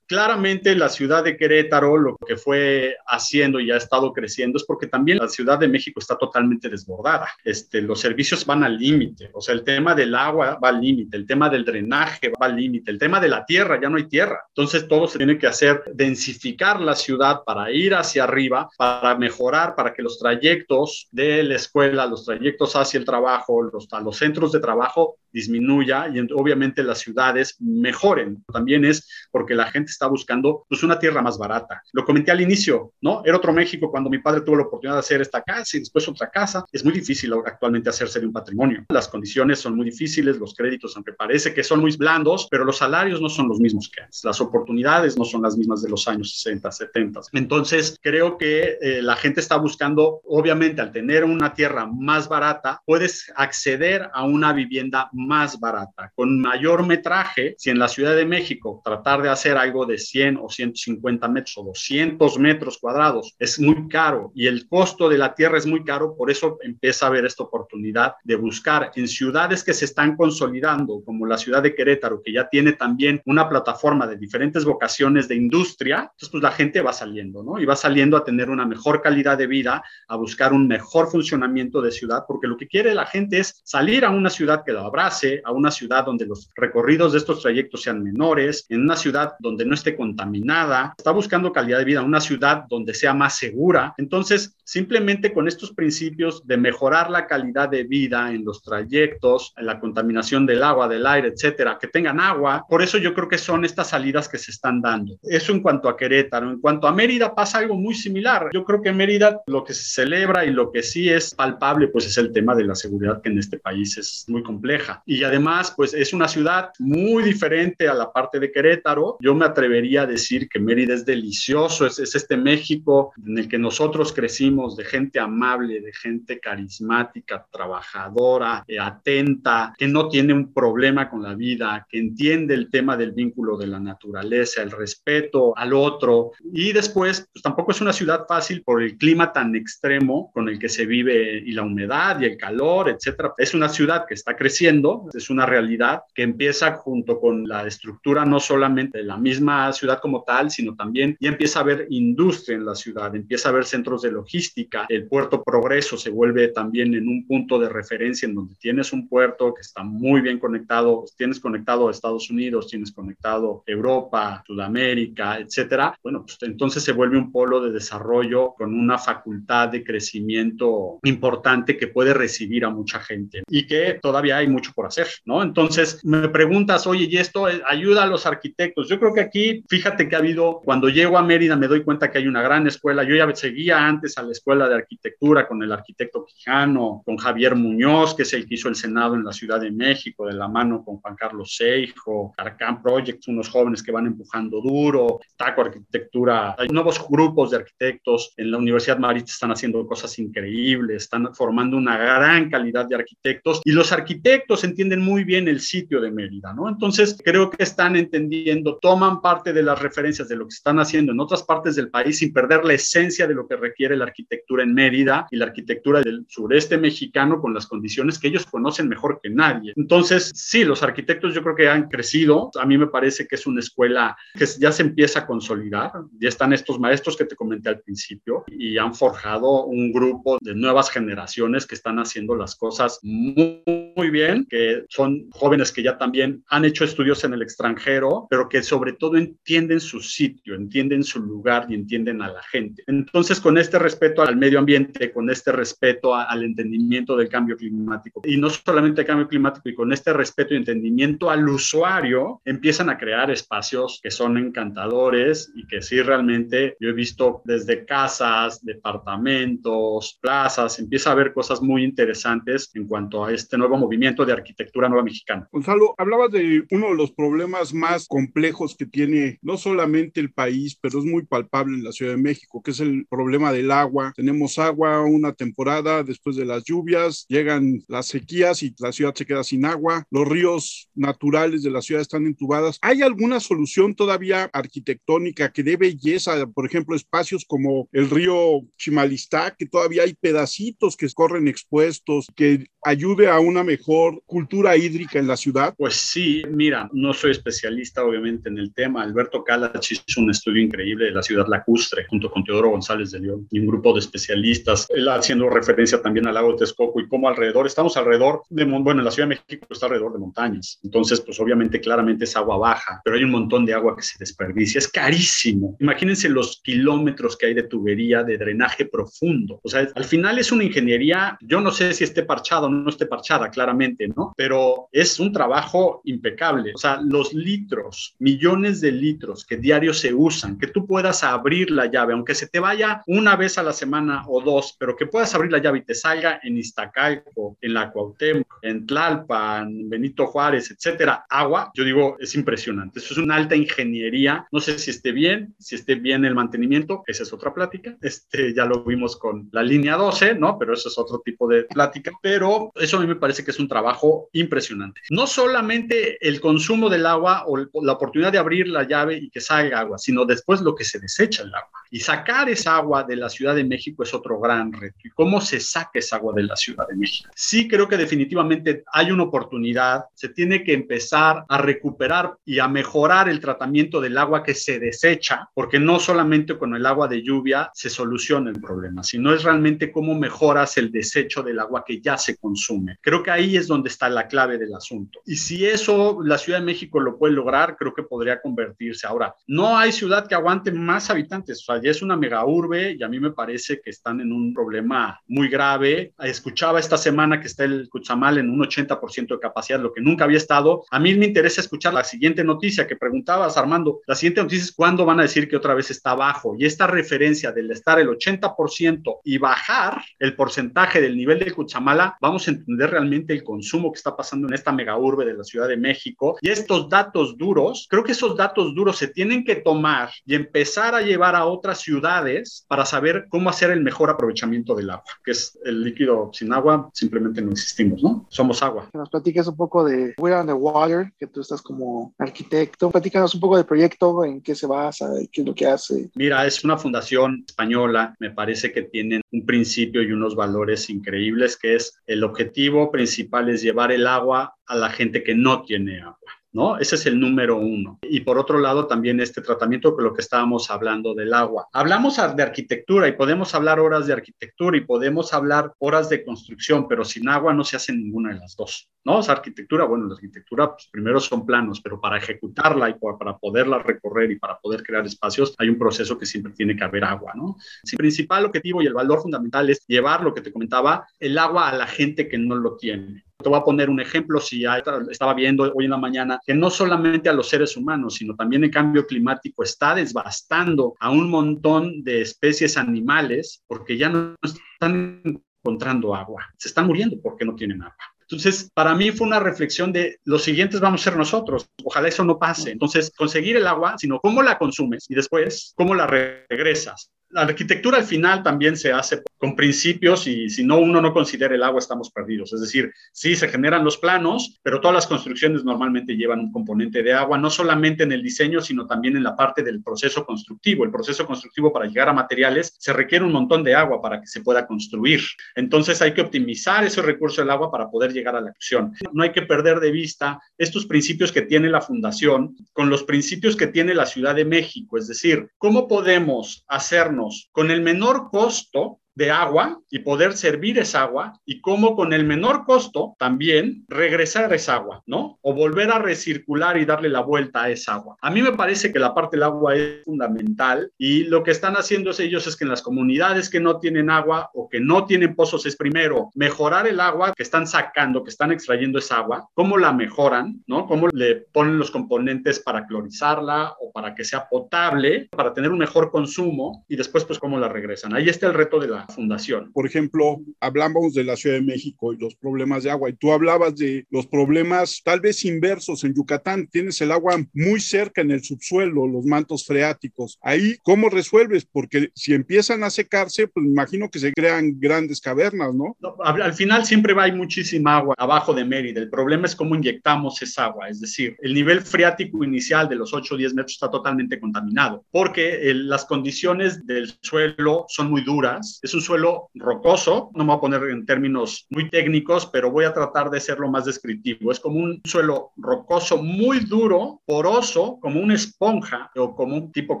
Claramente 0.06 0.74
la 0.74 0.88
ciudad 0.88 1.24
de 1.24 1.36
Querétaro 1.36 1.96
lo 1.96 2.16
que 2.26 2.36
fue 2.36 2.96
haciendo 3.06 3.60
y 3.60 3.70
ha 3.70 3.76
estado 3.76 4.12
creciendo 4.12 4.58
es 4.58 4.64
porque 4.64 4.86
también 4.86 5.18
la 5.18 5.28
Ciudad 5.28 5.58
de 5.58 5.68
México 5.68 6.00
está 6.00 6.16
totalmente 6.16 6.68
desbordada. 6.68 7.28
Este, 7.42 7.80
los 7.80 8.00
servicios 8.00 8.44
van 8.44 8.64
al 8.64 8.76
límite, 8.76 9.30
o 9.32 9.40
sea, 9.40 9.54
el 9.54 9.64
tema 9.64 9.94
del 9.94 10.14
agua 10.14 10.58
va 10.62 10.68
al 10.68 10.80
límite, 10.80 11.16
el 11.16 11.26
tema 11.26 11.48
del 11.48 11.64
drenaje 11.64 12.30
va 12.30 12.46
al 12.46 12.56
límite, 12.56 12.90
el 12.90 12.98
tema 12.98 13.20
de 13.20 13.28
la 13.28 13.44
tierra, 13.46 13.80
ya 13.80 13.88
no 13.88 13.96
hay 13.96 14.08
tierra. 14.08 14.44
Entonces 14.48 14.86
todo 14.88 15.06
se 15.06 15.18
tiene 15.18 15.38
que 15.38 15.46
hacer, 15.46 15.82
densificar 15.94 16.80
la 16.80 16.94
ciudad 16.94 17.42
para 17.44 17.70
ir 17.70 17.94
hacia 17.94 18.24
arriba, 18.24 18.68
para 18.76 19.16
mejorar, 19.16 19.74
para 19.74 19.94
que 19.94 20.02
los 20.02 20.18
trayectos 20.18 21.08
de 21.12 21.42
la 21.42 21.56
escuela, 21.56 22.06
los 22.06 22.24
trayectos 22.24 22.76
hacia 22.76 22.98
el 22.98 23.04
trabajo, 23.04 23.62
los, 23.62 23.88
los 24.02 24.16
centros 24.16 24.52
de 24.52 24.60
trabajo 24.60 25.16
disminuya 25.32 26.08
y 26.08 26.20
obviamente 26.32 26.82
las 26.82 27.00
ciudades 27.00 27.56
mejoren. 27.58 28.44
También 28.52 28.84
es 28.84 29.08
porque 29.32 29.54
la 29.54 29.70
gente 29.70 29.90
está 29.94 30.06
buscando 30.06 30.64
pues 30.68 30.82
una 30.82 30.98
tierra 30.98 31.22
más 31.22 31.38
barata. 31.38 31.82
Lo 31.92 32.04
comenté 32.04 32.30
al 32.30 32.40
inicio, 32.40 32.92
¿no? 33.00 33.22
Era 33.24 33.36
otro 33.36 33.52
México 33.52 33.90
cuando 33.90 34.10
mi 34.10 34.18
padre 34.18 34.42
tuvo 34.42 34.56
la 34.56 34.62
oportunidad 34.64 34.96
de 34.96 35.00
hacer 35.00 35.20
esta 35.20 35.42
casa 35.42 35.76
y 35.76 35.80
después 35.80 36.06
otra 36.08 36.30
casa. 36.30 36.64
Es 36.72 36.84
muy 36.84 36.92
difícil 36.92 37.32
actualmente 37.44 37.90
hacerse 37.90 38.20
de 38.20 38.26
un 38.26 38.32
patrimonio. 38.32 38.84
Las 38.88 39.08
condiciones 39.08 39.58
son 39.58 39.76
muy 39.76 39.86
difíciles, 39.86 40.38
los 40.38 40.54
créditos, 40.54 40.94
aunque 40.96 41.12
parece 41.12 41.54
que 41.54 41.62
son 41.62 41.80
muy 41.80 41.96
blandos, 41.96 42.48
pero 42.50 42.64
los 42.64 42.78
salarios 42.78 43.20
no 43.20 43.28
son 43.28 43.48
los 43.48 43.58
mismos 43.60 43.88
que 43.88 44.02
antes. 44.02 44.24
Las 44.24 44.40
oportunidades 44.40 45.16
no 45.16 45.24
son 45.24 45.42
las 45.42 45.56
mismas 45.56 45.82
de 45.82 45.90
los 45.90 46.06
años 46.08 46.32
60, 46.40 46.70
70. 46.70 47.20
Entonces, 47.32 47.98
creo 48.02 48.36
que 48.38 48.78
eh, 48.80 49.02
la 49.02 49.16
gente 49.16 49.40
está 49.40 49.56
buscando, 49.56 50.20
obviamente, 50.24 50.80
al 50.80 50.92
tener 50.92 51.24
una 51.24 51.54
tierra 51.54 51.86
más 51.86 52.28
barata, 52.28 52.82
puedes 52.84 53.32
acceder 53.36 54.10
a 54.12 54.24
una 54.24 54.52
vivienda 54.52 55.08
más 55.12 55.58
barata, 55.60 56.12
con 56.14 56.40
mayor 56.40 56.86
metraje. 56.86 57.54
Si 57.58 57.70
en 57.70 57.78
la 57.78 57.88
Ciudad 57.88 58.16
de 58.16 58.26
México 58.26 58.80
tratar 58.84 59.22
de 59.22 59.28
hacer 59.28 59.56
algo 59.56 59.83
de 59.86 59.98
100 59.98 60.38
o 60.42 60.48
150 60.48 61.28
metros 61.28 61.58
o 61.58 61.64
200 61.64 62.38
metros 62.38 62.78
cuadrados 62.78 63.34
es 63.38 63.58
muy 63.60 63.88
caro 63.88 64.32
y 64.34 64.46
el 64.46 64.68
costo 64.68 65.08
de 65.08 65.18
la 65.18 65.34
tierra 65.34 65.58
es 65.58 65.66
muy 65.66 65.84
caro, 65.84 66.16
por 66.16 66.30
eso 66.30 66.58
empieza 66.62 67.06
a 67.06 67.08
haber 67.08 67.24
esta 67.24 67.44
oportunidad 67.44 68.14
de 68.24 68.36
buscar 68.36 68.90
en 68.94 69.08
ciudades 69.08 69.62
que 69.62 69.74
se 69.74 69.84
están 69.84 70.16
consolidando, 70.16 71.02
como 71.04 71.26
la 71.26 71.38
ciudad 71.38 71.62
de 71.62 71.74
Querétaro, 71.74 72.22
que 72.22 72.32
ya 72.32 72.48
tiene 72.48 72.72
también 72.72 73.22
una 73.26 73.48
plataforma 73.48 74.06
de 74.06 74.16
diferentes 74.16 74.64
vocaciones 74.64 75.28
de 75.28 75.36
industria, 75.36 76.10
entonces 76.12 76.28
pues 76.30 76.42
la 76.42 76.52
gente 76.52 76.80
va 76.80 76.92
saliendo, 76.92 77.42
¿no? 77.42 77.58
Y 77.58 77.64
va 77.64 77.76
saliendo 77.76 78.16
a 78.16 78.24
tener 78.24 78.50
una 78.50 78.66
mejor 78.66 79.02
calidad 79.02 79.38
de 79.38 79.46
vida, 79.46 79.82
a 80.08 80.16
buscar 80.16 80.52
un 80.52 80.66
mejor 80.66 81.10
funcionamiento 81.10 81.80
de 81.80 81.90
ciudad, 81.90 82.24
porque 82.26 82.46
lo 82.46 82.56
que 82.56 82.66
quiere 82.66 82.94
la 82.94 83.06
gente 83.06 83.38
es 83.38 83.60
salir 83.64 84.04
a 84.04 84.10
una 84.10 84.30
ciudad 84.30 84.64
que 84.64 84.72
lo 84.72 84.80
abrace, 84.80 85.42
a 85.44 85.52
una 85.52 85.70
ciudad 85.70 86.04
donde 86.04 86.26
los 86.26 86.50
recorridos 86.56 87.12
de 87.12 87.18
estos 87.18 87.42
trayectos 87.42 87.82
sean 87.82 88.02
menores, 88.02 88.66
en 88.68 88.82
una 88.82 88.96
ciudad 88.96 89.34
donde 89.38 89.64
no 89.64 89.73
esté 89.74 89.96
contaminada, 89.96 90.94
está 90.96 91.10
buscando 91.10 91.52
calidad 91.52 91.78
de 91.78 91.84
vida, 91.84 92.02
una 92.02 92.20
ciudad 92.20 92.64
donde 92.68 92.94
sea 92.94 93.14
más 93.14 93.36
segura. 93.36 93.94
Entonces, 93.98 94.56
simplemente 94.64 95.32
con 95.32 95.48
estos 95.48 95.72
principios 95.72 96.46
de 96.46 96.56
mejorar 96.56 97.10
la 97.10 97.26
calidad 97.26 97.68
de 97.68 97.84
vida 97.84 98.32
en 98.32 98.44
los 98.44 98.62
trayectos, 98.62 99.52
en 99.56 99.66
la 99.66 99.78
contaminación 99.78 100.46
del 100.46 100.62
agua, 100.62 100.88
del 100.88 101.06
aire, 101.06 101.28
etcétera, 101.28 101.78
que 101.80 101.88
tengan 101.88 102.20
agua, 102.20 102.64
por 102.68 102.82
eso 102.82 102.98
yo 102.98 103.14
creo 103.14 103.28
que 103.28 103.38
son 103.38 103.64
estas 103.64 103.90
salidas 103.90 104.28
que 104.28 104.38
se 104.38 104.50
están 104.50 104.80
dando. 104.80 105.18
Eso 105.22 105.52
en 105.52 105.60
cuanto 105.60 105.88
a 105.88 105.96
Querétaro. 105.96 106.50
En 106.50 106.60
cuanto 106.60 106.86
a 106.86 106.92
Mérida 106.92 107.34
pasa 107.34 107.58
algo 107.58 107.76
muy 107.76 107.94
similar. 107.94 108.50
Yo 108.52 108.64
creo 108.64 108.80
que 108.80 108.92
Mérida 108.92 109.42
lo 109.46 109.64
que 109.64 109.74
se 109.74 109.84
celebra 109.84 110.44
y 110.44 110.50
lo 110.50 110.70
que 110.70 110.82
sí 110.82 111.08
es 111.08 111.34
palpable, 111.34 111.88
pues 111.88 112.06
es 112.06 112.18
el 112.18 112.32
tema 112.32 112.54
de 112.54 112.64
la 112.64 112.74
seguridad 112.74 113.20
que 113.22 113.28
en 113.28 113.38
este 113.38 113.58
país 113.58 113.96
es 113.98 114.24
muy 114.28 114.42
compleja. 114.42 115.02
Y 115.06 115.22
además, 115.24 115.72
pues 115.76 115.94
es 115.94 116.12
una 116.12 116.28
ciudad 116.28 116.70
muy 116.78 117.22
diferente 117.22 117.88
a 117.88 117.94
la 117.94 118.12
parte 118.12 118.40
de 118.40 118.50
Querétaro. 118.50 119.16
Yo 119.20 119.34
me 119.34 119.44
atrevería 119.64 120.02
a 120.02 120.06
decir 120.06 120.48
que 120.48 120.60
Mérida 120.60 120.94
es 120.94 121.06
delicioso, 121.06 121.86
es, 121.86 121.98
es 121.98 122.14
este 122.14 122.36
México 122.36 123.12
en 123.26 123.38
el 123.38 123.48
que 123.48 123.58
nosotros 123.58 124.12
crecimos 124.12 124.76
de 124.76 124.84
gente 124.84 125.18
amable, 125.18 125.80
de 125.80 125.92
gente 125.92 126.38
carismática, 126.38 127.46
trabajadora, 127.50 128.62
eh, 128.68 128.78
atenta, 128.78 129.72
que 129.78 129.88
no 129.88 130.08
tiene 130.08 130.34
un 130.34 130.52
problema 130.52 131.08
con 131.08 131.22
la 131.22 131.34
vida, 131.34 131.86
que 131.88 131.98
entiende 131.98 132.52
el 132.52 132.68
tema 132.68 132.96
del 132.96 133.12
vínculo 133.12 133.56
de 133.56 133.66
la 133.66 133.80
naturaleza, 133.80 134.62
el 134.62 134.70
respeto 134.70 135.56
al 135.56 135.72
otro. 135.72 136.32
Y 136.52 136.72
después, 136.72 137.26
pues 137.32 137.42
tampoco 137.42 137.72
es 137.72 137.80
una 137.80 137.94
ciudad 137.94 138.26
fácil 138.28 138.62
por 138.62 138.82
el 138.82 138.98
clima 138.98 139.32
tan 139.32 139.56
extremo 139.56 140.30
con 140.34 140.48
el 140.50 140.58
que 140.58 140.68
se 140.68 140.84
vive 140.84 141.38
y 141.38 141.52
la 141.52 141.62
humedad 141.62 142.20
y 142.20 142.26
el 142.26 142.36
calor, 142.36 142.90
etcétera. 142.90 143.32
Es 143.38 143.54
una 143.54 143.70
ciudad 143.70 144.04
que 144.06 144.14
está 144.14 144.36
creciendo, 144.36 145.08
es 145.14 145.30
una 145.30 145.46
realidad 145.46 146.02
que 146.14 146.22
empieza 146.22 146.74
junto 146.74 147.18
con 147.18 147.48
la 147.48 147.66
estructura 147.66 148.26
no 148.26 148.40
solamente 148.40 148.98
de 148.98 149.04
la 149.04 149.16
misma 149.16 149.53
ciudad 149.72 150.00
como 150.00 150.22
tal, 150.22 150.50
sino 150.50 150.74
también 150.74 151.16
ya 151.20 151.30
empieza 151.30 151.58
a 151.58 151.62
haber 151.62 151.86
industria 151.90 152.56
en 152.56 152.64
la 152.64 152.74
ciudad, 152.74 153.14
empieza 153.14 153.48
a 153.48 153.52
haber 153.52 153.64
centros 153.64 154.02
de 154.02 154.12
logística, 154.12 154.86
el 154.88 155.06
puerto 155.06 155.42
Progreso 155.42 155.96
se 155.96 156.10
vuelve 156.10 156.48
también 156.48 156.94
en 156.94 157.08
un 157.08 157.26
punto 157.26 157.58
de 157.58 157.68
referencia 157.68 158.26
en 158.26 158.34
donde 158.34 158.54
tienes 158.56 158.92
un 158.92 159.08
puerto 159.08 159.54
que 159.54 159.60
está 159.60 159.82
muy 159.82 160.20
bien 160.20 160.38
conectado, 160.38 161.04
tienes 161.16 161.40
conectado 161.40 161.88
a 161.88 161.90
Estados 161.90 162.30
Unidos, 162.30 162.68
tienes 162.68 162.92
conectado 162.92 163.62
Europa, 163.66 164.42
Sudamérica, 164.46 165.38
etcétera. 165.38 165.98
Bueno, 166.02 166.24
pues 166.24 166.38
entonces 166.42 166.82
se 166.82 166.92
vuelve 166.92 167.18
un 167.18 167.30
polo 167.32 167.60
de 167.60 167.72
desarrollo 167.72 168.54
con 168.56 168.74
una 168.74 168.98
facultad 168.98 169.68
de 169.68 169.84
crecimiento 169.84 170.98
importante 171.02 171.76
que 171.76 171.88
puede 171.88 172.14
recibir 172.14 172.64
a 172.64 172.70
mucha 172.70 173.00
gente 173.00 173.42
y 173.48 173.66
que 173.66 173.98
todavía 174.00 174.38
hay 174.38 174.48
mucho 174.48 174.72
por 174.74 174.86
hacer, 174.86 175.08
¿no? 175.24 175.42
Entonces 175.42 176.04
me 176.04 176.28
preguntas, 176.28 176.86
oye, 176.86 177.06
¿y 177.08 177.16
esto 177.16 177.46
ayuda 177.66 178.04
a 178.04 178.06
los 178.06 178.26
arquitectos? 178.26 178.88
Yo 178.88 178.98
creo 178.98 179.14
que 179.14 179.20
aquí, 179.20 179.43
fíjate 179.68 180.08
que 180.08 180.16
ha 180.16 180.18
habido, 180.18 180.60
cuando 180.64 180.88
llego 180.88 181.18
a 181.18 181.22
Mérida 181.22 181.56
me 181.56 181.68
doy 181.68 181.82
cuenta 181.82 182.10
que 182.10 182.18
hay 182.18 182.26
una 182.26 182.42
gran 182.42 182.66
escuela, 182.66 183.02
yo 183.02 183.14
ya 183.14 183.34
seguía 183.34 183.86
antes 183.86 184.16
a 184.18 184.22
la 184.22 184.32
escuela 184.32 184.68
de 184.68 184.76
arquitectura 184.76 185.46
con 185.46 185.62
el 185.62 185.72
arquitecto 185.72 186.24
Quijano, 186.24 187.02
con 187.04 187.16
Javier 187.16 187.54
Muñoz, 187.54 188.14
que 188.14 188.22
es 188.22 188.32
el 188.32 188.46
que 188.46 188.54
hizo 188.54 188.68
el 188.68 188.76
Senado 188.76 189.14
en 189.14 189.24
la 189.24 189.32
Ciudad 189.32 189.60
de 189.60 189.70
México, 189.70 190.26
de 190.26 190.34
la 190.34 190.48
mano 190.48 190.84
con 190.84 190.98
Juan 190.98 191.16
Carlos 191.16 191.54
Seijo, 191.56 192.32
Arcan 192.36 192.82
Project, 192.82 193.28
unos 193.28 193.48
jóvenes 193.48 193.82
que 193.82 193.92
van 193.92 194.06
empujando 194.06 194.60
duro, 194.60 195.20
Taco 195.36 195.62
Arquitectura, 195.62 196.54
hay 196.58 196.68
nuevos 196.68 197.04
grupos 197.08 197.50
de 197.50 197.58
arquitectos 197.58 198.32
en 198.36 198.50
la 198.50 198.58
Universidad 198.58 198.98
Marista 198.98 199.32
están 199.32 199.52
haciendo 199.52 199.86
cosas 199.86 200.18
increíbles, 200.18 201.04
están 201.04 201.34
formando 201.34 201.76
una 201.76 201.96
gran 201.96 202.50
calidad 202.50 202.86
de 202.86 202.96
arquitectos 202.96 203.60
y 203.64 203.72
los 203.72 203.92
arquitectos 203.92 204.64
entienden 204.64 205.00
muy 205.00 205.24
bien 205.24 205.48
el 205.48 205.60
sitio 205.60 206.00
de 206.00 206.10
Mérida, 206.10 206.52
¿no? 206.52 206.68
Entonces 206.68 207.18
creo 207.22 207.50
que 207.50 207.62
están 207.62 207.96
entendiendo, 207.96 208.78
toman 208.80 209.20
parte 209.20 209.33
de 209.42 209.62
las 209.62 209.80
referencias 209.80 210.28
de 210.28 210.36
lo 210.36 210.46
que 210.46 210.54
están 210.54 210.78
haciendo 210.78 211.12
en 211.12 211.20
otras 211.20 211.42
partes 211.42 211.76
del 211.76 211.90
país 211.90 212.18
sin 212.18 212.32
perder 212.32 212.64
la 212.64 212.74
esencia 212.74 213.26
de 213.26 213.34
lo 213.34 213.46
que 213.46 213.56
requiere 213.56 213.96
la 213.96 214.04
arquitectura 214.04 214.62
en 214.62 214.74
Mérida 214.74 215.26
y 215.30 215.36
la 215.36 215.46
arquitectura 215.46 216.00
del 216.00 216.24
sureste 216.28 216.78
mexicano 216.78 217.40
con 217.40 217.54
las 217.54 217.66
condiciones 217.66 218.18
que 218.18 218.28
ellos 218.28 218.46
conocen 218.46 218.88
mejor 218.88 219.20
que 219.22 219.30
nadie. 219.30 219.72
Entonces, 219.76 220.30
sí, 220.34 220.64
los 220.64 220.82
arquitectos 220.82 221.34
yo 221.34 221.42
creo 221.42 221.56
que 221.56 221.68
han 221.68 221.88
crecido. 221.88 222.50
A 222.60 222.66
mí 222.66 222.78
me 222.78 222.86
parece 222.86 223.26
que 223.26 223.34
es 223.34 223.46
una 223.46 223.60
escuela 223.60 224.16
que 224.34 224.46
ya 224.58 224.72
se 224.72 224.82
empieza 224.82 225.20
a 225.20 225.26
consolidar. 225.26 225.92
Ya 226.18 226.28
están 226.28 226.52
estos 226.52 226.78
maestros 226.78 227.16
que 227.16 227.24
te 227.24 227.36
comenté 227.36 227.68
al 227.68 227.80
principio 227.80 228.44
y 228.46 228.78
han 228.78 228.94
forjado 228.94 229.64
un 229.64 229.92
grupo 229.92 230.38
de 230.40 230.54
nuevas 230.54 230.90
generaciones 230.90 231.66
que 231.66 231.74
están 231.74 231.98
haciendo 231.98 232.34
las 232.34 232.56
cosas 232.56 232.98
muy, 233.02 233.62
muy 233.96 234.10
bien, 234.10 234.46
que 234.48 234.84
son 234.88 235.28
jóvenes 235.30 235.72
que 235.72 235.82
ya 235.82 235.98
también 235.98 236.44
han 236.48 236.64
hecho 236.64 236.84
estudios 236.84 237.24
en 237.24 237.34
el 237.34 237.42
extranjero, 237.42 238.26
pero 238.30 238.48
que 238.48 238.62
sobre 238.62 238.92
todo 238.92 239.13
entienden 239.16 239.80
su 239.80 240.00
sitio, 240.00 240.54
entienden 240.54 241.04
su 241.04 241.20
lugar 241.20 241.66
y 241.68 241.74
entienden 241.74 242.22
a 242.22 242.32
la 242.32 242.42
gente. 242.42 242.82
Entonces, 242.86 243.40
con 243.40 243.58
este 243.58 243.78
respeto 243.78 244.22
al 244.22 244.36
medio 244.36 244.58
ambiente, 244.58 245.12
con 245.12 245.30
este 245.30 245.52
respeto 245.52 246.14
al 246.14 246.44
entendimiento 246.44 247.16
del 247.16 247.28
cambio 247.28 247.56
climático, 247.56 248.22
y 248.24 248.36
no 248.36 248.50
solamente 248.50 249.02
el 249.02 249.06
cambio 249.06 249.28
climático, 249.28 249.68
y 249.68 249.74
con 249.74 249.92
este 249.92 250.12
respeto 250.12 250.54
y 250.54 250.58
entendimiento 250.58 251.30
al 251.30 251.48
usuario, 251.48 252.40
empiezan 252.44 252.90
a 252.90 252.98
crear 252.98 253.30
espacios 253.30 254.00
que 254.02 254.10
son 254.10 254.38
encantadores 254.38 255.52
y 255.54 255.66
que 255.66 255.82
sí 255.82 256.00
realmente 256.00 256.76
yo 256.80 256.88
he 256.88 256.92
visto 256.92 257.42
desde 257.44 257.84
casas, 257.84 258.64
departamentos, 258.64 260.18
plazas, 260.20 260.78
empieza 260.78 261.10
a 261.10 261.12
haber 261.12 261.32
cosas 261.32 261.62
muy 261.62 261.84
interesantes 261.84 262.70
en 262.74 262.86
cuanto 262.86 263.24
a 263.24 263.32
este 263.32 263.56
nuevo 263.58 263.76
movimiento 263.76 264.24
de 264.24 264.32
arquitectura 264.32 264.88
nueva 264.88 265.04
mexicana. 265.04 265.48
Gonzalo, 265.52 265.94
hablabas 265.98 266.30
de 266.32 266.64
uno 266.70 266.88
de 266.88 266.96
los 266.96 267.12
problemas 267.12 267.72
más 267.72 268.06
complejos 268.06 268.76
que 268.76 268.86
tiene 268.86 269.03
no 269.42 269.56
solamente 269.56 270.20
el 270.20 270.32
país, 270.32 270.76
pero 270.80 270.98
es 270.98 271.04
muy 271.04 271.24
palpable 271.24 271.76
en 271.76 271.84
la 271.84 271.92
Ciudad 271.92 272.12
de 272.12 272.22
México, 272.22 272.62
que 272.62 272.70
es 272.70 272.80
el 272.80 273.06
problema 273.08 273.52
del 273.52 273.70
agua. 273.70 274.12
Tenemos 274.14 274.58
agua 274.58 275.02
una 275.02 275.32
temporada, 275.32 276.02
después 276.02 276.36
de 276.36 276.44
las 276.44 276.64
lluvias, 276.64 277.26
llegan 277.28 277.82
las 277.88 278.06
sequías 278.06 278.62
y 278.62 278.74
la 278.78 278.92
ciudad 278.92 279.14
se 279.14 279.26
queda 279.26 279.44
sin 279.44 279.64
agua. 279.64 280.04
Los 280.10 280.28
ríos 280.28 280.90
naturales 280.94 281.62
de 281.62 281.70
la 281.70 281.82
ciudad 281.82 282.02
están 282.02 282.26
entubadas. 282.26 282.78
¿Hay 282.82 283.02
alguna 283.02 283.40
solución 283.40 283.94
todavía 283.94 284.50
arquitectónica 284.52 285.52
que 285.52 285.62
dé 285.62 285.76
belleza? 285.76 286.46
Por 286.46 286.66
ejemplo, 286.66 286.96
espacios 286.96 287.44
como 287.46 287.88
el 287.92 288.10
río 288.10 288.62
Chimalistá, 288.76 289.54
que 289.56 289.66
todavía 289.66 290.02
hay 290.02 290.14
pedacitos 290.14 290.96
que 290.96 291.08
corren 291.14 291.48
expuestos, 291.48 292.26
que 292.34 292.66
ayude 292.82 293.28
a 293.28 293.40
una 293.40 293.64
mejor 293.64 294.22
cultura 294.26 294.76
hídrica 294.76 295.18
en 295.18 295.26
la 295.26 295.36
ciudad? 295.36 295.74
Pues 295.76 295.94
sí, 295.94 296.42
mira, 296.50 296.90
no 296.92 297.12
soy 297.12 297.30
especialista 297.32 298.04
obviamente 298.04 298.48
en 298.48 298.58
el 298.58 298.72
tema. 298.72 298.93
Alberto 299.02 299.44
Calach 299.44 299.90
hizo 299.90 300.20
un 300.20 300.30
estudio 300.30 300.62
increíble 300.62 301.06
de 301.06 301.10
la 301.12 301.22
ciudad 301.22 301.46
lacustre 301.48 302.06
junto 302.08 302.30
con 302.30 302.44
Teodoro 302.44 302.70
González 302.70 303.10
de 303.10 303.20
León 303.20 303.46
y 303.50 303.60
un 303.60 303.66
grupo 303.66 303.92
de 303.92 304.00
especialistas, 304.00 304.86
él 304.90 305.08
haciendo 305.08 305.48
referencia 305.48 306.00
también 306.00 306.26
al 306.26 306.34
lago 306.34 306.52
de 306.52 306.58
Texcoco 306.58 307.00
y 307.00 307.08
cómo 307.08 307.28
alrededor, 307.28 307.66
estamos 307.66 307.96
alrededor 307.96 308.42
de, 308.48 308.64
bueno, 308.64 309.00
en 309.00 309.04
la 309.04 309.10
Ciudad 309.10 309.28
de 309.28 309.36
México 309.36 309.66
está 309.70 309.86
alrededor 309.86 310.12
de 310.12 310.18
montañas. 310.18 310.78
Entonces, 310.82 311.20
pues 311.20 311.38
obviamente 311.40 311.80
claramente 311.80 312.24
es 312.24 312.36
agua 312.36 312.56
baja, 312.56 313.00
pero 313.04 313.16
hay 313.16 313.24
un 313.24 313.30
montón 313.30 313.64
de 313.66 313.74
agua 313.74 313.96
que 313.96 314.02
se 314.02 314.16
desperdicia. 314.18 314.78
Es 314.78 314.88
carísimo. 314.88 315.76
Imagínense 315.80 316.28
los 316.28 316.60
kilómetros 316.62 317.36
que 317.36 317.46
hay 317.46 317.54
de 317.54 317.64
tubería 317.64 318.22
de 318.22 318.38
drenaje 318.38 318.86
profundo. 318.86 319.60
O 319.62 319.68
sea, 319.68 319.88
al 319.94 320.04
final 320.04 320.38
es 320.38 320.52
una 320.52 320.64
ingeniería, 320.64 321.38
yo 321.40 321.60
no 321.60 321.70
sé 321.70 321.92
si 321.94 322.04
esté 322.04 322.22
parchada 322.22 322.66
o 322.66 322.70
no 322.70 322.88
esté 322.88 323.06
parchada, 323.06 323.50
claramente, 323.50 324.08
¿no? 324.08 324.32
Pero 324.36 324.88
es 324.92 325.18
un 325.20 325.32
trabajo 325.32 326.00
impecable. 326.04 326.72
O 326.74 326.78
sea, 326.78 327.00
los 327.02 327.32
litros, 327.32 328.14
millones 328.18 328.80
de 328.80 328.83
litros 328.92 329.44
que 329.44 329.56
diario 329.56 329.94
se 329.94 330.12
usan, 330.12 330.58
que 330.58 330.66
tú 330.66 330.86
puedas 330.86 331.24
abrir 331.24 331.70
la 331.70 331.86
llave, 331.86 332.14
aunque 332.14 332.34
se 332.34 332.48
te 332.48 332.60
vaya 332.60 333.02
una 333.06 333.36
vez 333.36 333.58
a 333.58 333.62
la 333.62 333.72
semana 333.72 334.24
o 334.28 334.40
dos, 334.40 334.76
pero 334.78 334.96
que 334.96 335.06
puedas 335.06 335.34
abrir 335.34 335.52
la 335.52 335.58
llave 335.58 335.78
y 335.78 335.84
te 335.84 335.94
salga 335.94 336.40
en 336.42 336.58
Iztacalco, 336.58 337.58
en 337.60 337.74
la 337.74 337.90
Cuauhtémoc, 337.90 338.58
en 338.62 338.86
Tlalpan, 338.86 339.68
en 339.68 339.88
Benito 339.88 340.26
Juárez, 340.26 340.70
etcétera, 340.70 341.24
agua, 341.28 341.70
yo 341.74 341.84
digo, 341.84 342.16
es 342.18 342.34
impresionante. 342.34 342.98
Eso 342.98 343.14
es 343.14 343.18
una 343.18 343.36
alta 343.36 343.56
ingeniería. 343.56 344.46
No 344.50 344.60
sé 344.60 344.78
si 344.78 344.90
esté 344.90 345.12
bien, 345.12 345.54
si 345.58 345.74
esté 345.74 345.94
bien 345.94 346.24
el 346.24 346.34
mantenimiento, 346.34 347.02
esa 347.06 347.22
es 347.22 347.32
otra 347.32 347.52
plática. 347.52 347.96
Este, 348.00 348.54
ya 348.54 348.64
lo 348.64 348.84
vimos 348.84 349.16
con 349.16 349.48
la 349.52 349.62
línea 349.62 349.96
12, 349.96 350.34
¿no? 350.34 350.58
Pero 350.58 350.74
eso 350.74 350.88
es 350.88 350.98
otro 350.98 351.20
tipo 351.24 351.48
de 351.48 351.64
plática. 351.64 352.12
Pero 352.22 352.72
eso 352.74 352.96
a 352.96 353.00
mí 353.00 353.06
me 353.06 353.16
parece 353.16 353.44
que 353.44 353.50
es 353.50 353.58
un 353.58 353.68
trabajo 353.68 354.28
impresionante. 354.32 355.00
No 355.10 355.26
solamente 355.26 356.26
el 356.26 356.40
consumo 356.40 356.88
del 356.88 357.06
agua 357.06 357.44
o 357.46 357.56
la 357.82 357.92
oportunidad 357.92 358.32
de 358.32 358.38
abrir 358.38 358.68
la 358.74 358.86
llave 358.86 359.16
y 359.16 359.30
que 359.30 359.40
salga 359.40 359.80
agua, 359.80 359.98
sino 359.98 360.24
después 360.24 360.60
lo 360.60 360.74
que 360.74 360.84
se 360.84 360.98
desecha 360.98 361.42
el 361.42 361.54
agua. 361.54 361.70
Y 361.90 362.00
sacar 362.00 362.48
esa 362.48 362.76
agua 362.76 363.04
de 363.04 363.16
la 363.16 363.28
Ciudad 363.30 363.54
de 363.54 363.64
México 363.64 364.02
es 364.02 364.12
otro 364.12 364.40
gran 364.40 364.72
reto. 364.72 364.98
¿Y 365.04 365.10
cómo 365.10 365.40
se 365.40 365.60
saca 365.60 365.92
esa 365.94 366.16
agua 366.16 366.34
de 366.34 366.42
la 366.42 366.56
Ciudad 366.56 366.88
de 366.88 366.96
México? 366.96 367.30
Sí 367.34 367.68
creo 367.68 367.88
que 367.88 367.96
definitivamente 367.96 368.84
hay 368.92 369.10
una 369.10 369.22
oportunidad, 369.22 370.04
se 370.14 370.28
tiene 370.28 370.64
que 370.64 370.72
empezar 370.72 371.44
a 371.48 371.58
recuperar 371.58 372.36
y 372.44 372.58
a 372.58 372.68
mejorar 372.68 373.28
el 373.28 373.40
tratamiento 373.40 374.00
del 374.00 374.18
agua 374.18 374.42
que 374.42 374.54
se 374.54 374.78
desecha, 374.78 375.48
porque 375.54 375.78
no 375.78 375.98
solamente 376.00 376.58
con 376.58 376.74
el 376.74 376.84
agua 376.84 377.06
de 377.08 377.22
lluvia 377.22 377.70
se 377.74 377.90
soluciona 377.90 378.50
el 378.50 378.60
problema, 378.60 379.02
sino 379.02 379.32
es 379.32 379.44
realmente 379.44 379.92
cómo 379.92 380.14
mejoras 380.14 380.76
el 380.76 380.90
desecho 380.90 381.42
del 381.42 381.60
agua 381.60 381.84
que 381.86 382.00
ya 382.00 382.18
se 382.18 382.36
consume. 382.36 382.98
Creo 383.00 383.22
que 383.22 383.30
ahí 383.30 383.56
es 383.56 383.68
donde 383.68 383.88
está 383.88 384.08
la 384.08 384.26
clave 384.26 384.58
del 384.58 384.74
asunto. 384.74 385.20
Y 385.26 385.36
si 385.36 385.64
eso 385.64 386.18
la 386.22 386.38
Ciudad 386.38 386.58
de 386.58 386.64
México 386.64 386.98
lo 387.00 387.18
puede 387.18 387.34
lograr, 387.34 387.76
creo 387.76 387.94
que 387.94 388.02
podría 388.02 388.40
convertirse. 388.40 388.63
Ahora, 389.06 389.34
no 389.46 389.76
hay 389.76 389.92
ciudad 389.92 390.26
que 390.26 390.34
aguante 390.34 390.72
más 390.72 391.10
habitantes, 391.10 391.60
o 391.60 391.72
sea, 391.72 391.82
ya 391.82 391.90
es 391.90 392.02
una 392.02 392.16
mega 392.16 392.44
urbe 392.44 392.96
y 392.98 393.02
a 393.02 393.08
mí 393.08 393.20
me 393.20 393.32
parece 393.32 393.80
que 393.80 393.90
están 393.90 394.20
en 394.20 394.32
un 394.32 394.54
problema 394.54 395.20
muy 395.26 395.48
grave. 395.48 396.12
Escuchaba 396.18 396.80
esta 396.80 396.96
semana 396.96 397.40
que 397.40 397.46
está 397.46 397.64
el 397.64 397.88
Cuchamal 397.88 398.38
en 398.38 398.50
un 398.50 398.60
80% 398.60 399.28
de 399.28 399.40
capacidad, 399.40 399.80
lo 399.80 399.92
que 399.92 400.00
nunca 400.00 400.24
había 400.24 400.38
estado. 400.38 400.84
A 400.90 400.98
mí 400.98 401.14
me 401.14 401.26
interesa 401.26 401.60
escuchar 401.60 401.94
la 401.94 402.04
siguiente 402.04 402.44
noticia 402.44 402.86
que 402.86 402.96
preguntabas, 402.96 403.56
Armando. 403.56 404.00
La 404.06 404.14
siguiente 404.14 404.42
noticia 404.42 404.64
es 404.64 404.72
cuándo 404.72 405.04
van 405.04 405.20
a 405.20 405.22
decir 405.22 405.48
que 405.48 405.56
otra 405.56 405.74
vez 405.74 405.90
está 405.90 406.14
bajo. 406.14 406.54
Y 406.58 406.64
esta 406.64 406.86
referencia 406.86 407.52
del 407.52 407.70
estar 407.70 407.98
el 407.98 408.08
80% 408.08 409.20
y 409.24 409.38
bajar 409.38 410.02
el 410.18 410.34
porcentaje 410.36 411.00
del 411.00 411.16
nivel 411.16 411.38
del 411.38 411.54
Cuchamala, 411.54 412.16
vamos 412.20 412.46
a 412.46 412.52
entender 412.52 412.90
realmente 412.90 413.32
el 413.32 413.44
consumo 413.44 413.92
que 413.92 413.98
está 413.98 414.16
pasando 414.16 414.48
en 414.48 414.54
esta 414.54 414.72
mega 414.72 414.96
urbe 414.96 415.24
de 415.24 415.34
la 415.34 415.44
Ciudad 415.44 415.68
de 415.68 415.76
México. 415.76 416.36
Y 416.40 416.50
estos 416.50 416.88
datos 416.88 417.36
duros, 417.36 417.86
creo 417.88 418.04
que 418.04 418.12
esos 418.12 418.36
datos 418.36 418.53
duros 418.62 418.96
se 418.98 419.08
tienen 419.08 419.44
que 419.44 419.56
tomar 419.56 420.10
y 420.24 420.34
empezar 420.34 420.94
a 420.94 421.00
llevar 421.00 421.34
a 421.34 421.46
otras 421.46 421.80
ciudades 421.80 422.64
para 422.68 422.84
saber 422.84 423.26
cómo 423.28 423.50
hacer 423.50 423.70
el 423.70 423.82
mejor 423.82 424.10
aprovechamiento 424.10 424.74
del 424.74 424.90
agua, 424.90 425.04
que 425.24 425.32
es 425.32 425.58
el 425.64 425.82
líquido 425.82 426.30
sin 426.32 426.52
agua, 426.52 426.90
simplemente 426.92 427.42
no 427.42 427.50
existimos, 427.50 428.02
¿no? 428.02 428.26
Somos 428.28 428.62
agua. 428.62 428.88
Que 428.92 428.98
nos 428.98 429.10
platiques 429.10 429.46
un 429.46 429.56
poco 429.56 429.84
de 429.84 430.14
We're 430.18 430.36
on 430.38 430.46
the 430.46 430.52
Water, 430.52 431.12
que 431.18 431.26
tú 431.26 431.40
estás 431.40 431.60
como 431.60 432.14
arquitecto. 432.18 432.90
Platícanos 432.90 433.34
un 433.34 433.40
poco 433.40 433.56
del 433.56 433.66
proyecto, 433.66 434.24
en 434.24 434.40
qué 434.40 434.54
se 434.54 434.66
basa 434.66 435.10
qué 435.32 435.40
es 435.40 435.46
lo 435.46 435.54
que 435.54 435.66
hace. 435.66 436.10
Mira, 436.14 436.46
es 436.46 436.64
una 436.64 436.76
fundación 436.76 437.44
española, 437.46 438.14
me 438.18 438.30
parece 438.30 438.72
que 438.72 438.82
tienen 438.82 439.22
un 439.32 439.44
principio 439.44 440.02
y 440.02 440.12
unos 440.12 440.36
valores 440.36 440.90
increíbles, 440.90 441.56
que 441.56 441.76
es 441.76 441.98
el 442.06 442.24
objetivo 442.24 442.90
principal 442.90 443.48
es 443.48 443.62
llevar 443.62 443.92
el 443.92 444.06
agua 444.06 444.54
a 444.66 444.76
la 444.76 444.90
gente 444.90 445.22
que 445.22 445.34
no 445.34 445.62
tiene 445.62 446.00
agua. 446.00 446.18
¿No? 446.54 446.78
Ese 446.78 446.94
es 446.94 447.04
el 447.06 447.20
número 447.20 447.58
uno. 447.58 447.98
Y 448.02 448.20
por 448.20 448.38
otro 448.38 448.58
lado, 448.58 448.86
también 448.86 449.20
este 449.20 449.42
tratamiento 449.42 449.94
con 449.94 450.04
lo 450.04 450.14
que 450.14 450.22
estábamos 450.22 450.70
hablando 450.70 451.12
del 451.14 451.34
agua. 451.34 451.68
Hablamos 451.72 452.16
de 452.16 452.42
arquitectura 452.42 453.08
y 453.08 453.12
podemos 453.12 453.54
hablar 453.54 453.80
horas 453.80 454.06
de 454.06 454.12
arquitectura 454.12 454.76
y 454.76 454.82
podemos 454.82 455.34
hablar 455.34 455.72
horas 455.78 456.08
de 456.08 456.24
construcción, 456.24 456.86
pero 456.88 457.04
sin 457.04 457.28
agua 457.28 457.52
no 457.52 457.64
se 457.64 457.76
hace 457.76 457.92
ninguna 457.92 458.32
de 458.32 458.38
las 458.38 458.56
dos, 458.56 458.88
¿no? 459.04 459.18
Esa 459.18 459.32
arquitectura, 459.32 459.84
bueno, 459.84 460.06
la 460.06 460.14
arquitectura 460.14 460.70
pues, 460.72 460.88
primero 460.90 461.18
son 461.18 461.44
planos, 461.44 461.80
pero 461.80 462.00
para 462.00 462.18
ejecutarla 462.18 462.88
y 462.88 462.94
para 462.94 463.36
poderla 463.36 463.80
recorrer 463.80 464.30
y 464.30 464.38
para 464.38 464.58
poder 464.58 464.82
crear 464.82 465.04
espacios, 465.04 465.54
hay 465.58 465.68
un 465.68 465.78
proceso 465.78 466.16
que 466.16 466.26
siempre 466.26 466.52
tiene 466.52 466.76
que 466.76 466.84
haber 466.84 467.04
agua, 467.04 467.32
¿no? 467.34 467.56
El 467.90 467.98
principal 467.98 468.44
objetivo 468.44 468.80
y 468.80 468.86
el 468.86 468.94
valor 468.94 469.20
fundamental 469.20 469.68
es 469.70 469.84
llevar 469.88 470.22
lo 470.22 470.32
que 470.32 470.40
te 470.40 470.52
comentaba, 470.52 471.06
el 471.18 471.36
agua 471.36 471.68
a 471.68 471.76
la 471.76 471.86
gente 471.86 472.28
que 472.28 472.38
no 472.38 472.54
lo 472.54 472.76
tiene. 472.76 473.24
Te 473.44 473.50
voy 473.50 473.58
a 473.58 473.62
poner 473.62 473.90
un 473.90 474.00
ejemplo, 474.00 474.40
si 474.40 474.60
ya 474.62 474.82
estaba 475.10 475.34
viendo 475.34 475.70
hoy 475.74 475.84
en 475.84 475.90
la 475.90 475.98
mañana, 475.98 476.40
que 476.46 476.54
no 476.54 476.70
solamente 476.70 477.28
a 477.28 477.34
los 477.34 477.46
seres 477.46 477.76
humanos, 477.76 478.14
sino 478.14 478.34
también 478.34 478.64
el 478.64 478.70
cambio 478.70 479.06
climático 479.06 479.62
está 479.62 479.94
devastando 479.94 480.94
a 480.98 481.10
un 481.10 481.28
montón 481.28 482.02
de 482.02 482.22
especies 482.22 482.78
animales 482.78 483.62
porque 483.66 483.98
ya 483.98 484.08
no 484.08 484.34
están 484.42 485.20
encontrando 485.62 486.14
agua, 486.14 486.50
se 486.56 486.68
están 486.68 486.86
muriendo 486.86 487.18
porque 487.22 487.44
no 487.44 487.54
tienen 487.54 487.82
agua. 487.82 487.94
Entonces, 488.22 488.70
para 488.72 488.94
mí 488.94 489.10
fue 489.10 489.26
una 489.26 489.40
reflexión 489.40 489.92
de 489.92 490.18
los 490.24 490.42
siguientes 490.42 490.80
vamos 490.80 491.02
a 491.02 491.04
ser 491.04 491.18
nosotros. 491.18 491.68
Ojalá 491.84 492.08
eso 492.08 492.24
no 492.24 492.38
pase. 492.38 492.70
Entonces, 492.70 493.12
conseguir 493.14 493.56
el 493.58 493.66
agua, 493.66 493.96
sino 493.98 494.18
cómo 494.20 494.42
la 494.42 494.56
consumes 494.56 495.04
y 495.10 495.14
después 495.14 495.74
cómo 495.76 495.94
la 495.94 496.06
regresas 496.06 497.10
la 497.34 497.42
arquitectura 497.42 497.98
al 497.98 498.04
final 498.04 498.42
también 498.42 498.76
se 498.76 498.92
hace 498.92 499.22
con 499.38 499.56
principios 499.56 500.26
y 500.28 500.48
si 500.48 500.64
no 500.64 500.78
uno 500.78 501.00
no 501.00 501.12
considera 501.12 501.54
el 501.54 501.64
agua 501.64 501.80
estamos 501.80 502.10
perdidos. 502.10 502.52
Es 502.52 502.60
decir, 502.60 502.92
sí 503.12 503.34
se 503.34 503.48
generan 503.48 503.84
los 503.84 503.98
planos, 503.98 504.60
pero 504.62 504.80
todas 504.80 504.94
las 504.94 505.06
construcciones 505.08 505.64
normalmente 505.64 506.16
llevan 506.16 506.38
un 506.38 506.52
componente 506.52 507.02
de 507.02 507.12
agua, 507.12 507.36
no 507.36 507.50
solamente 507.50 508.04
en 508.04 508.12
el 508.12 508.22
diseño, 508.22 508.60
sino 508.60 508.86
también 508.86 509.16
en 509.16 509.24
la 509.24 509.34
parte 509.34 509.64
del 509.64 509.82
proceso 509.82 510.24
constructivo. 510.24 510.84
El 510.84 510.92
proceso 510.92 511.26
constructivo 511.26 511.72
para 511.72 511.86
llegar 511.86 512.08
a 512.08 512.12
materiales 512.12 512.72
se 512.78 512.92
requiere 512.92 513.24
un 513.24 513.32
montón 513.32 513.64
de 513.64 513.74
agua 513.74 514.00
para 514.00 514.20
que 514.20 514.28
se 514.28 514.40
pueda 514.40 514.64
construir. 514.64 515.20
Entonces 515.56 516.00
hay 516.02 516.14
que 516.14 516.20
optimizar 516.20 516.84
ese 516.84 517.02
recurso 517.02 517.42
del 517.42 517.50
agua 517.50 517.70
para 517.70 517.90
poder 517.90 518.12
llegar 518.12 518.36
a 518.36 518.40
la 518.40 518.50
acción. 518.50 518.94
No 519.12 519.24
hay 519.24 519.32
que 519.32 519.42
perder 519.42 519.80
de 519.80 519.90
vista 519.90 520.40
estos 520.56 520.86
principios 520.86 521.32
que 521.32 521.42
tiene 521.42 521.68
la 521.68 521.80
fundación 521.80 522.54
con 522.72 522.88
los 522.88 523.02
principios 523.02 523.56
que 523.56 523.66
tiene 523.66 523.92
la 523.92 524.06
Ciudad 524.06 524.36
de 524.36 524.44
México. 524.44 524.96
Es 524.96 525.08
decir, 525.08 525.48
¿cómo 525.58 525.88
podemos 525.88 526.64
hacernos 526.68 527.23
con 527.52 527.70
el 527.70 527.80
menor 527.82 528.30
costo 528.30 529.00
de 529.14 529.30
agua 529.30 529.80
y 529.90 530.00
poder 530.00 530.36
servir 530.36 530.78
esa 530.78 531.02
agua 531.02 531.34
y 531.44 531.60
cómo 531.60 531.94
con 531.96 532.12
el 532.12 532.24
menor 532.24 532.64
costo 532.64 533.14
también 533.18 533.84
regresar 533.88 534.52
esa 534.52 534.74
agua, 534.74 535.02
¿no? 535.06 535.38
O 535.42 535.54
volver 535.54 535.90
a 535.90 535.98
recircular 535.98 536.76
y 536.76 536.84
darle 536.84 537.08
la 537.08 537.20
vuelta 537.20 537.64
a 537.64 537.70
esa 537.70 537.94
agua. 537.94 538.16
A 538.20 538.30
mí 538.30 538.42
me 538.42 538.52
parece 538.52 538.92
que 538.92 538.98
la 538.98 539.14
parte 539.14 539.36
del 539.36 539.44
agua 539.44 539.74
es 539.74 540.02
fundamental 540.04 540.90
y 540.98 541.24
lo 541.24 541.42
que 541.42 541.50
están 541.50 541.74
haciendo 541.74 542.12
ellos 542.18 542.46
es 542.46 542.56
que 542.56 542.64
en 542.64 542.70
las 542.70 542.82
comunidades 542.82 543.48
que 543.48 543.60
no 543.60 543.78
tienen 543.78 544.10
agua 544.10 544.50
o 544.54 544.68
que 544.68 544.80
no 544.80 545.06
tienen 545.06 545.34
pozos 545.34 545.66
es 545.66 545.76
primero 545.76 546.30
mejorar 546.34 546.86
el 546.86 547.00
agua 547.00 547.32
que 547.34 547.42
están 547.42 547.66
sacando, 547.66 548.22
que 548.22 548.30
están 548.30 548.52
extrayendo 548.52 548.98
esa 548.98 549.18
agua, 549.18 549.48
cómo 549.54 549.78
la 549.78 549.92
mejoran, 549.92 550.62
¿no? 550.66 550.86
Cómo 550.86 551.08
le 551.08 551.36
ponen 551.52 551.78
los 551.78 551.90
componentes 551.90 552.60
para 552.60 552.86
clorizarla 552.86 553.74
o 553.80 553.90
para 553.92 554.14
que 554.14 554.24
sea 554.24 554.48
potable, 554.48 555.28
para 555.30 555.52
tener 555.52 555.70
un 555.70 555.78
mejor 555.78 556.10
consumo 556.10 556.84
y 556.88 556.96
después 556.96 557.24
pues 557.24 557.38
cómo 557.38 557.58
la 557.58 557.68
regresan. 557.68 558.14
Ahí 558.14 558.28
está 558.28 558.46
el 558.46 558.54
reto 558.54 558.78
de 558.78 558.88
la 558.88 559.03
fundación. 559.06 559.72
Por 559.72 559.86
ejemplo, 559.86 560.40
hablamos 560.60 561.14
de 561.14 561.24
la 561.24 561.36
Ciudad 561.36 561.56
de 561.56 561.62
México 561.62 562.12
y 562.12 562.18
los 562.18 562.34
problemas 562.34 562.84
de 562.84 562.90
agua, 562.90 563.10
y 563.10 563.14
tú 563.14 563.32
hablabas 563.32 563.76
de 563.76 564.06
los 564.10 564.26
problemas 564.26 565.02
tal 565.04 565.20
vez 565.20 565.44
inversos 565.44 566.04
en 566.04 566.14
Yucatán. 566.14 566.68
Tienes 566.70 567.00
el 567.00 567.12
agua 567.12 567.36
muy 567.52 567.80
cerca 567.80 568.20
en 568.20 568.30
el 568.30 568.42
subsuelo, 568.42 569.06
los 569.06 569.24
mantos 569.24 569.66
freáticos. 569.66 570.38
Ahí, 570.42 570.76
¿cómo 570.82 571.08
resuelves? 571.08 571.64
Porque 571.64 572.10
si 572.14 572.34
empiezan 572.34 572.84
a 572.84 572.90
secarse, 572.90 573.48
pues 573.48 573.66
imagino 573.66 574.10
que 574.10 574.18
se 574.18 574.32
crean 574.32 574.78
grandes 574.78 575.20
cavernas, 575.20 575.74
¿no? 575.74 575.96
al, 576.22 576.54
final 576.54 576.84
siempre 576.84 577.14
hay 577.18 577.32
muchísima 577.32 577.96
agua 577.96 578.14
abajo 578.18 578.54
de 578.54 578.64
Mérida. 578.64 579.00
El 579.00 579.10
problema 579.10 579.46
es 579.46 579.56
cómo 579.56 579.74
inyectamos 579.74 580.40
esa 580.42 580.66
agua, 580.66 580.88
es 580.88 581.00
decir, 581.00 581.36
el 581.42 581.54
nivel 581.54 581.80
freático 581.82 582.44
inicial 582.44 582.88
de 582.88 582.96
los 582.96 583.12
8 583.12 583.34
o 583.34 583.38
10 583.38 583.54
metros 583.54 583.72
está 583.72 583.90
totalmente 583.90 584.38
contaminado, 584.40 585.04
porque 585.10 585.72
las 585.74 586.04
condiciones 586.04 586.86
del 586.86 587.12
suelo 587.20 587.86
son 587.88 588.10
muy 588.10 588.22
duras. 588.22 588.80
Es 588.82 588.93
un 588.94 589.00
suelo 589.00 589.50
rocoso, 589.54 590.30
no 590.34 590.44
me 590.44 590.48
voy 590.48 590.56
a 590.56 590.60
poner 590.60 590.82
en 590.90 591.06
términos 591.06 591.66
muy 591.70 591.90
técnicos, 591.90 592.46
pero 592.46 592.70
voy 592.70 592.84
a 592.84 592.92
tratar 592.92 593.30
de 593.30 593.40
ser 593.40 593.58
lo 593.58 593.70
más 593.70 593.84
descriptivo. 593.84 594.50
Es 594.50 594.60
como 594.60 594.78
un 594.78 595.00
suelo 595.04 595.52
rocoso 595.56 596.22
muy 596.22 596.60
duro, 596.60 597.20
poroso, 597.26 597.98
como 598.00 598.20
una 598.20 598.34
esponja 598.34 599.10
o 599.16 599.34
como 599.34 599.56
un 599.56 599.72
tipo 599.72 600.00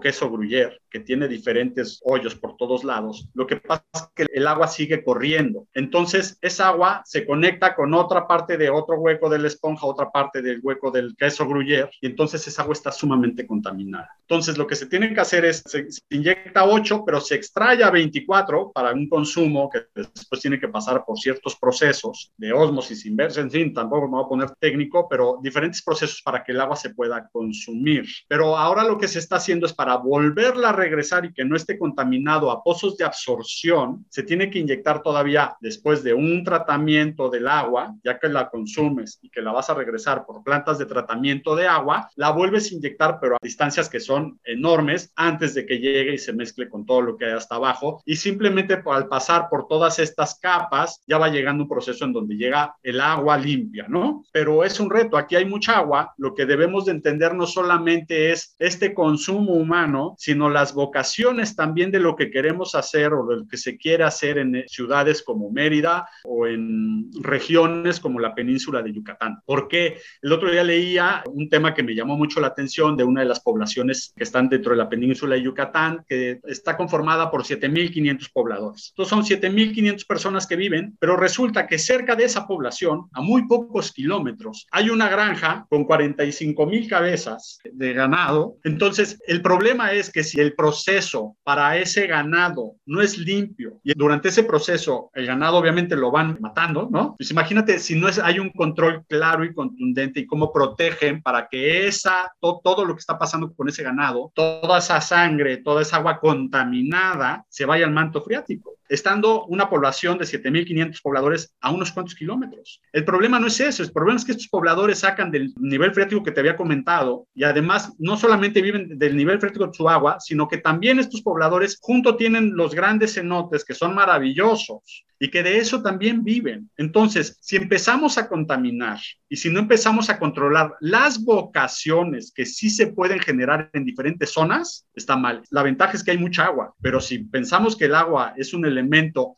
queso 0.00 0.30
gruyere 0.30 0.80
que 0.90 1.00
tiene 1.00 1.26
diferentes 1.26 2.00
hoyos 2.04 2.36
por 2.36 2.56
todos 2.56 2.84
lados. 2.84 3.28
Lo 3.34 3.48
que 3.48 3.56
pasa 3.56 3.84
es 3.92 4.08
que 4.14 4.26
el 4.32 4.46
agua 4.46 4.68
sigue 4.68 5.02
corriendo. 5.02 5.66
Entonces, 5.74 6.38
esa 6.40 6.68
agua 6.68 7.02
se 7.04 7.26
conecta 7.26 7.74
con 7.74 7.94
otra 7.94 8.28
parte 8.28 8.56
de 8.56 8.70
otro 8.70 9.00
hueco 9.00 9.28
de 9.28 9.40
la 9.40 9.48
esponja, 9.48 9.86
otra 9.86 10.10
parte 10.12 10.40
del 10.40 10.60
hueco 10.62 10.92
del 10.92 11.16
queso 11.16 11.48
gruyere, 11.48 11.90
y 12.00 12.06
entonces 12.06 12.46
esa 12.46 12.62
agua 12.62 12.74
está 12.74 12.92
sumamente 12.92 13.44
contaminada. 13.44 14.08
Entonces, 14.20 14.56
lo 14.56 14.68
que 14.68 14.76
se 14.76 14.86
tiene 14.86 15.12
que 15.12 15.20
hacer 15.20 15.44
es, 15.44 15.64
se, 15.66 15.90
se 15.90 16.00
inyecta 16.10 16.64
8, 16.64 17.02
pero 17.04 17.20
se 17.20 17.34
extrae 17.34 17.82
a 17.82 17.90
24 17.90 18.70
para 18.72 18.83
un 18.92 19.08
consumo 19.08 19.70
que 19.70 19.86
después 19.94 20.40
tiene 20.40 20.60
que 20.60 20.68
pasar 20.68 21.04
por 21.04 21.18
ciertos 21.18 21.56
procesos 21.56 22.32
de 22.36 22.52
osmosis 22.52 23.06
inversa, 23.06 23.40
en 23.40 23.50
fin, 23.50 23.72
tampoco 23.72 24.06
me 24.06 24.16
voy 24.16 24.24
a 24.24 24.28
poner 24.28 24.50
técnico, 24.58 25.08
pero 25.08 25.38
diferentes 25.42 25.82
procesos 25.82 26.20
para 26.22 26.42
que 26.42 26.52
el 26.52 26.60
agua 26.60 26.76
se 26.76 26.90
pueda 26.90 27.28
consumir. 27.32 28.06
Pero 28.28 28.56
ahora 28.56 28.84
lo 28.84 28.98
que 28.98 29.08
se 29.08 29.18
está 29.18 29.36
haciendo 29.36 29.66
es 29.66 29.72
para 29.72 29.96
volverla 29.96 30.70
a 30.70 30.72
regresar 30.72 31.24
y 31.24 31.32
que 31.32 31.44
no 31.44 31.56
esté 31.56 31.78
contaminado 31.78 32.50
a 32.50 32.62
pozos 32.62 32.96
de 32.96 33.04
absorción, 33.04 34.04
se 34.08 34.22
tiene 34.22 34.50
que 34.50 34.58
inyectar 34.58 35.02
todavía 35.02 35.56
después 35.60 36.02
de 36.02 36.14
un 36.14 36.44
tratamiento 36.44 37.30
del 37.30 37.48
agua, 37.48 37.94
ya 38.04 38.18
que 38.18 38.28
la 38.28 38.50
consumes 38.50 39.18
y 39.22 39.30
que 39.30 39.42
la 39.42 39.52
vas 39.52 39.70
a 39.70 39.74
regresar 39.74 40.26
por 40.26 40.42
plantas 40.42 40.78
de 40.78 40.86
tratamiento 40.86 41.56
de 41.56 41.66
agua, 41.66 42.08
la 42.16 42.30
vuelves 42.30 42.70
a 42.70 42.74
inyectar, 42.74 43.18
pero 43.20 43.36
a 43.36 43.38
distancias 43.42 43.88
que 43.88 44.00
son 44.00 44.38
enormes 44.44 45.12
antes 45.16 45.54
de 45.54 45.66
que 45.66 45.78
llegue 45.78 46.14
y 46.14 46.18
se 46.18 46.32
mezcle 46.32 46.68
con 46.68 46.86
todo 46.86 47.02
lo 47.02 47.16
que 47.16 47.26
hay 47.26 47.32
hasta 47.32 47.56
abajo. 47.56 48.02
Y 48.04 48.16
simplemente 48.16 48.73
al 48.86 49.08
pasar 49.08 49.48
por 49.48 49.66
todas 49.66 49.98
estas 49.98 50.38
capas, 50.38 51.02
ya 51.06 51.18
va 51.18 51.28
llegando 51.28 51.64
un 51.64 51.68
proceso 51.68 52.04
en 52.04 52.12
donde 52.12 52.36
llega 52.36 52.74
el 52.82 53.00
agua 53.00 53.36
limpia, 53.36 53.86
¿no? 53.88 54.24
Pero 54.32 54.64
es 54.64 54.80
un 54.80 54.90
reto. 54.90 55.16
Aquí 55.16 55.36
hay 55.36 55.44
mucha 55.44 55.78
agua. 55.78 56.14
Lo 56.16 56.34
que 56.34 56.46
debemos 56.46 56.84
de 56.84 56.92
entender 56.92 57.34
no 57.34 57.46
solamente 57.46 58.32
es 58.32 58.54
este 58.58 58.94
consumo 58.94 59.52
humano, 59.52 60.14
sino 60.18 60.50
las 60.50 60.74
vocaciones 60.74 61.56
también 61.56 61.90
de 61.90 62.00
lo 62.00 62.16
que 62.16 62.30
queremos 62.30 62.74
hacer 62.74 63.12
o 63.12 63.22
lo 63.22 63.46
que 63.46 63.56
se 63.56 63.76
quiere 63.76 64.04
hacer 64.04 64.38
en 64.38 64.64
ciudades 64.66 65.22
como 65.22 65.50
Mérida 65.50 66.08
o 66.24 66.46
en 66.46 67.10
regiones 67.20 68.00
como 68.00 68.20
la 68.20 68.34
península 68.34 68.82
de 68.82 68.92
Yucatán. 68.92 69.40
Porque 69.44 69.98
el 70.22 70.32
otro 70.32 70.50
día 70.50 70.64
leía 70.64 71.22
un 71.26 71.48
tema 71.48 71.74
que 71.74 71.82
me 71.82 71.94
llamó 71.94 72.16
mucho 72.16 72.40
la 72.40 72.48
atención 72.48 72.96
de 72.96 73.04
una 73.04 73.20
de 73.20 73.26
las 73.26 73.40
poblaciones 73.40 74.12
que 74.16 74.24
están 74.24 74.48
dentro 74.48 74.72
de 74.72 74.78
la 74.78 74.88
península 74.88 75.34
de 75.34 75.42
Yucatán, 75.42 76.04
que 76.08 76.40
está 76.44 76.76
conformada 76.76 77.30
por 77.30 77.42
7.500 77.42 78.30
pobladores. 78.32 78.63
Entonces 78.68 79.08
son 79.08 79.22
7.500 79.24 80.06
personas 80.06 80.46
que 80.46 80.56
viven, 80.56 80.96
pero 80.98 81.16
resulta 81.16 81.66
que 81.66 81.78
cerca 81.78 82.16
de 82.16 82.24
esa 82.24 82.46
población, 82.46 83.08
a 83.12 83.20
muy 83.20 83.46
pocos 83.46 83.92
kilómetros, 83.92 84.66
hay 84.70 84.90
una 84.90 85.08
granja 85.08 85.66
con 85.68 85.86
45.000 85.86 86.88
cabezas 86.88 87.58
de 87.64 87.92
ganado. 87.92 88.56
Entonces, 88.64 89.18
el 89.26 89.42
problema 89.42 89.92
es 89.92 90.10
que 90.10 90.24
si 90.24 90.40
el 90.40 90.54
proceso 90.54 91.36
para 91.42 91.76
ese 91.78 92.06
ganado 92.06 92.76
no 92.86 93.02
es 93.02 93.18
limpio 93.18 93.80
y 93.82 93.92
durante 93.94 94.28
ese 94.28 94.44
proceso 94.44 95.10
el 95.14 95.26
ganado 95.26 95.58
obviamente 95.58 95.96
lo 95.96 96.10
van 96.10 96.38
matando, 96.40 96.88
¿no? 96.90 97.14
Pues 97.16 97.30
imagínate 97.30 97.78
si 97.78 97.98
no 97.98 98.08
es, 98.08 98.18
hay 98.18 98.38
un 98.38 98.50
control 98.50 99.04
claro 99.08 99.44
y 99.44 99.54
contundente 99.54 100.20
y 100.20 100.26
cómo 100.26 100.52
protegen 100.52 101.22
para 101.22 101.48
que 101.48 101.86
esa, 101.86 102.32
todo 102.40 102.84
lo 102.84 102.94
que 102.94 103.00
está 103.00 103.18
pasando 103.18 103.52
con 103.54 103.68
ese 103.68 103.82
ganado, 103.82 104.32
toda 104.34 104.78
esa 104.78 105.00
sangre, 105.00 105.58
toda 105.58 105.82
esa 105.82 105.96
agua 105.96 106.20
contaminada 106.20 107.44
se 107.48 107.64
vaya 107.64 107.84
al 107.84 107.92
manto 107.92 108.22
freático 108.22 108.53
people. 108.54 108.83
Estando 108.94 109.44
una 109.46 109.68
población 109.68 110.18
de 110.18 110.24
7.500 110.24 111.02
pobladores 111.02 111.54
a 111.60 111.70
unos 111.70 111.92
cuantos 111.92 112.14
kilómetros. 112.14 112.80
El 112.92 113.04
problema 113.04 113.38
no 113.38 113.48
es 113.48 113.60
eso, 113.60 113.82
el 113.82 113.92
problema 113.92 114.18
es 114.18 114.24
que 114.24 114.32
estos 114.32 114.48
pobladores 114.48 115.00
sacan 115.00 115.30
del 115.30 115.52
nivel 115.58 115.92
freático 115.92 116.22
que 116.22 116.30
te 116.30 116.40
había 116.40 116.56
comentado 116.56 117.26
y 117.34 117.44
además 117.44 117.92
no 117.98 118.16
solamente 118.16 118.62
viven 118.62 118.98
del 118.98 119.16
nivel 119.16 119.38
freático 119.40 119.66
de 119.66 119.74
su 119.74 119.88
agua, 119.88 120.18
sino 120.20 120.48
que 120.48 120.58
también 120.58 120.98
estos 120.98 121.22
pobladores 121.22 121.78
junto 121.80 122.16
tienen 122.16 122.56
los 122.56 122.74
grandes 122.74 123.14
cenotes 123.14 123.64
que 123.64 123.74
son 123.74 123.94
maravillosos 123.94 125.04
y 125.18 125.30
que 125.30 125.42
de 125.42 125.58
eso 125.58 125.82
también 125.82 126.22
viven. 126.22 126.70
Entonces, 126.76 127.38
si 127.40 127.56
empezamos 127.56 128.18
a 128.18 128.28
contaminar 128.28 129.00
y 129.28 129.36
si 129.36 129.48
no 129.48 129.60
empezamos 129.60 130.10
a 130.10 130.18
controlar 130.18 130.74
las 130.80 131.24
vocaciones 131.24 132.32
que 132.34 132.44
sí 132.44 132.68
se 132.68 132.88
pueden 132.88 133.20
generar 133.20 133.70
en 133.72 133.84
diferentes 133.84 134.30
zonas, 134.30 134.86
está 134.94 135.16
mal. 135.16 135.42
La 135.50 135.62
ventaja 135.62 135.94
es 135.94 136.04
que 136.04 136.10
hay 136.10 136.18
mucha 136.18 136.44
agua, 136.44 136.74
pero 136.82 137.00
si 137.00 137.18
pensamos 137.18 137.76
que 137.76 137.86
el 137.86 137.94
agua 137.94 138.34
es 138.36 138.52
un 138.52 138.66
elemento 138.66 138.83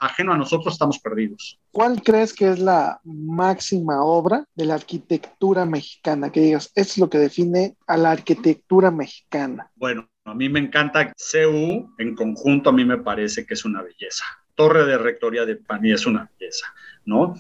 ajeno 0.01 0.33
a 0.33 0.37
nosotros, 0.37 0.75
estamos 0.75 0.99
perdidos. 0.99 1.59
¿Cuál 1.71 2.03
crees 2.03 2.33
que 2.33 2.51
es 2.51 2.59
la 2.59 3.01
máxima 3.05 4.03
obra 4.05 4.45
de 4.55 4.65
la 4.65 4.75
arquitectura 4.75 5.65
mexicana? 5.65 6.31
Que 6.31 6.41
digas, 6.41 6.73
es 6.75 6.99
lo 6.99 7.09
que 7.11 7.19
define 7.19 7.77
a 7.87 7.97
la 7.97 8.13
arquitectura 8.13 8.91
mexicana. 8.91 9.71
Bueno, 9.77 10.09
a 10.25 10.35
mí 10.35 10.49
me 10.49 10.61
encanta 10.61 11.13
CU 11.13 11.95
en 11.99 12.15
conjunto, 12.15 12.71
a 12.71 12.73
mí 12.73 12.85
me 12.85 12.99
parece 12.99 13.47
que 13.47 13.55
es 13.55 13.65
una 13.65 13.83
belleza 13.83 14.25
torre 14.57 14.87
de 14.87 14.99
rectoría 14.99 15.45
de 15.45 15.55
Pani 15.55 15.93
es 15.93 16.07
una 16.07 16.29
pieza, 16.37 16.67
¿no? 17.05 17.37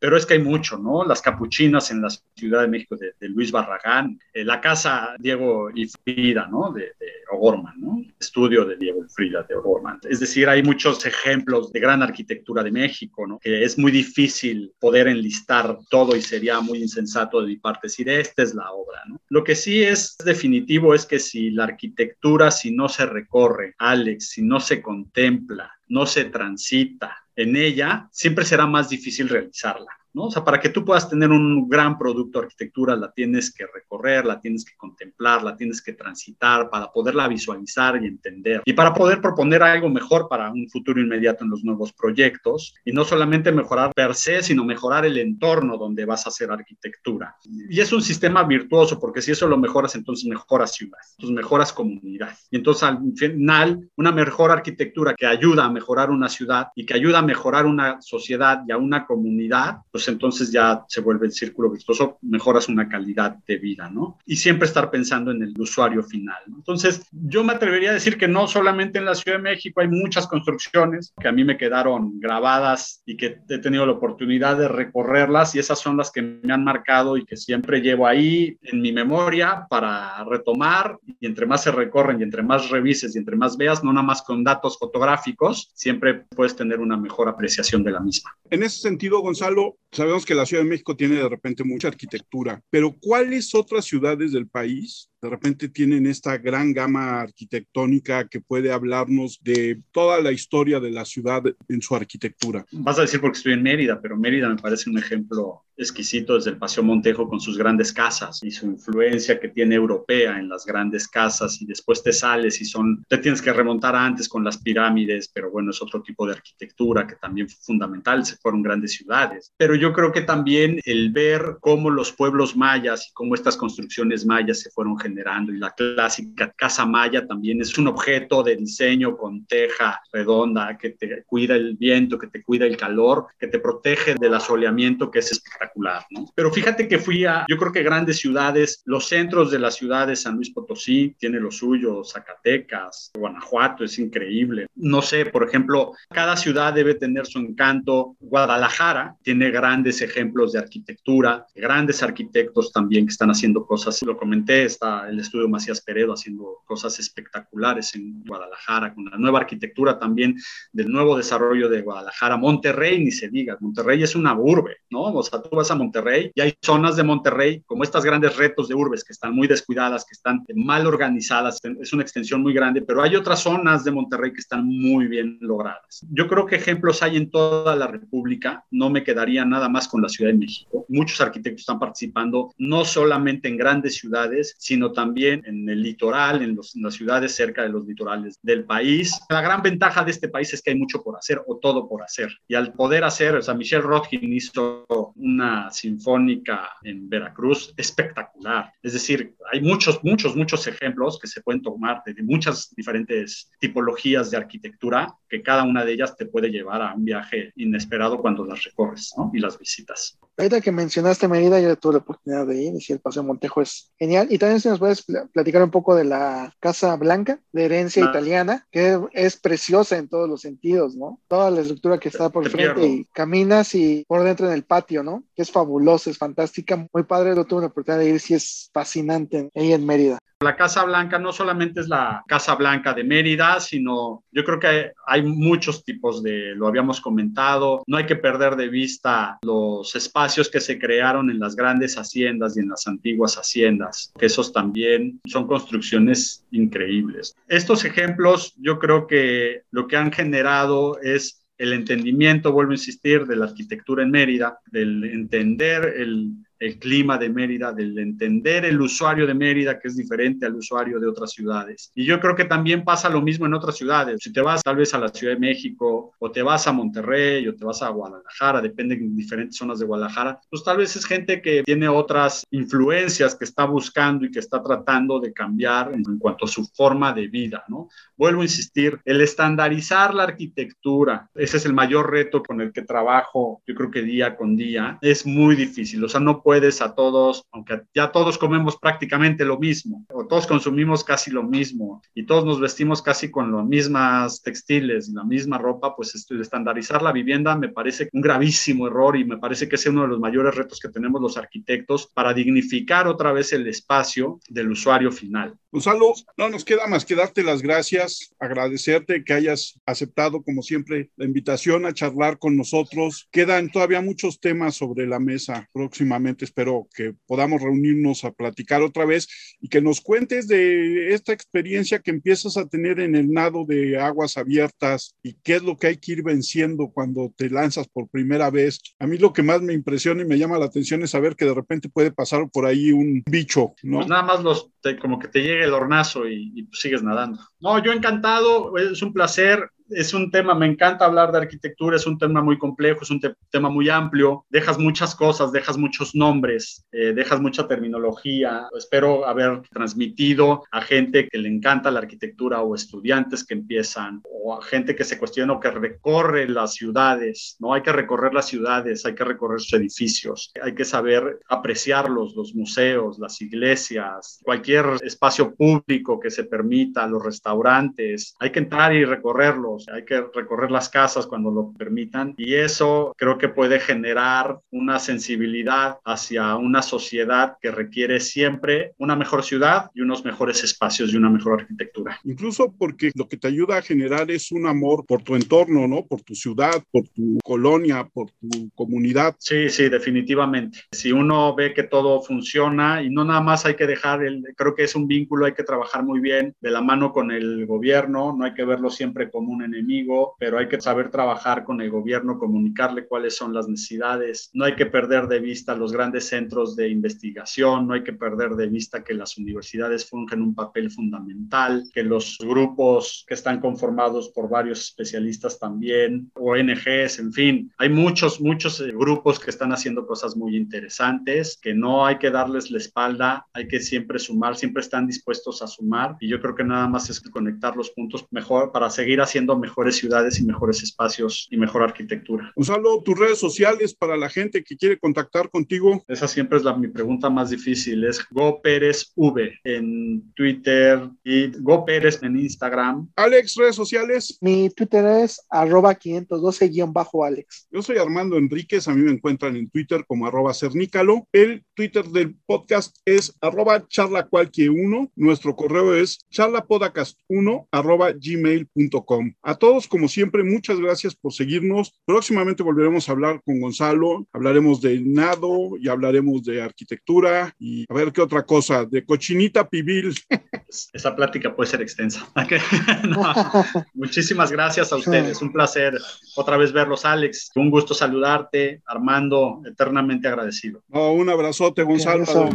Pero 0.00 0.16
es 0.16 0.26
que 0.26 0.34
hay 0.34 0.40
mucho, 0.40 0.78
¿no? 0.78 1.04
Las 1.04 1.22
capuchinas 1.22 1.90
en 1.90 2.02
la 2.02 2.08
Ciudad 2.34 2.62
de 2.62 2.68
México 2.68 2.96
de, 2.96 3.14
Luis 3.28 3.52
Barragán, 3.52 4.18
eh, 4.32 4.44
la 4.44 4.60
casa 4.60 5.14
Diego 5.18 5.70
y 5.72 5.86
Frida, 5.86 6.48
¿no? 6.50 6.72
De, 6.72 6.80
de 6.98 7.12
O'Gorman, 7.30 7.74
¿no? 7.78 8.02
Estudio 8.18 8.64
de 8.64 8.76
Diego 8.76 9.04
y 9.04 9.08
Frida 9.08 9.42
de 9.42 9.54
O'Gorman. 9.54 10.00
Es 10.08 10.18
decir, 10.20 10.48
hay 10.48 10.62
muchos 10.62 11.04
ejemplos 11.06 11.70
de 11.72 11.80
gran 11.80 12.02
arquitectura 12.02 12.62
de 12.62 12.72
México, 12.72 13.26
¿no? 13.26 13.38
Que 13.38 13.62
es 13.62 13.78
muy 13.78 13.92
difícil 13.92 14.72
poder 14.80 15.06
enlistar 15.06 15.78
todo 15.90 16.16
y 16.16 16.22
sería 16.22 16.60
muy 16.60 16.78
insensato 16.78 17.40
de 17.40 17.48
mi 17.48 17.56
parte 17.56 17.80
decir, 17.84 18.08
esta 18.08 18.42
es 18.42 18.54
la 18.54 18.70
obra, 18.72 19.02
¿no? 19.06 19.20
Lo 19.28 19.44
que 19.44 19.54
sí 19.54 19.82
es 19.82 20.16
definitivo 20.24 20.94
es 20.94 21.06
que 21.06 21.18
si 21.18 21.50
la 21.50 21.64
arquitectura, 21.64 22.50
si 22.50 22.72
no 22.72 22.88
se 22.88 23.06
recorre, 23.06 23.74
Alex, 23.78 24.30
si 24.30 24.42
no 24.42 24.60
se 24.60 24.80
contempla, 24.80 25.70
no 25.88 26.06
se 26.06 26.24
transita 26.26 27.16
en 27.40 27.56
ella, 27.56 28.08
siempre 28.12 28.44
será 28.44 28.66
más 28.66 28.88
difícil 28.88 29.28
realizarla. 29.28 29.99
¿No? 30.12 30.24
O 30.24 30.30
sea, 30.30 30.44
para 30.44 30.60
que 30.60 30.68
tú 30.68 30.84
puedas 30.84 31.08
tener 31.08 31.30
un 31.30 31.68
gran 31.68 31.98
producto 31.98 32.40
de 32.40 32.46
arquitectura, 32.46 32.96
la 32.96 33.12
tienes 33.12 33.52
que 33.52 33.66
recorrer, 33.66 34.24
la 34.24 34.40
tienes 34.40 34.64
que 34.64 34.76
contemplar, 34.76 35.42
la 35.42 35.56
tienes 35.56 35.82
que 35.82 35.92
transitar 35.92 36.70
para 36.70 36.90
poderla 36.90 37.28
visualizar 37.28 38.02
y 38.02 38.06
entender. 38.06 38.62
Y 38.64 38.72
para 38.72 38.92
poder 38.92 39.20
proponer 39.20 39.62
algo 39.62 39.88
mejor 39.88 40.28
para 40.28 40.50
un 40.50 40.68
futuro 40.68 41.00
inmediato 41.00 41.44
en 41.44 41.50
los 41.50 41.64
nuevos 41.64 41.92
proyectos. 41.92 42.74
Y 42.84 42.92
no 42.92 43.04
solamente 43.04 43.52
mejorar 43.52 43.92
per 43.94 44.14
se, 44.14 44.42
sino 44.42 44.64
mejorar 44.64 45.04
el 45.04 45.18
entorno 45.18 45.76
donde 45.76 46.04
vas 46.04 46.26
a 46.26 46.30
hacer 46.30 46.50
arquitectura. 46.50 47.36
Y 47.44 47.80
es 47.80 47.92
un 47.92 48.02
sistema 48.02 48.44
virtuoso, 48.44 48.98
porque 48.98 49.22
si 49.22 49.32
eso 49.32 49.46
lo 49.46 49.58
mejoras, 49.58 49.94
entonces 49.94 50.28
mejoras 50.28 50.74
ciudad, 50.74 50.98
entonces 51.16 51.36
mejoras 51.36 51.72
comunidad. 51.72 52.36
Y 52.50 52.56
entonces 52.56 52.82
al 52.82 52.98
final, 53.16 53.88
una 53.96 54.12
mejor 54.12 54.50
arquitectura 54.50 55.14
que 55.14 55.26
ayuda 55.26 55.64
a 55.64 55.70
mejorar 55.70 56.10
una 56.10 56.28
ciudad 56.28 56.68
y 56.74 56.86
que 56.86 56.94
ayuda 56.94 57.18
a 57.18 57.22
mejorar 57.22 57.66
una 57.66 58.00
sociedad 58.00 58.62
y 58.66 58.72
a 58.72 58.76
una 58.76 59.06
comunidad, 59.06 59.78
pues 59.90 59.99
pues 60.00 60.08
entonces 60.08 60.50
ya 60.50 60.82
se 60.88 61.02
vuelve 61.02 61.26
el 61.26 61.32
círculo 61.32 61.68
virtuoso, 61.68 62.16
mejoras 62.22 62.70
una 62.70 62.88
calidad 62.88 63.36
de 63.46 63.58
vida, 63.58 63.90
¿no? 63.90 64.16
Y 64.24 64.36
siempre 64.36 64.66
estar 64.66 64.90
pensando 64.90 65.30
en 65.30 65.42
el 65.42 65.52
usuario 65.60 66.02
final. 66.02 66.38
¿no? 66.46 66.56
Entonces, 66.56 67.06
yo 67.12 67.44
me 67.44 67.52
atrevería 67.52 67.90
a 67.90 67.92
decir 67.92 68.16
que 68.16 68.26
no 68.26 68.46
solamente 68.46 68.98
en 68.98 69.04
la 69.04 69.14
Ciudad 69.14 69.36
de 69.36 69.42
México 69.42 69.82
hay 69.82 69.88
muchas 69.88 70.26
construcciones 70.26 71.12
que 71.20 71.28
a 71.28 71.32
mí 71.32 71.44
me 71.44 71.58
quedaron 71.58 72.18
grabadas 72.18 73.02
y 73.04 73.18
que 73.18 73.40
he 73.46 73.58
tenido 73.58 73.84
la 73.84 73.92
oportunidad 73.92 74.56
de 74.56 74.68
recorrerlas 74.68 75.54
y 75.54 75.58
esas 75.58 75.78
son 75.78 75.98
las 75.98 76.10
que 76.10 76.22
me 76.22 76.54
han 76.54 76.64
marcado 76.64 77.18
y 77.18 77.26
que 77.26 77.36
siempre 77.36 77.82
llevo 77.82 78.06
ahí 78.06 78.56
en 78.62 78.80
mi 78.80 78.92
memoria 78.92 79.66
para 79.68 80.24
retomar 80.24 80.96
y 81.20 81.26
entre 81.26 81.44
más 81.44 81.64
se 81.64 81.72
recorren 81.72 82.20
y 82.20 82.22
entre 82.22 82.42
más 82.42 82.70
revises 82.70 83.14
y 83.14 83.18
entre 83.18 83.36
más 83.36 83.58
veas, 83.58 83.84
no 83.84 83.92
nada 83.92 84.06
más 84.06 84.22
con 84.22 84.44
datos 84.44 84.78
fotográficos, 84.78 85.70
siempre 85.74 86.24
puedes 86.34 86.56
tener 86.56 86.80
una 86.80 86.96
mejor 86.96 87.28
apreciación 87.28 87.84
de 87.84 87.90
la 87.90 88.00
misma. 88.00 88.34
En 88.48 88.62
ese 88.62 88.80
sentido, 88.80 89.20
Gonzalo, 89.20 89.76
sabemos 89.92 90.24
que 90.24 90.34
la 90.34 90.46
Ciudad 90.46 90.62
de 90.62 90.68
México 90.68 90.96
tiene 90.96 91.16
de 91.16 91.28
repente 91.28 91.64
mucha 91.64 91.88
arquitectura, 91.88 92.62
pero 92.70 92.96
¿cuáles 93.00 93.54
otras 93.54 93.84
ciudades 93.84 94.32
del 94.32 94.48
país 94.48 95.09
de 95.22 95.28
repente 95.28 95.68
tienen 95.68 96.06
esta 96.06 96.38
gran 96.38 96.72
gama 96.72 97.20
arquitectónica 97.20 98.26
que 98.26 98.40
puede 98.40 98.72
hablarnos 98.72 99.38
de 99.42 99.82
toda 99.92 100.20
la 100.20 100.32
historia 100.32 100.80
de 100.80 100.90
la 100.90 101.04
ciudad 101.04 101.42
en 101.68 101.82
su 101.82 101.94
arquitectura. 101.94 102.64
Vas 102.72 102.98
a 102.98 103.02
decir 103.02 103.20
porque 103.20 103.36
estoy 103.36 103.52
en 103.52 103.62
Mérida, 103.62 104.00
pero 104.00 104.16
Mérida 104.16 104.48
me 104.48 104.56
parece 104.56 104.88
un 104.88 104.98
ejemplo 104.98 105.62
exquisito 105.76 106.34
desde 106.34 106.50
el 106.50 106.58
Paseo 106.58 106.82
Montejo 106.82 107.26
con 107.28 107.40
sus 107.40 107.56
grandes 107.56 107.92
casas 107.92 108.40
y 108.42 108.50
su 108.50 108.66
influencia 108.66 109.40
que 109.40 109.48
tiene 109.48 109.76
europea 109.76 110.38
en 110.38 110.48
las 110.48 110.66
grandes 110.66 111.08
casas 111.08 111.60
y 111.62 111.66
después 111.66 112.02
te 112.02 112.12
sales 112.12 112.60
y 112.60 112.66
son, 112.66 113.02
te 113.08 113.16
tienes 113.16 113.40
que 113.40 113.52
remontar 113.52 113.96
antes 113.96 114.28
con 114.28 114.44
las 114.44 114.58
pirámides, 114.58 115.30
pero 115.32 115.50
bueno, 115.50 115.70
es 115.70 115.80
otro 115.80 116.02
tipo 116.02 116.26
de 116.26 116.34
arquitectura 116.34 117.06
que 117.06 117.16
también 117.16 117.48
fue 117.48 117.58
fundamental, 117.62 118.26
se 118.26 118.36
fueron 118.36 118.62
grandes 118.62 118.92
ciudades. 118.92 119.52
Pero 119.56 119.74
yo 119.74 119.92
creo 119.94 120.12
que 120.12 120.20
también 120.20 120.80
el 120.84 121.12
ver 121.12 121.56
cómo 121.60 121.88
los 121.88 122.12
pueblos 122.12 122.56
mayas 122.56 123.08
y 123.08 123.12
cómo 123.14 123.34
estas 123.34 123.56
construcciones 123.56 124.26
mayas 124.26 124.60
se 124.60 124.70
fueron 124.70 124.98
generando 124.98 125.09
generando 125.10 125.52
y 125.52 125.58
la 125.58 125.70
clásica 125.72 126.52
casa 126.56 126.86
maya 126.86 127.26
también 127.26 127.60
es 127.60 127.76
un 127.78 127.88
objeto 127.88 128.42
de 128.42 128.56
diseño 128.56 129.16
con 129.16 129.44
teja 129.46 130.00
redonda 130.12 130.78
que 130.78 130.90
te 130.90 131.24
cuida 131.24 131.56
el 131.56 131.76
viento, 131.76 132.18
que 132.18 132.28
te 132.28 132.42
cuida 132.42 132.66
el 132.66 132.76
calor, 132.76 133.26
que 133.38 133.48
te 133.48 133.58
protege 133.58 134.14
del 134.14 134.34
asoleamiento 134.34 135.10
que 135.10 135.18
es 135.18 135.32
espectacular, 135.32 136.04
¿no? 136.10 136.26
Pero 136.34 136.52
fíjate 136.52 136.86
que 136.86 136.98
fui 136.98 137.24
a, 137.24 137.44
yo 137.48 137.56
creo 137.56 137.72
que 137.72 137.82
grandes 137.82 138.18
ciudades, 138.18 138.82
los 138.84 139.08
centros 139.08 139.50
de 139.50 139.58
las 139.58 139.74
ciudades, 139.74 140.22
San 140.22 140.36
Luis 140.36 140.50
Potosí 140.50 141.14
tiene 141.18 141.40
lo 141.40 141.50
suyo, 141.50 142.04
Zacatecas, 142.04 143.10
Guanajuato 143.14 143.84
es 143.84 143.98
increíble. 143.98 144.66
No 144.76 145.02
sé, 145.02 145.26
por 145.26 145.46
ejemplo, 145.46 145.92
cada 146.10 146.36
ciudad 146.36 146.72
debe 146.72 146.94
tener 146.94 147.26
su 147.26 147.38
encanto. 147.38 148.16
Guadalajara 148.20 149.16
tiene 149.22 149.50
grandes 149.50 150.02
ejemplos 150.02 150.52
de 150.52 150.60
arquitectura, 150.60 151.46
grandes 151.54 152.02
arquitectos 152.02 152.72
también 152.72 153.06
que 153.06 153.12
están 153.12 153.30
haciendo 153.30 153.66
cosas, 153.66 154.02
lo 154.02 154.16
comenté, 154.16 154.64
está 154.64 154.99
el 155.08 155.20
estudio 155.20 155.48
Macías 155.48 155.80
Peredo 155.80 156.12
haciendo 156.12 156.58
cosas 156.64 156.98
espectaculares 156.98 157.94
en 157.94 158.22
Guadalajara, 158.24 158.94
con 158.94 159.04
la 159.06 159.16
nueva 159.16 159.40
arquitectura 159.40 159.98
también 159.98 160.36
del 160.72 160.90
nuevo 160.90 161.16
desarrollo 161.16 161.68
de 161.68 161.82
Guadalajara. 161.82 162.36
Monterrey, 162.36 163.02
ni 163.02 163.10
se 163.10 163.28
diga, 163.28 163.56
Monterrey 163.60 164.02
es 164.02 164.14
una 164.14 164.38
urbe, 164.38 164.78
¿no? 164.90 165.02
O 165.02 165.22
sea, 165.22 165.42
tú 165.42 165.56
vas 165.56 165.70
a 165.70 165.74
Monterrey 165.74 166.30
y 166.34 166.40
hay 166.40 166.54
zonas 166.62 166.96
de 166.96 167.02
Monterrey 167.02 167.62
como 167.66 167.82
estas 167.82 168.04
grandes 168.04 168.36
retos 168.36 168.68
de 168.68 168.74
urbes 168.74 169.04
que 169.04 169.12
están 169.12 169.34
muy 169.34 169.48
descuidadas, 169.48 170.04
que 170.04 170.12
están 170.12 170.44
mal 170.54 170.86
organizadas, 170.86 171.60
es 171.62 171.92
una 171.92 172.02
extensión 172.02 172.42
muy 172.42 172.52
grande, 172.52 172.82
pero 172.82 173.02
hay 173.02 173.16
otras 173.16 173.40
zonas 173.40 173.84
de 173.84 173.90
Monterrey 173.90 174.32
que 174.32 174.40
están 174.40 174.66
muy 174.66 175.06
bien 175.06 175.38
logradas. 175.40 176.06
Yo 176.10 176.28
creo 176.28 176.46
que 176.46 176.56
ejemplos 176.56 177.02
hay 177.02 177.16
en 177.16 177.30
toda 177.30 177.76
la 177.76 177.86
República, 177.86 178.64
no 178.70 178.90
me 178.90 179.04
quedaría 179.04 179.44
nada 179.44 179.68
más 179.68 179.88
con 179.88 180.02
la 180.02 180.08
Ciudad 180.08 180.30
de 180.32 180.38
México. 180.38 180.86
Muchos 180.88 181.20
arquitectos 181.20 181.60
están 181.60 181.78
participando 181.78 182.52
no 182.58 182.84
solamente 182.84 183.48
en 183.48 183.56
grandes 183.56 183.96
ciudades, 183.96 184.54
sino 184.58 184.89
también 184.92 185.42
en 185.46 185.68
el 185.68 185.82
litoral, 185.82 186.42
en, 186.42 186.56
las 186.56 186.94
ciudades 186.94 187.34
cerca 187.34 187.62
de 187.62 187.68
los 187.68 187.86
litorales 187.86 188.38
del 188.42 188.64
país. 188.64 189.18
La 189.28 189.40
gran 189.40 189.62
ventaja 189.62 190.04
de 190.04 190.10
este 190.10 190.28
país 190.28 190.52
es 190.52 190.62
que 190.62 190.70
hay 190.70 190.78
mucho 190.78 191.02
por 191.02 191.16
hacer 191.16 191.42
o 191.46 191.58
todo 191.58 191.88
por 191.88 192.02
hacer. 192.02 192.28
Y 192.48 192.54
al 192.54 192.72
poder 192.72 193.04
hacer, 193.04 193.34
o 193.36 193.42
sea, 193.42 193.54
Michelle 193.54 193.82
Rothkin 193.82 194.32
hizo 194.32 194.86
una 195.16 195.70
sinfónica 195.70 196.70
en 196.82 197.08
Veracruz 197.08 197.72
espectacular. 197.76 198.72
Es 198.82 198.92
decir, 198.92 199.34
hay 199.52 199.60
muchos, 199.60 200.02
muchos, 200.02 200.36
muchos 200.36 200.66
ejemplos 200.66 201.18
que 201.18 201.26
se 201.26 201.40
pueden 201.42 201.62
tomar 201.62 202.02
de 202.04 202.22
muchas 202.22 202.72
diferentes 202.74 203.50
tipologías 203.58 204.30
de 204.30 204.36
arquitectura, 204.36 205.14
que 205.28 205.42
cada 205.42 205.64
una 205.64 205.84
de 205.84 205.92
ellas 205.92 206.16
te 206.16 206.26
puede 206.26 206.50
llevar 206.50 206.82
a 206.82 206.94
un 206.94 207.04
viaje 207.04 207.52
inesperado 207.56 208.18
cuando 208.18 208.44
las 208.44 208.62
recorres 208.64 209.12
¿no? 209.16 209.30
y 209.34 209.40
las 209.40 209.58
visitas. 209.58 210.18
Ahorita 210.40 210.62
que 210.62 210.72
mencionaste 210.72 211.28
Mérida, 211.28 211.60
yo 211.60 211.76
tuve 211.76 211.92
la 211.92 211.98
oportunidad 211.98 212.46
de 212.46 212.62
ir, 212.62 212.74
y 212.74 212.80
si 212.80 212.94
el 212.94 213.00
Paseo 213.00 213.22
Montejo 213.22 213.60
es 213.60 213.92
genial. 213.98 214.26
Y 214.30 214.38
también 214.38 214.58
si 214.58 214.68
nos 214.68 214.78
puedes 214.78 215.04
platicar 215.32 215.62
un 215.62 215.70
poco 215.70 215.94
de 215.94 216.04
la 216.04 216.54
Casa 216.60 216.96
Blanca, 216.96 217.40
de 217.52 217.66
herencia 217.66 218.06
ah. 218.06 218.08
italiana, 218.08 218.66
que 218.70 218.98
es 219.12 219.36
preciosa 219.36 219.98
en 219.98 220.08
todos 220.08 220.28
los 220.30 220.40
sentidos, 220.40 220.96
¿no? 220.96 221.20
Toda 221.28 221.50
la 221.50 221.60
estructura 221.60 221.98
que 221.98 222.08
está 222.08 222.30
por 222.30 222.48
frente 222.48 222.86
y 222.86 223.04
caminas 223.12 223.74
y 223.74 224.04
por 224.08 224.24
dentro 224.24 224.46
en 224.46 224.54
el 224.54 224.64
patio, 224.64 225.02
¿no? 225.02 225.24
Que 225.36 225.42
es 225.42 225.50
fabuloso, 225.50 226.08
es 226.08 226.16
fantástica, 226.16 226.88
muy 226.90 227.02
padre, 227.02 227.34
lo 227.34 227.44
tuve 227.44 227.60
la 227.60 227.66
oportunidad 227.66 228.02
de 228.02 228.08
ir, 228.08 228.20
sí 228.20 228.32
es 228.32 228.70
fascinante 228.72 229.50
ahí 229.54 229.74
en 229.74 229.84
Mérida. 229.84 230.18
La 230.42 230.56
Casa 230.56 230.84
Blanca 230.84 231.18
no 231.18 231.32
solamente 231.32 231.80
es 231.80 231.88
la 231.88 232.24
Casa 232.26 232.54
Blanca 232.54 232.94
de 232.94 233.04
Mérida, 233.04 233.60
sino 233.60 234.24
yo 234.32 234.42
creo 234.42 234.58
que 234.58 234.92
hay 235.06 235.22
muchos 235.22 235.84
tipos 235.84 236.22
de, 236.22 236.54
lo 236.54 236.66
habíamos 236.66 237.02
comentado, 237.02 237.82
no 237.86 237.98
hay 237.98 238.06
que 238.06 238.16
perder 238.16 238.56
de 238.56 238.68
vista 238.70 239.38
los 239.42 239.94
espacios 239.94 240.48
que 240.48 240.60
se 240.60 240.78
crearon 240.78 241.28
en 241.28 241.40
las 241.40 241.54
grandes 241.54 241.96
haciendas 241.96 242.56
y 242.56 242.60
en 242.60 242.70
las 242.70 242.86
antiguas 242.86 243.34
haciendas, 243.36 244.14
que 244.18 244.26
esos 244.26 244.50
también 244.50 245.20
son 245.26 245.46
construcciones 245.46 246.42
increíbles. 246.52 247.34
Estos 247.46 247.84
ejemplos 247.84 248.54
yo 248.56 248.78
creo 248.78 249.06
que 249.06 249.64
lo 249.70 249.88
que 249.88 249.98
han 249.98 250.10
generado 250.10 250.98
es 251.02 251.46
el 251.58 251.74
entendimiento, 251.74 252.52
vuelvo 252.52 252.70
a 252.70 252.76
insistir, 252.76 253.26
de 253.26 253.36
la 253.36 253.44
arquitectura 253.44 254.02
en 254.02 254.10
Mérida, 254.10 254.58
del 254.72 255.04
entender 255.04 255.96
el 255.98 256.32
el 256.60 256.78
clima 256.78 257.16
de 257.16 257.30
Mérida, 257.30 257.72
del 257.72 257.98
entender 257.98 258.66
el 258.66 258.80
usuario 258.80 259.26
de 259.26 259.34
Mérida, 259.34 259.78
que 259.78 259.88
es 259.88 259.96
diferente 259.96 260.46
al 260.46 260.54
usuario 260.54 261.00
de 261.00 261.08
otras 261.08 261.32
ciudades. 261.32 261.90
Y 261.94 262.04
yo 262.04 262.20
creo 262.20 262.36
que 262.36 262.44
también 262.44 262.84
pasa 262.84 263.08
lo 263.08 263.22
mismo 263.22 263.46
en 263.46 263.54
otras 263.54 263.76
ciudades. 263.76 264.18
Si 264.20 264.32
te 264.32 264.42
vas 264.42 264.62
tal 264.62 264.76
vez 264.76 264.92
a 264.92 264.98
la 264.98 265.08
Ciudad 265.08 265.34
de 265.34 265.40
México, 265.40 266.12
o 266.18 266.30
te 266.30 266.42
vas 266.42 266.66
a 266.66 266.72
Monterrey, 266.72 267.48
o 267.48 267.54
te 267.54 267.64
vas 267.64 267.82
a 267.82 267.88
Guadalajara, 267.88 268.60
depende 268.60 268.96
de 268.96 269.08
diferentes 269.08 269.56
zonas 269.56 269.78
de 269.78 269.86
Guadalajara, 269.86 270.38
pues 270.50 270.62
tal 270.62 270.76
vez 270.76 270.94
es 270.96 271.06
gente 271.06 271.40
que 271.40 271.62
tiene 271.64 271.88
otras 271.88 272.44
influencias, 272.50 273.34
que 273.34 273.44
está 273.46 273.64
buscando 273.64 274.26
y 274.26 274.30
que 274.30 274.38
está 274.38 274.62
tratando 274.62 275.18
de 275.18 275.32
cambiar 275.32 275.92
en, 275.94 276.18
cuanto 276.18 276.44
a 276.44 276.48
su 276.48 276.66
forma 276.74 277.12
de 277.14 277.28
vida, 277.28 277.64
¿no? 277.68 277.88
Vuelvo 278.16 278.42
a 278.42 278.44
insistir, 278.44 279.00
el 279.06 279.22
estandarizar 279.22 280.14
la 280.14 280.24
arquitectura, 280.24 281.30
ese 281.34 281.56
es 281.56 281.64
el 281.64 281.72
mayor 281.72 282.10
reto 282.10 282.42
con 282.42 282.60
el 282.60 282.72
que 282.72 282.82
trabajo, 282.82 283.62
yo 283.66 283.74
creo 283.74 283.90
que 283.90 284.02
día 284.02 284.36
con 284.36 284.56
día, 284.56 284.98
es 285.00 285.24
muy 285.24 285.56
difícil. 285.56 286.04
O 286.04 286.08
sea, 286.08 286.20
no 286.20 286.42
puedes 286.50 286.82
a 286.82 286.96
todos, 286.96 287.46
aunque 287.52 287.82
ya 287.94 288.10
todos 288.10 288.36
comemos 288.36 288.76
prácticamente 288.76 289.44
lo 289.44 289.56
mismo, 289.56 290.04
o 290.12 290.26
todos 290.26 290.48
consumimos 290.48 291.04
casi 291.04 291.30
lo 291.30 291.44
mismo, 291.44 292.02
y 292.12 292.26
todos 292.26 292.44
nos 292.44 292.58
vestimos 292.58 293.02
casi 293.02 293.30
con 293.30 293.52
las 293.52 293.64
mismas 293.64 294.42
textiles, 294.42 295.10
la 295.10 295.22
misma 295.22 295.58
ropa, 295.58 295.94
pues 295.94 296.12
estandarizar 296.12 297.02
la 297.02 297.12
vivienda 297.12 297.54
me 297.54 297.68
parece 297.68 298.08
un 298.12 298.20
gravísimo 298.20 298.88
error 298.88 299.16
y 299.16 299.24
me 299.24 299.38
parece 299.38 299.68
que 299.68 299.76
es 299.76 299.86
uno 299.86 300.02
de 300.02 300.08
los 300.08 300.18
mayores 300.18 300.56
retos 300.56 300.80
que 300.80 300.88
tenemos 300.88 301.22
los 301.22 301.36
arquitectos 301.36 302.08
para 302.12 302.34
dignificar 302.34 303.06
otra 303.06 303.30
vez 303.32 303.52
el 303.52 303.68
espacio 303.68 304.40
del 304.48 304.72
usuario 304.72 305.12
final. 305.12 305.54
Gonzalo, 305.70 306.14
no 306.36 306.48
nos 306.48 306.64
queda 306.64 306.88
más 306.88 307.04
que 307.04 307.14
darte 307.14 307.44
las 307.44 307.62
gracias, 307.62 308.34
agradecerte 308.40 309.22
que 309.22 309.34
hayas 309.34 309.78
aceptado, 309.86 310.42
como 310.42 310.62
siempre, 310.62 311.10
la 311.14 311.26
invitación 311.26 311.86
a 311.86 311.94
charlar 311.94 312.40
con 312.40 312.56
nosotros. 312.56 313.28
Quedan 313.30 313.70
todavía 313.70 314.00
muchos 314.00 314.40
temas 314.40 314.74
sobre 314.74 315.06
la 315.06 315.20
mesa 315.20 315.68
próximamente. 315.72 316.39
Espero 316.44 316.88
que 316.94 317.14
podamos 317.26 317.62
reunirnos 317.62 318.24
a 318.24 318.32
platicar 318.32 318.82
otra 318.82 319.04
vez 319.04 319.28
y 319.60 319.68
que 319.68 319.80
nos 319.80 320.00
cuentes 320.00 320.48
de 320.48 321.12
esta 321.14 321.32
experiencia 321.32 322.00
que 322.00 322.10
empiezas 322.10 322.56
a 322.56 322.68
tener 322.68 323.00
en 323.00 323.14
el 323.14 323.30
nado 323.30 323.64
de 323.66 323.98
aguas 323.98 324.36
abiertas 324.36 325.16
y 325.22 325.34
qué 325.42 325.56
es 325.56 325.62
lo 325.62 325.76
que 325.76 325.88
hay 325.88 325.96
que 325.96 326.12
ir 326.12 326.22
venciendo 326.22 326.90
cuando 326.92 327.32
te 327.36 327.50
lanzas 327.50 327.88
por 327.88 328.08
primera 328.08 328.50
vez. 328.50 328.80
A 328.98 329.06
mí 329.06 329.18
lo 329.18 329.32
que 329.32 329.42
más 329.42 329.62
me 329.62 329.72
impresiona 329.72 330.22
y 330.22 330.26
me 330.26 330.38
llama 330.38 330.58
la 330.58 330.66
atención 330.66 331.02
es 331.02 331.10
saber 331.10 331.36
que 331.36 331.44
de 331.44 331.54
repente 331.54 331.88
puede 331.88 332.10
pasar 332.10 332.48
por 332.50 332.66
ahí 332.66 332.92
un 332.92 333.22
bicho, 333.26 333.74
¿no? 333.82 333.98
Pues 333.98 334.08
nada 334.08 334.22
más 334.22 334.42
los, 334.42 334.70
como 335.00 335.18
que 335.18 335.28
te 335.28 335.40
llega 335.40 335.64
el 335.64 335.74
hornazo 335.74 336.28
y, 336.28 336.52
y 336.54 336.68
sigues 336.72 337.02
nadando. 337.02 337.40
No, 337.60 337.82
yo 337.82 337.92
encantado, 337.92 338.76
es 338.78 339.02
un 339.02 339.12
placer 339.12 339.70
es 339.90 340.14
un 340.14 340.30
tema, 340.30 340.54
me 340.54 340.66
encanta 340.66 341.04
hablar 341.04 341.32
de 341.32 341.38
arquitectura, 341.38 341.96
es 341.96 342.06
un 342.06 342.18
tema 342.18 342.42
muy 342.42 342.58
complejo, 342.58 343.00
es 343.02 343.10
un 343.10 343.20
tema 343.50 343.68
muy 343.68 343.88
amplio, 343.88 344.44
dejas 344.48 344.78
muchas 344.78 345.14
cosas, 345.14 345.52
dejas 345.52 345.76
muchos 345.76 346.14
nombres, 346.14 346.86
eh, 346.92 347.12
dejas 347.12 347.40
mucha 347.40 347.66
terminología. 347.66 348.66
Espero 348.76 349.26
haber 349.26 349.62
transmitido 349.70 350.64
a 350.70 350.80
gente 350.80 351.28
que 351.28 351.38
le 351.38 351.48
encanta 351.48 351.90
la 351.90 352.00
arquitectura 352.00 352.62
o 352.62 352.74
estudiantes 352.74 353.44
que 353.44 353.54
empiezan 353.54 354.22
o 354.24 354.54
a 354.54 354.62
gente 354.62 354.94
que 354.94 355.04
se 355.04 355.18
cuestiona 355.18 355.54
o 355.54 355.60
que 355.60 355.70
recorre 355.70 356.48
las 356.48 356.74
ciudades, 356.74 357.56
¿no? 357.58 357.74
Hay 357.74 357.82
que 357.82 357.92
recorrer 357.92 358.34
las 358.34 358.46
ciudades, 358.46 359.04
hay 359.04 359.14
que 359.14 359.24
recorrer 359.24 359.60
sus 359.60 359.74
edificios, 359.74 360.52
hay 360.62 360.74
que 360.74 360.84
saber 360.84 361.40
apreciarlos, 361.48 362.34
los 362.34 362.54
museos, 362.54 363.18
las 363.18 363.40
iglesias, 363.40 364.40
cualquier 364.42 364.86
espacio 365.02 365.54
público 365.54 366.18
que 366.20 366.30
se 366.30 366.44
permita, 366.44 367.06
los 367.06 367.24
restaurantes, 367.24 368.34
hay 368.38 368.50
que 368.50 368.60
entrar 368.60 368.94
y 368.94 369.04
recorrerlos 369.04 369.79
hay 369.88 370.04
que 370.04 370.20
recorrer 370.34 370.70
las 370.70 370.88
casas 370.88 371.26
cuando 371.26 371.50
lo 371.50 371.72
permitan 371.72 372.34
y 372.36 372.54
eso 372.54 373.14
creo 373.16 373.38
que 373.38 373.48
puede 373.48 373.80
generar 373.80 374.58
una 374.70 374.98
sensibilidad 374.98 375.98
hacia 376.04 376.56
una 376.56 376.82
sociedad 376.82 377.56
que 377.60 377.70
requiere 377.70 378.20
siempre 378.20 378.92
una 378.98 379.16
mejor 379.16 379.44
ciudad 379.44 379.90
y 379.94 380.00
unos 380.00 380.24
mejores 380.24 380.64
espacios 380.64 381.12
y 381.12 381.16
una 381.16 381.30
mejor 381.30 381.60
arquitectura. 381.60 382.18
Incluso 382.24 382.74
porque 382.76 383.10
lo 383.14 383.28
que 383.28 383.36
te 383.36 383.48
ayuda 383.48 383.78
a 383.78 383.82
generar 383.82 384.30
es 384.30 384.52
un 384.52 384.66
amor 384.66 385.04
por 385.06 385.22
tu 385.22 385.34
entorno, 385.34 385.86
¿no? 385.86 386.06
Por 386.06 386.22
tu 386.22 386.34
ciudad, 386.34 386.82
por 386.90 387.08
tu 387.08 387.38
colonia, 387.44 388.08
por 388.12 388.30
tu 388.32 388.70
comunidad. 388.74 389.36
Sí, 389.38 389.68
sí, 389.68 389.88
definitivamente. 389.88 390.80
Si 390.92 391.12
uno 391.12 391.54
ve 391.54 391.74
que 391.74 391.84
todo 391.84 392.22
funciona 392.22 393.02
y 393.02 393.10
no 393.10 393.24
nada 393.24 393.40
más 393.40 393.66
hay 393.66 393.74
que 393.74 393.86
dejar 393.86 394.24
el, 394.24 394.42
creo 394.56 394.74
que 394.74 394.84
es 394.84 394.94
un 394.94 395.06
vínculo, 395.06 395.46
hay 395.46 395.54
que 395.54 395.64
trabajar 395.64 396.04
muy 396.04 396.20
bien 396.20 396.54
de 396.60 396.70
la 396.70 396.80
mano 396.80 397.12
con 397.12 397.30
el 397.30 397.66
gobierno, 397.66 398.34
no 398.36 398.44
hay 398.44 398.54
que 398.54 398.64
verlo 398.64 398.90
siempre 398.90 399.30
como 399.30 399.52
un 399.52 399.62
enemigo, 399.74 400.34
pero 400.38 400.58
hay 400.58 400.68
que 400.68 400.80
saber 400.80 401.10
trabajar 401.10 401.64
con 401.64 401.80
el 401.80 401.90
gobierno, 401.90 402.38
comunicarle 402.38 403.06
cuáles 403.06 403.36
son 403.36 403.52
las 403.54 403.68
necesidades. 403.68 404.50
No 404.52 404.64
hay 404.64 404.76
que 404.76 404.86
perder 404.86 405.26
de 405.28 405.40
vista 405.40 405.74
los 405.74 405.92
grandes 405.92 406.28
centros 406.28 406.76
de 406.76 406.88
investigación, 406.88 407.86
no 407.86 407.94
hay 407.94 408.02
que 408.02 408.12
perder 408.12 408.50
de 408.50 408.68
vista 408.68 409.04
que 409.04 409.14
las 409.14 409.38
universidades 409.38 410.08
fungen 410.08 410.42
un 410.42 410.54
papel 410.54 410.90
fundamental, 410.90 411.84
que 411.92 412.02
los 412.02 412.38
grupos 412.40 413.24
que 413.26 413.34
están 413.34 413.60
conformados 413.60 414.30
por 414.30 414.48
varios 414.48 414.80
especialistas 414.80 415.58
también, 415.58 416.30
ONGs, 416.34 417.18
en 417.18 417.32
fin, 417.32 417.72
hay 417.78 417.88
muchos, 417.88 418.40
muchos 418.40 418.80
eh, 418.80 418.92
grupos 418.92 419.38
que 419.38 419.50
están 419.50 419.72
haciendo 419.72 420.06
cosas 420.06 420.36
muy 420.36 420.56
interesantes, 420.56 421.58
que 421.60 421.74
no 421.74 422.06
hay 422.06 422.18
que 422.18 422.30
darles 422.30 422.70
la 422.70 422.78
espalda, 422.78 423.46
hay 423.52 423.68
que 423.68 423.80
siempre 423.80 424.18
sumar, 424.18 424.56
siempre 424.56 424.80
están 424.80 425.06
dispuestos 425.06 425.62
a 425.62 425.66
sumar 425.66 426.16
y 426.20 426.28
yo 426.28 426.40
creo 426.40 426.54
que 426.54 426.64
nada 426.64 426.88
más 426.88 427.10
es 427.10 427.20
conectar 427.20 427.76
los 427.76 427.90
puntos 427.90 428.26
mejor 428.30 428.72
para 428.72 428.90
seguir 428.90 429.20
haciendo 429.20 429.56
mejores 429.60 429.96
ciudades 429.96 430.40
y 430.40 430.44
mejores 430.44 430.82
espacios 430.82 431.46
y 431.50 431.56
mejor 431.56 431.82
arquitectura. 431.82 432.52
Gonzalo, 432.56 433.02
tus 433.02 433.18
redes 433.18 433.38
sociales 433.38 433.94
para 433.94 434.16
la 434.16 434.28
gente 434.28 434.64
que 434.64 434.76
quiere 434.76 434.98
contactar 434.98 435.50
contigo. 435.50 436.02
Esa 436.08 436.26
siempre 436.26 436.58
es 436.58 436.64
la, 436.64 436.76
mi 436.76 436.88
pregunta 436.88 437.30
más 437.30 437.50
difícil. 437.50 438.04
Es 438.04 438.24
Go 438.30 438.60
Pérez 438.62 439.12
V 439.14 439.58
en 439.64 440.32
Twitter 440.34 441.08
y 441.24 441.50
Go 441.60 441.84
Pérez 441.84 442.22
en 442.22 442.38
Instagram. 442.38 443.08
Alex, 443.16 443.54
redes 443.56 443.76
sociales. 443.76 444.38
Mi 444.40 444.70
Twitter 444.70 445.04
es 445.22 445.40
arroba 445.50 445.94
512-Alex. 445.98 447.68
Yo 447.70 447.82
soy 447.82 447.98
Armando 447.98 448.36
Enríquez. 448.36 448.88
A 448.88 448.94
mí 448.94 449.02
me 449.02 449.12
encuentran 449.12 449.56
en 449.56 449.68
Twitter 449.70 450.04
como 450.06 450.26
arroba 450.26 450.54
cernícalo. 450.54 451.26
El 451.32 451.64
Twitter 451.74 452.04
del 452.06 452.36
podcast 452.46 452.96
es 453.04 453.36
arroba 453.40 453.86
charlacualquier1. 453.86 455.10
Nuestro 455.16 455.54
correo 455.56 455.94
es 455.94 456.18
charlapodcast1 456.30 457.68
arroba 457.70 458.12
gmail.com. 458.12 459.32
A 459.42 459.54
todos, 459.54 459.88
como 459.88 460.08
siempre, 460.08 460.44
muchas 460.44 460.78
gracias 460.78 461.14
por 461.14 461.32
seguirnos. 461.32 461.94
Próximamente 462.04 462.62
volveremos 462.62 463.08
a 463.08 463.12
hablar 463.12 463.40
con 463.42 463.60
Gonzalo. 463.60 464.26
Hablaremos 464.32 464.80
de 464.80 465.00
nado 465.00 465.76
y 465.80 465.88
hablaremos 465.88 466.42
de 466.42 466.62
arquitectura 466.62 467.54
y 467.58 467.84
a 467.88 467.94
ver 467.94 468.12
qué 468.12 468.20
otra 468.20 468.42
cosa, 468.44 468.84
de 468.84 469.04
cochinita 469.04 469.68
pibil. 469.68 470.14
Esa 470.92 471.16
plática 471.16 471.54
puede 471.54 471.70
ser 471.70 471.80
extensa. 471.80 472.30
Muchísimas 473.94 474.52
gracias 474.52 474.92
a 474.92 474.96
ustedes. 474.96 475.40
Un 475.40 475.52
placer 475.52 475.98
otra 476.36 476.56
vez 476.56 476.72
verlos, 476.72 477.04
Alex. 477.04 477.50
Un 477.54 477.70
gusto 477.70 477.94
saludarte, 477.94 478.82
Armando, 478.86 479.62
eternamente 479.66 480.28
agradecido. 480.28 480.82
un 480.90 481.28
abrazote, 481.30 481.82
Gonzalo. 481.82 482.50